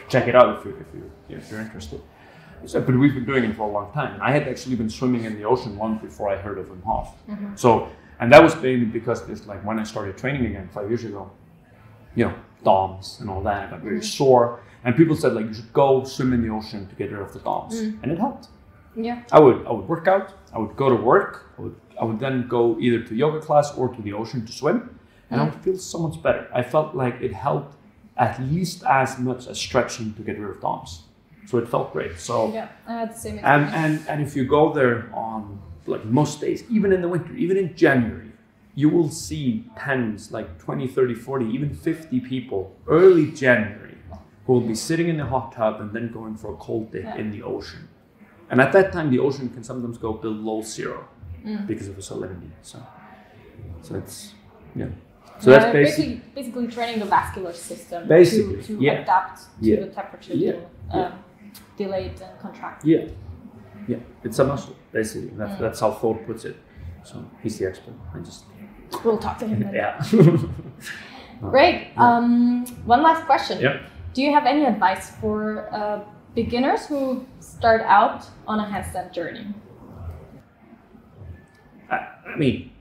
check 0.10 0.28
it 0.28 0.36
out 0.36 0.60
if 0.60 0.66
you 0.66 0.78
if 0.80 0.88
you 0.94 1.12
if 1.38 1.52
you're 1.52 1.62
interested. 1.62 2.02
So, 2.66 2.82
but 2.82 2.96
we've 2.98 3.14
been 3.14 3.26
doing 3.26 3.46
it 3.46 3.56
for 3.56 3.64
a 3.64 3.72
long 3.72 3.92
time. 3.94 4.14
And 4.14 4.24
I 4.24 4.32
had 4.32 4.48
actually 4.48 4.76
been 4.76 4.90
swimming 4.90 5.24
in 5.24 5.38
the 5.38 5.46
ocean 5.46 5.78
long 5.78 5.98
before 5.98 6.30
I 6.30 6.38
heard 6.38 6.58
of 6.58 6.68
Wim 6.68 6.84
Hof. 6.84 7.16
Mm-hmm. 7.30 7.56
So, 7.56 7.90
and 8.20 8.32
that 8.34 8.44
was 8.44 8.56
mainly 8.58 8.86
because 8.86 9.26
this, 9.26 9.46
like 9.48 9.64
when 9.66 9.80
I 9.80 9.84
started 9.84 10.18
training 10.18 10.46
again 10.46 10.70
five 10.74 10.90
years 10.90 11.06
ago, 11.06 11.32
you 12.16 12.26
know, 12.26 12.34
DOMs 12.64 13.20
and 13.22 13.30
all 13.30 13.42
that, 13.44 13.68
I 13.68 13.72
got 13.72 13.82
very 13.82 13.98
mm-hmm. 13.98 14.04
sore. 14.04 14.62
And 14.84 14.96
people 14.96 15.16
said 15.16 15.34
like 15.34 15.46
you 15.46 15.54
should 15.54 15.74
go 15.74 16.04
swim 16.04 16.34
in 16.34 16.42
the 16.42 16.50
ocean 16.50 16.88
to 16.88 16.96
get 16.96 17.12
rid 17.12 17.22
of 17.22 17.34
the 17.34 17.40
DOMs, 17.40 17.76
mm. 17.76 18.02
and 18.02 18.12
it 18.12 18.18
helped. 18.18 18.48
Yeah. 18.96 19.24
I 19.32 19.40
would 19.40 19.66
I 19.68 19.72
would 19.72 19.88
work 19.88 20.08
out, 20.08 20.34
I 20.54 20.60
would 20.60 20.76
go 20.78 20.90
to 20.90 20.96
work, 20.96 21.52
I 21.58 21.62
would 21.64 21.76
I 22.00 22.06
would 22.06 22.20
then 22.20 22.48
go 22.48 22.80
either 22.80 23.04
to 23.04 23.16
yoga 23.16 23.42
class 23.42 23.76
or 23.76 23.94
to 23.94 24.02
the 24.02 24.14
ocean 24.14 24.46
to 24.46 24.52
swim, 24.52 25.00
and 25.30 25.42
I 25.42 25.46
mm. 25.46 25.54
would 25.54 25.64
feel 25.64 25.78
so 25.78 26.00
much 26.00 26.22
better. 26.24 26.48
I 26.54 26.64
felt 26.64 26.96
like 26.96 27.20
it 27.22 27.34
helped 27.34 27.76
at 28.18 28.42
least 28.42 28.84
as 28.84 29.18
much 29.20 29.48
as 29.48 29.60
stretching 29.60 30.14
to 30.14 30.22
get 30.22 30.40
rid 30.40 30.50
of 30.50 30.62
DOMs. 30.62 31.04
So 31.50 31.58
it 31.58 31.68
felt 31.68 31.92
great. 31.94 32.20
So 32.20 32.36
Yeah. 32.54 32.68
I 32.88 32.94
had 33.00 33.10
the 33.16 33.20
same 33.26 33.40
and, 33.44 33.64
experience. 33.64 34.02
and 34.08 34.10
and 34.10 34.28
if 34.28 34.36
you 34.36 34.44
go 34.46 34.64
there 34.80 35.10
on 35.14 35.42
like 35.94 36.06
most 36.06 36.40
days, 36.46 36.64
even 36.70 36.90
in 36.96 37.02
the 37.02 37.08
winter, 37.14 37.34
even 37.46 37.58
in 37.58 37.76
January, 37.76 38.32
you 38.76 38.88
will 38.96 39.10
see 39.10 39.46
tens, 39.86 40.32
like 40.32 40.50
20, 40.60 40.88
30, 40.88 41.16
40, 41.16 41.46
even 41.58 41.70
50 41.74 42.20
people 42.20 42.62
early 42.88 43.32
January 43.32 43.98
who 44.46 44.54
will 44.54 44.68
be 44.74 44.76
sitting 44.76 45.08
in 45.10 45.18
the 45.18 45.26
hot 45.26 45.52
tub 45.52 45.82
and 45.82 45.92
then 45.96 46.12
going 46.12 46.36
for 46.42 46.54
a 46.54 46.58
cold 46.58 46.92
dip 46.92 47.04
Yeah. 47.04 47.16
in 47.22 47.32
the 47.32 47.42
ocean. 47.42 47.84
And 48.52 48.62
at 48.62 48.72
that 48.78 48.92
time, 48.96 49.10
the 49.10 49.20
ocean 49.28 49.50
can 49.50 49.64
sometimes 49.64 49.98
go 49.98 50.12
below 50.14 50.62
zero 50.62 51.00
Mm. 51.46 51.66
because 51.72 51.88
of 51.92 51.96
the 51.96 52.02
salinity. 52.12 52.52
So, 52.62 52.78
so 53.82 53.96
it's 54.02 54.18
yeah. 54.76 54.86
So 55.40 55.52
Yeah, 55.52 55.60
that's 55.60 55.74
basically 55.74 56.16
basically 56.16 56.22
basically 56.36 56.68
training 56.68 57.00
the 57.00 57.10
vascular 57.18 57.54
system 57.54 58.08
Basically, 58.08 58.58
to, 58.58 58.64
to 58.68 58.74
yeah. 58.88 59.02
adapt 59.04 59.38
to 59.40 59.66
Yeah. 59.70 59.80
the 59.86 59.88
temperature 60.00 60.34
Yeah. 60.34 60.58
um, 60.98 61.14
delay 61.80 62.04
it 62.12 62.22
and 62.22 62.34
contract. 62.46 62.80
yeah, 62.86 63.06
yeah. 63.88 63.98
It's 64.26 64.38
a 64.40 64.46
muscle 64.52 64.76
basically. 64.92 65.32
That's 65.40 65.54
Mm. 65.56 65.60
that's 65.64 65.80
how 65.84 65.92
Thor 66.00 66.16
puts 66.28 66.44
it. 66.46 66.56
So 67.10 67.16
he's 67.42 67.56
the 67.60 67.66
expert. 67.72 67.96
I 68.14 68.20
just 68.30 68.44
We'll 69.06 69.18
talk 69.28 69.38
to 69.40 69.48
him 69.48 69.60
yeah. 69.82 69.94
Great. 71.56 71.78
Um, 72.06 72.66
one 72.94 73.02
last 73.08 73.24
question. 73.32 73.56
Yeah. 73.62 73.76
Do 74.16 74.20
you 74.26 74.32
have 74.38 74.46
any 74.54 74.64
advice 74.74 75.06
for 75.22 75.40
uh, 75.80 76.00
beginners 76.36 76.82
who 76.90 77.26
start 77.40 77.82
out 78.00 78.20
on 78.52 78.58
a 78.60 78.66
handstand 78.74 79.14
journey? 79.18 79.46
I, 81.90 81.96
I 82.34 82.36
mean, 82.38 82.72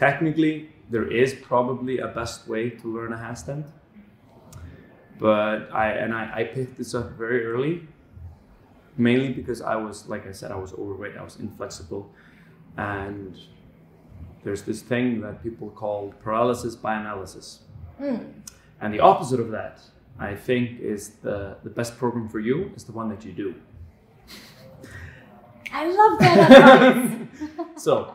technically, 0.00 0.70
there 0.90 1.06
is 1.22 1.34
probably 1.50 1.98
a 1.98 2.08
best 2.08 2.48
way 2.48 2.70
to 2.70 2.84
learn 2.96 3.12
a 3.12 3.16
handstand, 3.16 3.64
but 5.18 5.72
I 5.72 5.90
and 5.92 6.12
I, 6.12 6.32
I 6.34 6.44
picked 6.44 6.76
this 6.76 6.94
up 6.94 7.12
very 7.12 7.46
early, 7.46 7.86
mainly 8.96 9.32
because 9.32 9.62
I 9.62 9.76
was, 9.76 10.08
like 10.08 10.26
I 10.26 10.32
said, 10.32 10.50
I 10.50 10.56
was 10.56 10.72
overweight, 10.72 11.16
I 11.16 11.22
was 11.22 11.36
inflexible, 11.36 12.10
and 12.76 13.36
there's 14.42 14.62
this 14.62 14.82
thing 14.82 15.20
that 15.20 15.42
people 15.42 15.70
call 15.70 16.12
paralysis 16.22 16.74
by 16.74 16.96
analysis, 16.96 17.60
hmm. 17.98 18.16
and 18.80 18.92
the 18.92 19.00
opposite 19.00 19.40
of 19.40 19.50
that, 19.50 19.80
I 20.18 20.34
think, 20.34 20.80
is 20.80 21.10
the 21.22 21.56
the 21.62 21.70
best 21.70 21.96
program 21.96 22.28
for 22.28 22.40
you 22.40 22.72
is 22.76 22.84
the 22.84 22.92
one 22.92 23.08
that 23.08 23.24
you 23.24 23.32
do. 23.32 23.54
I 25.72 25.86
love 25.86 26.18
that 26.20 26.86
advice. 26.96 27.28
so 27.82 28.14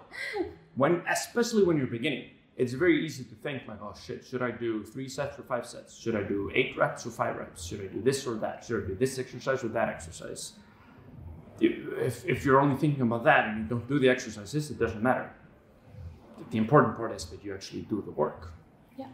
when 0.76 1.04
especially 1.10 1.64
when 1.64 1.78
you're 1.78 1.88
beginning 1.88 2.30
it's 2.60 2.74
very 2.74 3.06
easy 3.06 3.24
to 3.24 3.36
think 3.36 3.64
like, 3.70 3.82
oh 3.82 3.94
shit, 4.06 4.26
should 4.26 4.42
I 4.42 4.52
do 4.52 4.84
three 4.84 5.08
sets 5.08 5.40
or 5.40 5.44
five 5.44 5.66
sets? 5.66 5.98
Should 5.98 6.18
I 6.18 6.24
do 6.24 6.52
eight 6.54 6.78
reps 6.78 7.06
or 7.06 7.10
five 7.10 7.38
reps? 7.38 7.66
Should 7.66 7.80
I 7.80 7.88
do 7.88 8.02
this 8.02 8.28
or 8.28 8.36
that? 8.36 8.66
Should 8.66 8.84
I 8.84 8.88
do 8.88 8.96
this 8.96 9.18
exercise 9.18 9.64
or 9.64 9.70
that 9.70 9.88
exercise? 9.88 10.54
If, 11.62 12.26
if 12.26 12.44
you're 12.44 12.60
only 12.60 12.76
thinking 12.76 13.02
about 13.02 13.24
that 13.24 13.48
and 13.48 13.60
you 13.60 13.64
don't 13.64 13.88
do 13.88 13.98
the 13.98 14.10
exercises, 14.10 14.70
it 14.72 14.78
doesn't 14.78 15.02
matter. 15.02 15.32
The 16.52 16.58
important 16.58 16.98
part 16.98 17.14
is 17.14 17.26
that 17.28 17.44
you 17.46 17.54
actually 17.54 17.84
do 17.84 18.02
the 18.06 18.12
work. 18.12 18.52
Yeah. 18.98 19.08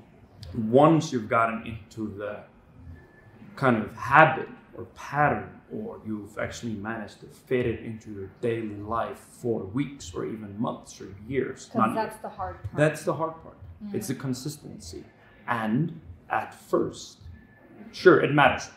Once 0.55 1.13
you've 1.13 1.29
gotten 1.29 1.67
into 1.67 2.15
the 2.17 2.39
kind 3.55 3.77
of 3.77 3.95
habit 3.95 4.49
or 4.75 4.85
pattern, 4.95 5.54
or 5.73 5.99
you've 6.05 6.37
actually 6.37 6.73
managed 6.73 7.19
to 7.21 7.25
fit 7.27 7.65
it 7.65 7.79
into 7.81 8.11
your 8.11 8.29
daily 8.41 8.75
life 8.75 9.19
for 9.41 9.63
weeks 9.65 10.13
or 10.13 10.25
even 10.25 10.59
months 10.59 11.01
or 11.01 11.07
years. 11.27 11.65
Because 11.65 11.95
that's 11.95 12.13
years. 12.13 12.21
the 12.21 12.29
hard 12.29 12.63
part. 12.63 12.75
That's 12.77 13.03
the 13.03 13.13
hard 13.13 13.33
part. 13.43 13.57
Mm. 13.83 13.95
It's 13.95 14.07
the 14.07 14.15
consistency. 14.15 15.03
And 15.47 15.99
at 16.29 16.53
first, 16.53 17.19
sure, 17.91 18.19
it 18.21 18.33
matters. 18.33 18.69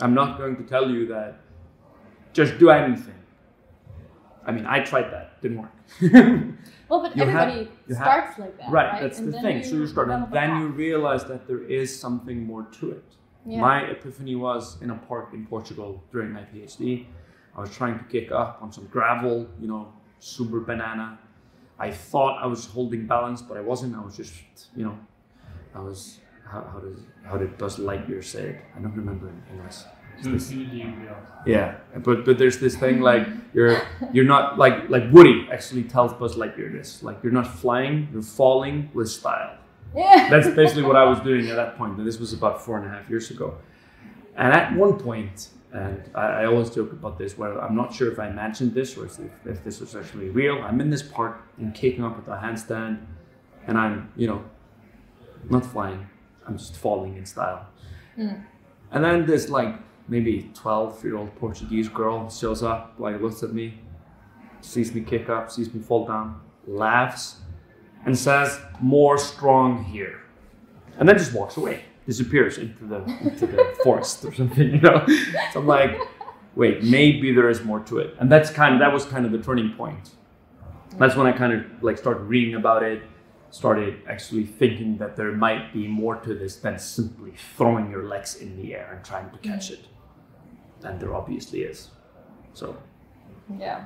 I'm 0.00 0.14
not 0.14 0.38
going 0.38 0.56
to 0.56 0.64
tell 0.64 0.90
you 0.90 1.06
that 1.06 1.36
just 2.32 2.58
do 2.58 2.70
anything. 2.70 3.14
I 4.46 4.52
mean, 4.52 4.66
I 4.66 4.80
tried 4.80 5.10
that, 5.12 5.40
didn't 5.40 5.62
work. 5.62 5.70
well, 6.88 7.00
but 7.00 7.16
you 7.16 7.22
everybody 7.22 7.70
have- 7.88 7.96
starts 7.96 8.38
like 8.38 8.58
that, 8.58 8.70
right, 8.70 8.92
right? 8.92 9.02
that's 9.02 9.18
And 9.18 9.32
the 9.32 9.40
thing. 9.40 9.62
so 9.62 9.76
you 9.76 9.86
start, 9.86 10.10
and 10.10 10.30
then 10.32 10.58
you 10.60 10.68
realize 10.68 11.24
that 11.26 11.46
there 11.46 11.62
is 11.62 11.98
something 11.98 12.44
more 12.44 12.64
to 12.80 12.90
it. 12.90 13.04
Yeah. 13.46 13.60
My 13.60 13.80
epiphany 13.82 14.36
was 14.36 14.80
in 14.82 14.90
a 14.90 14.94
park 14.96 15.30
in 15.34 15.46
Portugal 15.46 16.02
during 16.12 16.32
my 16.32 16.40
PhD. 16.42 17.06
I 17.56 17.60
was 17.60 17.70
trying 17.76 17.98
to 17.98 18.04
kick 18.06 18.32
up 18.32 18.58
on 18.62 18.72
some 18.72 18.86
gravel, 18.86 19.46
you 19.60 19.68
know, 19.68 19.92
super 20.18 20.60
banana. 20.60 21.18
I 21.78 21.90
thought 21.90 22.42
I 22.42 22.46
was 22.46 22.66
holding 22.66 23.06
balance, 23.06 23.42
but 23.42 23.56
I 23.56 23.60
wasn't. 23.60 23.94
I 23.96 24.00
was 24.00 24.16
just, 24.16 24.32
you 24.76 24.84
know, 24.84 24.98
I 25.74 25.80
was. 25.80 26.18
How, 26.46 26.60
how 26.72 26.78
does 26.78 26.98
how 27.24 27.36
did 27.38 27.56
Buzz 27.58 27.78
Lightyear 27.78 28.22
say 28.22 28.42
it? 28.50 28.56
I 28.76 28.80
don't 28.80 28.94
remember 28.94 29.28
in 29.28 29.42
English. 29.52 29.76
It's 30.18 30.26
this- 30.32 30.50
yeah, 31.46 31.78
but 32.04 32.24
but 32.24 32.38
there's 32.38 32.58
this 32.60 32.76
thing 32.76 33.00
like 33.00 33.26
you're 33.54 33.80
you're 34.12 34.26
not 34.26 34.58
like 34.58 34.88
like 34.88 35.10
Woody 35.10 35.48
actually 35.50 35.82
tells 35.84 36.12
Buzz 36.12 36.36
Lightyear 36.36 36.70
this 36.70 37.02
like 37.02 37.18
you're 37.22 37.32
not 37.32 37.46
flying, 37.46 38.08
you're 38.12 38.22
falling 38.22 38.90
with 38.94 39.08
style. 39.08 39.56
Yeah. 39.94 40.28
That's 40.30 40.48
basically 40.54 40.82
what 40.82 40.96
I 40.96 41.04
was 41.04 41.20
doing 41.20 41.48
at 41.48 41.56
that 41.56 41.76
point, 41.76 41.98
and 41.98 42.06
this 42.06 42.18
was 42.18 42.32
about 42.32 42.62
four 42.62 42.78
and 42.78 42.86
a 42.86 42.90
half 42.90 43.08
years 43.08 43.30
ago. 43.30 43.56
And 44.36 44.52
at 44.52 44.74
one 44.74 44.98
point, 44.98 45.48
and 45.72 46.02
I, 46.14 46.26
I 46.42 46.46
always 46.46 46.70
joke 46.70 46.92
about 46.92 47.18
this, 47.18 47.36
where 47.36 47.60
I'm 47.60 47.76
not 47.76 47.92
sure 47.92 48.10
if 48.10 48.18
I 48.18 48.30
mentioned 48.30 48.74
this 48.74 48.96
or 48.96 49.06
if, 49.06 49.18
if 49.44 49.64
this 49.64 49.80
was 49.80 49.94
actually 49.94 50.28
real. 50.30 50.62
I'm 50.62 50.80
in 50.80 50.90
this 50.90 51.02
park 51.02 51.42
and 51.58 51.74
kicking 51.74 52.04
up 52.04 52.16
with 52.16 52.28
a 52.28 52.38
handstand, 52.38 53.04
and 53.66 53.78
I'm, 53.78 54.12
you 54.16 54.26
know, 54.26 54.44
not 55.50 55.64
flying. 55.64 56.08
I'm 56.46 56.58
just 56.58 56.76
falling 56.76 57.16
in 57.16 57.26
style. 57.26 57.66
Mm. 58.18 58.44
And 58.92 59.04
then 59.04 59.26
this 59.26 59.48
like 59.48 59.74
maybe 60.08 60.50
12 60.54 61.04
year 61.04 61.16
old 61.16 61.34
Portuguese 61.36 61.88
girl 61.88 62.30
shows 62.30 62.62
up, 62.62 62.94
like 62.98 63.20
looks 63.20 63.42
at 63.42 63.52
me, 63.52 63.80
sees 64.60 64.94
me 64.94 65.00
kick 65.00 65.28
up, 65.28 65.50
sees 65.50 65.72
me 65.72 65.80
fall 65.80 66.06
down, 66.06 66.40
laughs, 66.66 67.36
and 68.06 68.16
says, 68.16 68.60
"More 68.80 69.18
strong 69.18 69.84
here," 69.84 70.20
and 70.98 71.08
then 71.08 71.16
just 71.18 71.32
walks 71.32 71.56
away, 71.56 71.84
disappears 72.06 72.58
into 72.58 72.84
the 72.84 73.02
into 73.22 73.46
the 73.46 73.76
forest 73.84 74.24
or 74.24 74.32
something, 74.34 74.70
you 74.70 74.80
know. 74.80 75.04
So 75.52 75.60
I'm 75.60 75.66
like, 75.66 75.98
wait, 76.54 76.82
maybe 76.82 77.32
there 77.32 77.48
is 77.48 77.64
more 77.64 77.80
to 77.80 77.98
it, 77.98 78.14
and 78.18 78.30
that's 78.30 78.50
kind 78.50 78.74
of 78.74 78.80
that 78.80 78.92
was 78.92 79.04
kind 79.04 79.24
of 79.26 79.32
the 79.32 79.38
turning 79.38 79.72
point. 79.72 80.10
That's 80.98 81.16
when 81.16 81.26
I 81.26 81.32
kind 81.32 81.52
of 81.52 81.82
like 81.82 81.98
started 81.98 82.20
reading 82.20 82.54
about 82.54 82.82
it, 82.84 83.02
started 83.50 84.02
actually 84.08 84.44
thinking 84.44 84.96
that 84.98 85.16
there 85.16 85.32
might 85.32 85.72
be 85.72 85.88
more 85.88 86.16
to 86.16 86.34
this 86.34 86.56
than 86.56 86.78
simply 86.78 87.32
throwing 87.56 87.90
your 87.90 88.04
legs 88.04 88.36
in 88.36 88.56
the 88.56 88.74
air 88.74 88.92
and 88.94 89.04
trying 89.04 89.30
to 89.30 89.38
catch 89.38 89.70
it, 89.70 89.86
and 90.84 91.00
there 91.00 91.14
obviously 91.14 91.62
is. 91.62 91.88
So 92.52 92.76
Yeah. 93.58 93.84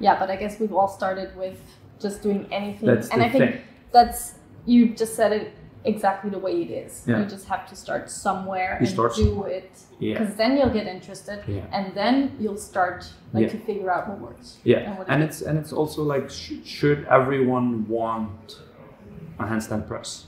Yeah, 0.00 0.18
but 0.18 0.30
I 0.30 0.36
guess 0.36 0.58
we've 0.58 0.72
all 0.72 0.88
started 0.88 1.36
with 1.36 1.60
just 2.00 2.22
doing 2.22 2.46
anything. 2.50 2.86
That's 2.88 3.08
and 3.10 3.22
I 3.22 3.28
think 3.28 3.44
thing. 3.44 3.60
that's 3.92 4.34
you 4.66 4.94
just 4.94 5.14
said 5.14 5.32
it 5.32 5.52
exactly 5.84 6.28
the 6.30 6.38
way 6.38 6.62
it 6.62 6.70
is. 6.70 7.04
Yeah. 7.06 7.20
You 7.20 7.24
just 7.26 7.46
have 7.48 7.66
to 7.70 7.74
start 7.76 8.10
somewhere 8.10 8.72
You 8.80 8.86
and 8.86 8.88
start 8.88 9.14
do 9.14 9.44
it. 9.44 9.70
yeah, 9.98 10.18
Because 10.18 10.34
then 10.36 10.56
you'll 10.58 10.68
get 10.80 10.86
interested 10.86 11.38
Yeah. 11.48 11.62
and 11.72 11.94
then 11.94 12.36
you'll 12.38 12.58
start 12.58 13.10
like 13.32 13.44
Yeah. 13.44 13.52
to 13.52 13.58
figure 13.68 13.90
out 13.90 14.08
what 14.08 14.18
works. 14.20 14.58
yeah, 14.64 14.78
And 14.90 14.98
what 14.98 15.08
and 15.08 15.22
it's 15.22 15.40
and 15.40 15.58
it's 15.58 15.72
also 15.72 16.02
like, 16.02 16.28
sh- 16.30 16.60
should 16.64 17.06
everyone 17.08 17.88
want 17.88 18.60
a 19.38 19.44
handstand 19.44 19.86
press? 19.88 20.26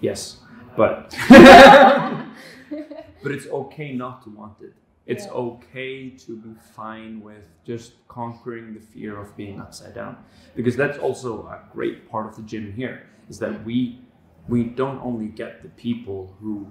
Yes, 0.00 0.38
but 0.76 1.14
but 3.22 3.32
it's 3.32 3.46
okay 3.48 3.92
not 3.92 4.22
to 4.24 4.30
want 4.30 4.54
it. 4.62 4.72
It's 5.06 5.26
Yeah. 5.26 5.32
okay 5.32 6.10
to 6.10 6.36
be 6.36 6.54
fine 6.54 7.20
with 7.20 7.48
just 7.64 7.94
conquering 8.08 8.74
the 8.74 8.80
fear 8.80 9.18
of 9.18 9.36
being 9.36 9.60
upside 9.60 9.94
down, 9.94 10.16
because 10.54 10.76
that's 10.76 10.98
also 10.98 11.46
a 11.46 11.58
great 11.72 12.08
part 12.10 12.26
of 12.26 12.36
the 12.36 12.42
gym 12.42 12.72
here. 12.72 13.06
Is 13.28 13.38
that 13.38 13.64
we 13.64 14.04
we 14.48 14.64
don't 14.64 15.00
only 15.02 15.28
get 15.28 15.62
the 15.62 15.68
people 15.70 16.34
who 16.40 16.66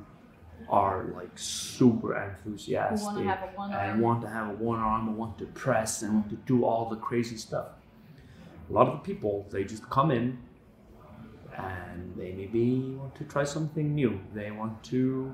are 0.70 1.06
like 1.16 1.32
super 1.36 2.16
enthusiastic 2.16 3.06
want 3.06 3.18
to 3.18 3.24
have 3.24 3.42
a 3.42 3.58
one 3.58 3.72
and 3.74 4.02
want 4.02 4.22
to 4.22 4.28
have 4.28 4.50
a 4.50 4.54
one 4.54 4.80
arm 4.80 5.08
and 5.08 5.18
want 5.18 5.38
to 5.38 5.46
press 5.46 6.02
and 6.04 6.14
want 6.14 6.30
to 6.30 6.36
do 6.36 6.66
all 6.66 6.90
the 6.90 6.98
crazy 6.98 7.38
stuff. 7.38 7.68
A 8.70 8.74
lot 8.74 8.88
of 8.88 8.94
the 9.00 9.14
people 9.14 9.48
they 9.50 9.64
just 9.64 9.90
come 9.90 10.12
in 10.12 10.38
and 11.58 12.16
they 12.16 12.32
maybe 12.34 12.96
want 13.00 13.16
to 13.16 13.24
try 13.24 13.44
something 13.44 13.96
new. 13.96 14.20
They 14.34 14.52
want 14.52 14.84
to 14.86 15.34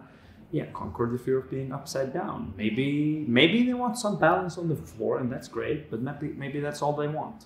yeah, 0.55 0.67
conquer 0.71 1.05
the 1.11 1.17
fear 1.17 1.39
of 1.39 1.49
being 1.49 1.73
upside 1.73 2.13
down. 2.13 2.53
Maybe 2.55 3.25
maybe 3.27 3.65
they 3.65 3.73
want 3.73 3.97
some 3.97 4.17
balance 4.17 4.57
on 4.57 4.69
the 4.69 4.77
floor 4.77 5.19
and 5.19 5.29
that's 5.29 5.49
great, 5.49 5.91
but 5.91 5.99
maybe 6.01 6.29
maybe 6.43 6.61
that's 6.61 6.81
all 6.81 6.93
they 6.93 7.09
want. 7.09 7.39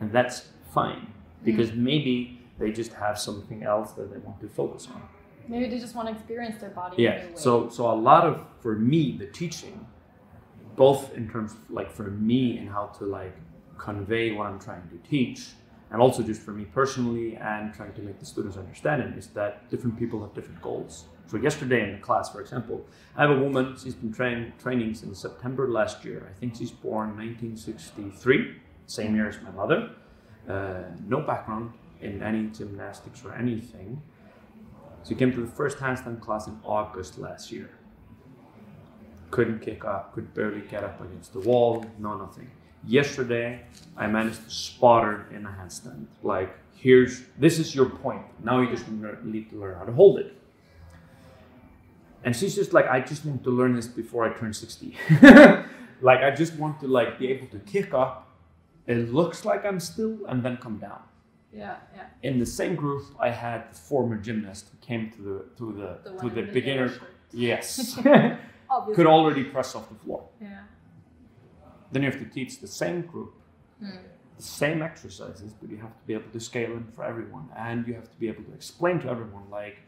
And 0.00 0.10
that's 0.10 0.48
fine 0.72 1.12
because 1.44 1.70
mm. 1.72 1.88
maybe 1.90 2.14
they 2.58 2.72
just 2.72 2.94
have 2.94 3.18
something 3.18 3.64
else 3.64 3.92
that 3.96 4.10
they 4.10 4.18
want 4.26 4.40
to 4.40 4.48
focus 4.48 4.88
on. 4.94 5.02
Maybe 5.46 5.66
they 5.68 5.78
just 5.78 5.94
want 5.94 6.08
to 6.08 6.14
experience 6.14 6.56
their 6.58 6.70
body 6.70 7.02
Yeah. 7.02 7.18
So 7.34 7.68
so 7.68 7.80
a 7.96 7.98
lot 8.10 8.24
of 8.30 8.34
for 8.62 8.74
me 8.76 9.02
the 9.22 9.26
teaching, 9.40 9.86
both 10.74 11.12
in 11.18 11.28
terms 11.28 11.52
of 11.52 11.58
like 11.78 11.90
for 11.98 12.08
me 12.30 12.56
and 12.56 12.70
how 12.70 12.86
to 12.98 13.04
like 13.04 13.36
convey 13.76 14.32
what 14.36 14.46
I'm 14.46 14.60
trying 14.68 14.86
to 14.94 14.98
teach, 15.14 15.40
and 15.90 16.00
also 16.00 16.22
just 16.22 16.40
for 16.40 16.54
me 16.60 16.64
personally 16.80 17.36
and 17.36 17.74
trying 17.74 17.92
to 17.98 18.02
make 18.08 18.18
the 18.20 18.28
students 18.34 18.56
understand 18.56 19.02
it, 19.02 19.18
is 19.18 19.26
that 19.40 19.68
different 19.70 19.98
people 19.98 20.18
have 20.22 20.32
different 20.32 20.62
goals. 20.62 20.94
So 21.26 21.38
yesterday 21.38 21.82
in 21.84 21.92
the 21.92 21.98
class, 21.98 22.30
for 22.30 22.40
example, 22.40 22.84
I 23.16 23.22
have 23.22 23.30
a 23.30 23.40
woman. 23.40 23.76
She's 23.82 23.94
been 23.94 24.12
train, 24.12 24.52
training 24.62 24.94
since 24.94 25.20
September 25.20 25.68
last 25.68 26.04
year. 26.04 26.30
I 26.30 26.38
think 26.38 26.56
she's 26.56 26.70
born 26.70 27.16
1963, 27.16 28.56
same 28.86 29.14
year 29.14 29.28
as 29.28 29.40
my 29.40 29.50
mother. 29.50 29.90
Uh, 30.48 30.82
no 31.08 31.20
background 31.20 31.72
in 32.00 32.22
any 32.22 32.48
gymnastics 32.48 33.24
or 33.24 33.34
anything. 33.34 34.02
She 35.08 35.14
came 35.14 35.32
to 35.32 35.40
the 35.40 35.46
first 35.46 35.78
handstand 35.78 36.20
class 36.20 36.46
in 36.46 36.58
August 36.64 37.18
last 37.18 37.50
year. 37.50 37.70
Couldn't 39.30 39.60
kick 39.60 39.84
up, 39.84 40.14
could 40.14 40.32
barely 40.34 40.60
get 40.62 40.84
up 40.84 41.00
against 41.00 41.32
the 41.32 41.40
wall, 41.40 41.84
no 41.98 42.16
nothing. 42.16 42.50
Yesterday, 42.86 43.62
I 43.96 44.06
managed 44.06 44.44
to 44.44 44.50
spot 44.50 45.04
her 45.04 45.26
in 45.34 45.46
a 45.46 45.48
handstand. 45.48 46.06
Like, 46.22 46.54
here's 46.76 47.22
this 47.38 47.58
is 47.58 47.74
your 47.74 47.88
point. 47.88 48.22
Now 48.42 48.60
you 48.60 48.68
just 48.70 48.86
need 48.88 49.50
to 49.50 49.56
learn 49.58 49.78
how 49.78 49.84
to 49.84 49.92
hold 49.92 50.18
it. 50.18 50.36
And 52.24 52.34
she's 52.34 52.54
just 52.54 52.72
like, 52.72 52.86
I 52.88 53.00
just 53.00 53.24
want 53.24 53.44
to 53.44 53.50
learn 53.50 53.74
this 53.76 53.86
before 53.86 54.24
I 54.28 54.32
turn 54.38 54.52
60. 54.52 54.96
like, 56.02 56.20
I 56.20 56.30
just 56.30 56.54
want 56.56 56.80
to 56.80 56.86
like 56.88 57.18
be 57.18 57.28
able 57.28 57.46
to 57.48 57.58
kick 57.60 57.92
up. 57.94 58.28
It 58.86 59.12
looks 59.12 59.44
like 59.44 59.64
I'm 59.64 59.80
still, 59.80 60.18
and 60.26 60.42
then 60.42 60.56
come 60.58 60.78
down 60.78 61.00
yeah, 61.54 61.76
yeah. 61.94 62.06
in 62.22 62.38
the 62.38 62.46
same 62.46 62.74
group, 62.74 63.04
I 63.18 63.30
had 63.30 63.70
the 63.72 63.76
former 63.76 64.16
gymnast 64.16 64.68
who 64.70 64.76
came 64.86 65.10
to 65.12 65.22
the 65.22 65.44
to 65.58 65.72
the, 65.72 66.10
The 66.10 66.18
to 66.22 66.34
the 66.34 66.40
in 66.48 66.52
beginner. 66.52 66.88
shirt. 66.88 67.14
Yes, 67.32 67.98
could 68.94 69.06
already 69.06 69.44
press 69.44 69.74
off 69.74 69.88
the 69.88 69.94
floor. 69.94 70.28
Yeah. 70.40 70.58
Then 71.92 72.02
you 72.02 72.10
have 72.10 72.18
to 72.20 72.26
teach 72.28 72.60
the 72.60 72.66
same 72.66 73.02
group 73.02 73.32
Hmm. 73.80 73.90
the 74.36 74.42
same 74.42 74.82
exercises, 74.82 75.52
but 75.60 75.68
you 75.70 75.76
have 75.78 75.94
to 76.00 76.04
be 76.06 76.14
able 76.14 76.30
to 76.32 76.40
scale 76.40 76.72
in 76.72 76.84
for 76.94 77.04
everyone, 77.04 77.48
and 77.56 77.86
you 77.88 77.94
have 77.94 78.10
to 78.10 78.18
be 78.18 78.28
able 78.28 78.44
to 78.44 78.52
explain 78.52 79.00
to 79.00 79.08
everyone 79.08 79.48
like 79.50 79.78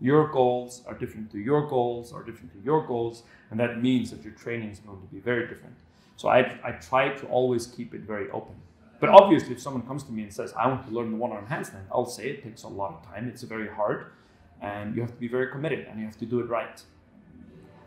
your 0.00 0.28
goals 0.28 0.82
are 0.86 0.94
different 0.94 1.30
to 1.32 1.38
your 1.38 1.66
goals, 1.68 2.12
are 2.12 2.22
different 2.22 2.52
to 2.52 2.60
your 2.64 2.86
goals, 2.86 3.22
and 3.50 3.58
that 3.60 3.82
means 3.82 4.10
that 4.10 4.22
your 4.22 4.34
training 4.34 4.70
is 4.70 4.78
going 4.80 5.00
to 5.00 5.06
be 5.06 5.20
very 5.20 5.46
different. 5.46 5.74
So 6.16 6.28
I 6.28 6.58
I 6.64 6.72
try 6.72 7.10
to 7.10 7.26
always 7.26 7.66
keep 7.66 7.94
it 7.94 8.02
very 8.02 8.30
open. 8.30 8.56
But 8.98 9.10
obviously, 9.10 9.52
if 9.52 9.60
someone 9.60 9.82
comes 9.82 10.02
to 10.04 10.12
me 10.12 10.22
and 10.22 10.32
says, 10.32 10.52
I 10.54 10.66
want 10.68 10.86
to 10.88 10.94
learn 10.94 11.10
the 11.10 11.16
one 11.16 11.32
arm 11.32 11.46
handstand, 11.46 11.84
I'll 11.92 12.06
say 12.06 12.30
it 12.30 12.42
takes 12.42 12.62
a 12.62 12.68
lot 12.68 12.92
of 12.94 13.06
time. 13.06 13.28
It's 13.28 13.42
very 13.42 13.68
hard. 13.68 14.06
And 14.62 14.96
you 14.96 15.02
have 15.02 15.12
to 15.12 15.20
be 15.20 15.28
very 15.28 15.48
committed 15.50 15.86
and 15.86 16.00
you 16.00 16.06
have 16.06 16.18
to 16.18 16.24
do 16.26 16.40
it 16.40 16.48
right. 16.48 16.82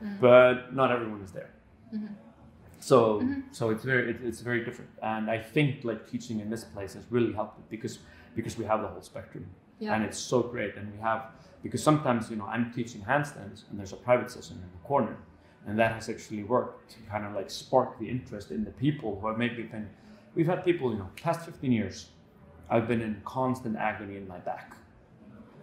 Mm-hmm. 0.04 0.22
But 0.22 0.76
not 0.76 0.92
everyone 0.92 1.22
is 1.22 1.32
there. 1.32 1.50
Mm-hmm. 1.94 2.14
So, 2.80 3.22
mm-hmm. 3.22 3.42
so 3.52 3.72
it's 3.72 3.84
very, 3.84 4.12
it, 4.12 4.18
it's 4.24 4.42
very 4.42 4.64
different. 4.64 4.92
And 5.02 5.32
I 5.32 5.40
think 5.40 5.84
like 5.84 6.10
teaching 6.10 6.40
in 6.40 6.50
this 6.50 6.64
place 6.64 6.94
has 6.94 7.04
really 7.10 7.34
helped 7.34 7.58
it 7.58 7.70
because, 7.70 8.00
because 8.36 8.58
we 8.58 8.66
have 8.66 8.82
the 8.82 8.88
whole 8.88 9.02
spectrum. 9.02 9.48
Yeah. 9.80 9.96
and 9.96 10.04
it's 10.04 10.20
so 10.20 10.42
great. 10.42 10.76
And 10.76 10.92
we 10.94 11.00
have 11.00 11.22
because 11.64 11.84
sometimes 11.84 12.30
you 12.30 12.36
know 12.36 12.46
I'm 12.46 12.72
teaching 12.72 13.02
handstands 13.02 13.64
and 13.70 13.78
there's 13.78 13.94
a 13.94 13.98
private 13.98 14.32
session 14.32 14.58
in 14.58 14.70
the 14.72 14.88
corner, 14.88 15.18
and 15.66 15.78
that 15.80 15.94
has 15.94 16.10
actually 16.10 16.44
worked 16.44 16.92
to 16.92 16.98
kind 17.10 17.26
of 17.26 17.34
like 17.34 17.50
spark 17.50 18.00
the 18.00 18.10
interest 18.10 18.52
in 18.52 18.64
the 18.64 18.72
people 18.72 19.20
who 19.20 19.28
have 19.28 19.38
maybe 19.38 19.64
been. 19.64 19.90
We've 20.36 20.48
had 20.48 20.64
people, 20.64 20.92
you 20.92 21.00
know, 21.00 21.10
past 21.22 21.46
15 21.46 21.72
years, 21.72 22.10
I've 22.70 22.88
been 22.88 23.02
in 23.02 23.22
constant 23.26 23.78
agony 23.78 24.16
in 24.16 24.28
my 24.28 24.38
back. 24.38 24.78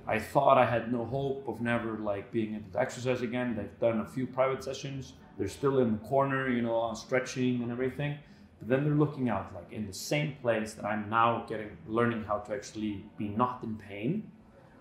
I 0.08 0.18
thought 0.18 0.56
I 0.56 0.64
had 0.64 0.92
no 0.92 1.04
hope 1.04 1.48
of 1.48 1.60
never 1.60 1.98
like 1.98 2.30
being 2.30 2.54
able 2.54 2.70
to 2.72 2.80
exercise 2.80 3.22
again. 3.22 3.56
They've 3.56 3.80
done 3.80 4.00
a 4.00 4.06
few 4.06 4.26
private 4.26 4.62
sessions. 4.62 5.14
They're 5.38 5.48
still 5.48 5.80
in 5.80 5.92
the 5.92 5.98
corner, 5.98 6.48
you 6.48 6.62
know, 6.62 6.92
stretching 6.94 7.62
and 7.62 7.72
everything. 7.72 8.16
But 8.58 8.68
then 8.68 8.84
they're 8.84 8.94
looking 8.94 9.28
out 9.28 9.52
like 9.54 9.72
in 9.72 9.86
the 9.86 9.92
same 9.92 10.36
place 10.40 10.74
that 10.74 10.84
I'm 10.84 11.10
now 11.10 11.44
getting 11.48 11.76
learning 11.86 12.24
how 12.24 12.38
to 12.38 12.54
actually 12.54 13.04
be 13.18 13.28
not 13.28 13.60
in 13.62 13.76
pain. 13.76 14.30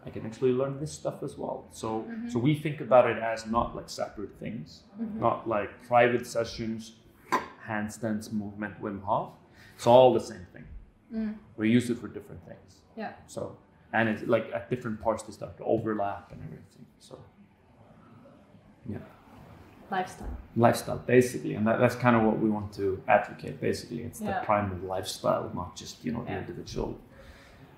I 0.05 0.09
can 0.09 0.25
actually 0.25 0.51
learn 0.51 0.79
this 0.79 0.91
stuff 0.91 1.23
as 1.23 1.37
well. 1.37 1.67
So 1.71 2.01
mm-hmm. 2.01 2.29
so 2.29 2.39
we 2.39 2.55
think 2.55 2.81
about 2.81 3.09
it 3.09 3.17
as 3.17 3.47
not 3.47 3.75
like 3.75 3.89
separate 3.89 4.37
things, 4.39 4.83
mm-hmm. 5.01 5.19
not 5.19 5.47
like 5.47 5.69
private 5.87 6.27
sessions, 6.27 6.93
handstands, 7.67 8.31
movement, 8.31 8.81
Wim 8.81 9.03
Hof. 9.03 9.33
It's 9.75 9.87
all 9.87 10.13
the 10.13 10.19
same 10.19 10.45
thing. 10.53 10.65
Mm. 11.13 11.35
We 11.57 11.69
use 11.69 11.89
it 11.89 11.97
for 11.97 12.07
different 12.07 12.45
things. 12.45 12.81
Yeah. 12.95 13.13
So 13.27 13.57
and 13.93 14.09
it's 14.09 14.23
like 14.23 14.51
at 14.53 14.69
different 14.69 15.01
parts 15.01 15.23
they 15.23 15.33
start 15.33 15.57
to 15.57 15.63
overlap 15.63 16.31
and 16.31 16.41
everything. 16.43 16.85
So 16.99 17.19
yeah 18.89 18.99
Lifestyle. 19.91 20.37
lifestyle 20.55 20.97
basically 20.97 21.53
and 21.53 21.65
that, 21.67 21.79
that's 21.79 21.95
kind 21.95 22.15
of 22.15 22.23
what 22.23 22.39
we 22.39 22.49
want 22.49 22.73
to 22.73 23.01
advocate 23.07 23.61
basically 23.61 24.01
it's 24.01 24.19
Yeah. 24.19 24.39
the 24.39 24.45
primary 24.45 24.81
lifestyle 24.81 25.51
not 25.53 25.75
just 25.75 26.03
you 26.03 26.11
know 26.11 26.23
the 26.23 26.31
Yeah. 26.31 26.39
individual 26.39 26.99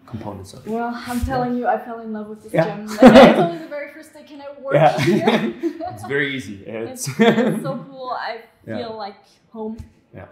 components 0.07 0.53
of 0.53 0.65
it 0.65 0.71
Well, 0.71 0.91
I'm 1.07 1.19
telling 1.25 1.55
you, 1.57 1.67
I 1.67 1.77
fell 1.77 1.99
in 1.99 2.11
love 2.13 2.27
with 2.29 2.41
this 2.43 2.53
Yeah. 2.53 2.63
gym. 2.77 2.87
Like, 2.87 3.03
I 3.03 3.33
told 3.33 3.53
you 3.53 3.59
the 3.59 3.67
very 3.67 3.91
first 3.91 4.13
day, 4.13 4.23
can 4.23 4.41
I 4.41 4.59
work 4.59 4.73
Yeah. 4.73 4.97
here? 4.99 5.53
it's 5.93 6.05
very 6.05 6.33
easy 6.35 6.63
it's, 6.65 7.07
it's, 7.07 7.19
it's 7.19 7.63
so 7.69 7.77
cool. 7.89 8.11
I 8.11 8.41
Yeah. 8.65 8.77
feel 8.77 8.97
like 8.97 9.15
home. 9.51 9.77
yeah 10.13 10.25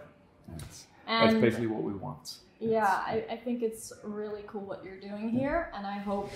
that's, 0.48 0.86
And 1.06 1.30
that's 1.30 1.40
basically 1.40 1.68
what 1.68 1.82
we 1.82 1.92
want 1.92 2.38
yeah, 2.58 2.86
I, 3.06 3.22
I 3.30 3.36
think 3.36 3.62
it's 3.62 3.92
really 4.02 4.40
cool 4.46 4.62
what 4.62 4.82
you're 4.82 4.98
doing 4.98 5.28
here, 5.28 5.70
and 5.74 5.86
I 5.86 5.98
hope 5.98 6.30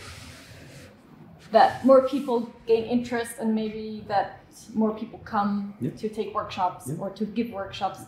that 1.50 1.82
more 1.84 2.06
people 2.06 2.52
gain 2.66 2.84
interest 2.84 3.32
and 3.40 3.54
maybe 3.54 4.04
that 4.06 4.40
more 4.74 4.92
people 4.94 5.18
come 5.24 5.72
Yeah. 5.80 5.90
to 6.02 6.08
take 6.10 6.34
workshops 6.34 6.88
Yeah. 6.88 6.96
or 7.02 7.08
to 7.10 7.24
give 7.24 7.50
workshops 7.52 8.00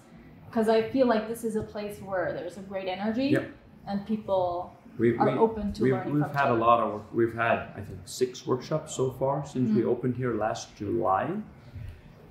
because 0.49 0.68
I 0.68 0.83
feel 0.91 1.07
like 1.07 1.26
this 1.26 1.43
is 1.43 1.57
a 1.57 1.62
place 1.62 1.97
where 2.03 2.33
there's 2.35 2.59
a 2.59 2.61
great 2.72 2.87
energy 2.87 3.28
Yeah. 3.28 3.45
and 3.89 4.07
people 4.07 4.76
we, 4.99 5.16
are 5.16 5.26
we, 5.30 5.38
open 5.38 5.72
to 5.72 5.82
we've, 5.82 5.93
learning 5.93 6.14
we've 6.14 6.34
had 6.40 6.51
a 6.51 6.55
lot 6.55 6.80
of 6.80 6.93
work 6.93 7.14
we've 7.14 7.34
had 7.34 7.59
i 7.76 7.80
think 7.80 7.99
six 8.05 8.47
workshops 8.47 8.95
so 8.95 9.11
far 9.11 9.45
since 9.47 9.68
we 9.76 9.82
Mm. 9.82 9.93
opened 9.95 10.16
here 10.16 10.34
last 10.34 10.76
july. 10.76 11.30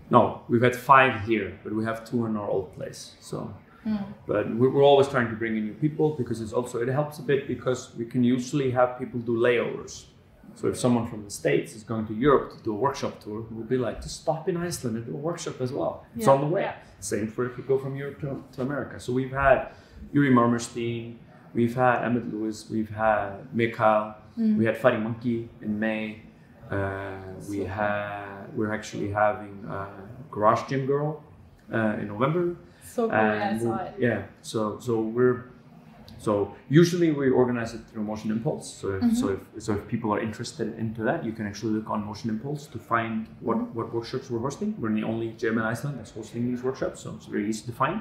No 0.09 0.41
we've 0.49 0.61
had 0.61 0.75
five 0.75 1.13
here 1.27 1.57
but 1.63 1.73
we 1.73 1.83
have 1.85 2.03
two 2.09 2.25
in 2.25 2.35
our 2.35 2.49
old 2.49 2.73
place 2.75 3.15
so. 3.19 3.53
Mm. 3.85 4.03
but 4.27 4.43
we're, 4.55 4.83
always 4.83 5.07
trying 5.07 5.29
to 5.29 5.35
bring 5.35 5.57
in 5.57 5.65
new 5.65 5.73
people 5.73 6.07
because 6.21 6.39
it's 6.39 6.53
also 6.53 6.79
it 6.81 6.87
helps 6.87 7.17
a 7.17 7.23
bit 7.23 7.47
because 7.47 7.79
we 7.97 8.05
can 8.05 8.23
usually 8.23 8.69
have 8.69 8.99
people 8.99 9.19
do 9.19 9.35
layovers. 9.47 10.05
So 10.53 10.67
if 10.67 10.77
someone 10.77 11.07
from 11.07 11.23
the 11.23 11.31
states 11.31 11.73
is 11.77 11.83
going 11.91 12.05
to 12.11 12.13
europe 12.13 12.47
to 12.55 12.59
do 12.67 12.71
a 12.77 12.79
workshop 12.85 13.13
tour 13.23 13.39
we'll 13.49 13.65
be 13.75 13.77
like 13.77 13.97
just 14.03 14.17
stop 14.21 14.47
in 14.49 14.55
iceland 14.57 14.97
and 14.97 15.05
do 15.07 15.13
a 15.13 15.23
workshop 15.29 15.59
as 15.61 15.71
well. 15.71 16.05
It's 16.15 16.27
on 16.27 16.41
the 16.41 16.47
way. 16.55 16.61
yeah. 16.63 16.75
same 16.99 17.27
for 17.33 17.41
if 17.49 17.57
you 17.57 17.63
go 17.63 17.77
from 17.79 17.95
europe 17.95 18.19
to, 18.21 18.43
to 18.55 18.61
america. 18.61 18.99
So 18.99 19.09
we've 19.13 19.31
had 19.45 19.69
yuri 20.13 20.29
marmerstein 20.29 21.15
we've 21.53 21.75
had 21.75 22.03
emmet 22.05 22.25
louis 22.33 22.57
we've 22.69 22.89
had 23.05 23.29
mikael 23.53 24.15
Mm. 24.37 24.57
we 24.59 24.63
had 24.69 24.77
fighting 24.77 25.03
monkey 25.03 25.49
in 25.61 25.77
may 25.77 26.21
uh, 26.71 27.17
we 27.49 27.59
had 27.65 28.47
we're 28.55 28.73
actually 28.73 29.09
having 29.11 29.55
uh, 29.69 29.87
garage 30.31 30.63
gym 30.69 30.85
girl 30.85 31.21
uh, 31.73 31.99
in 32.01 32.07
november 32.07 32.55
So 32.95 33.09
cool, 33.09 33.17
yeah, 33.17 33.51
I 33.55 33.59
saw 33.59 33.75
it. 33.85 33.93
Yeah, 34.07 34.21
so 34.51 34.59
so 34.79 34.93
we're 35.15 35.37
so 36.25 36.31
usually 36.69 37.09
we 37.19 37.25
organize 37.41 37.71
it 37.77 37.81
through 37.89 38.03
Motion 38.11 38.29
Impulse. 38.35 38.67
So 38.81 38.85
if, 38.95 39.01
Mm-hmm. 39.01 39.15
so 39.21 39.25
if 39.35 39.41
so 39.65 39.69
if 39.77 39.81
people 39.93 40.09
are 40.15 40.21
interested 40.29 40.67
into 40.83 41.01
that, 41.09 41.19
you 41.27 41.31
can 41.37 41.45
actually 41.49 41.73
look 41.77 41.89
on 41.93 41.99
Motion 42.11 42.29
Impulse 42.35 42.63
to 42.73 42.79
find 42.93 43.15
what 43.47 43.57
Mm-hmm. 43.57 43.75
what 43.77 43.85
workshops 43.97 44.25
we're 44.31 44.43
hosting. 44.47 44.69
We're 44.81 44.95
the 45.01 45.07
only 45.13 45.29
gym 45.41 45.55
in 45.59 45.63
Iceland 45.73 45.93
that's 45.99 46.13
hosting 46.19 46.41
these 46.49 46.61
workshops, 46.67 46.97
so 47.03 47.07
it's 47.17 47.27
very 47.35 47.45
easy 47.51 47.63
to 47.71 47.75
find. 47.83 47.97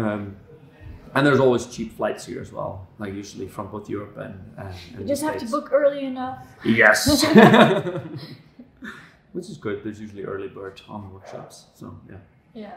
Um, 0.00 0.22
and 1.14 1.26
there's 1.26 1.40
always 1.40 1.66
cheap 1.66 1.96
flights 1.96 2.26
here 2.26 2.40
as 2.40 2.52
well, 2.52 2.86
like 2.98 3.14
usually 3.14 3.48
from 3.48 3.68
both 3.70 3.88
Europe 3.88 4.16
and, 4.18 4.34
and, 4.58 4.74
and 4.92 5.00
You 5.00 5.06
just 5.06 5.22
have 5.22 5.38
to 5.38 5.46
book 5.46 5.70
early 5.72 6.04
enough. 6.04 6.46
Yes. 6.64 7.24
Which 9.32 9.48
is 9.48 9.56
good. 9.56 9.82
There's 9.82 10.00
usually 10.00 10.24
early 10.24 10.48
bird 10.48 10.80
on 10.88 11.12
workshops. 11.12 11.66
So 11.74 11.98
yeah, 12.08 12.16
Yeah. 12.54 12.72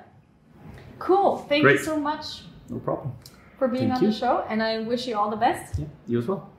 Cool. 0.99 1.37
Thank 1.49 1.63
Great. 1.63 1.79
you 1.79 1.85
so 1.85 1.99
much 1.99 2.43
no 2.69 2.79
problem. 2.79 3.13
for 3.59 3.67
being 3.67 3.89
Thank 3.89 3.97
on 3.97 4.03
you. 4.03 4.11
the 4.11 4.15
show, 4.17 4.43
and 4.49 4.63
I 4.63 4.79
wish 4.79 5.07
you 5.07 5.15
all 5.17 5.29
the 5.29 5.35
best. 5.37 5.77
Yeah, 5.79 5.85
you 6.07 6.19
as 6.19 6.27
well. 6.27 6.49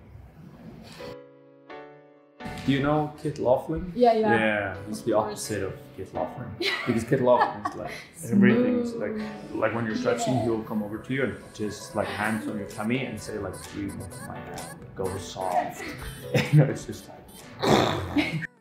Do 2.68 2.74
you 2.74 2.82
know 2.82 3.10
Kit 3.22 3.38
Laughlin? 3.38 3.90
Yeah, 3.96 4.12
yeah. 4.12 4.30
Yeah, 4.30 4.74
he's 4.86 4.98
Of 5.00 5.04
the 5.06 5.12
course. 5.12 5.24
opposite 5.24 5.62
of 5.62 5.72
Kit 5.96 6.12
Laughlin. 6.12 6.48
because 6.86 7.04
Kit 7.04 7.22
Laughlin 7.22 7.64
is 7.72 7.78
like 7.78 7.90
everything's 8.30 8.92
like 8.92 9.12
like 9.54 9.74
when 9.74 9.86
you're 9.86 9.96
stretching, 9.96 10.34
Yeah. 10.34 10.42
he'll 10.44 10.62
come 10.64 10.82
over 10.82 10.98
to 10.98 11.14
you 11.14 11.22
and 11.24 11.34
just 11.54 11.96
like 11.96 12.08
hands 12.08 12.46
on 12.46 12.58
your 12.58 12.68
tummy 12.68 13.06
and 13.06 13.18
say 13.18 13.38
like, 13.38 13.54
"Please 13.54 13.94
make 13.94 14.10
my 14.28 14.38
back 14.50 14.76
go 14.94 15.06
soft." 15.16 15.82
you 16.52 16.58
know, 16.58 16.64
it's 16.64 16.84
just 16.84 17.08
like. 17.08 18.44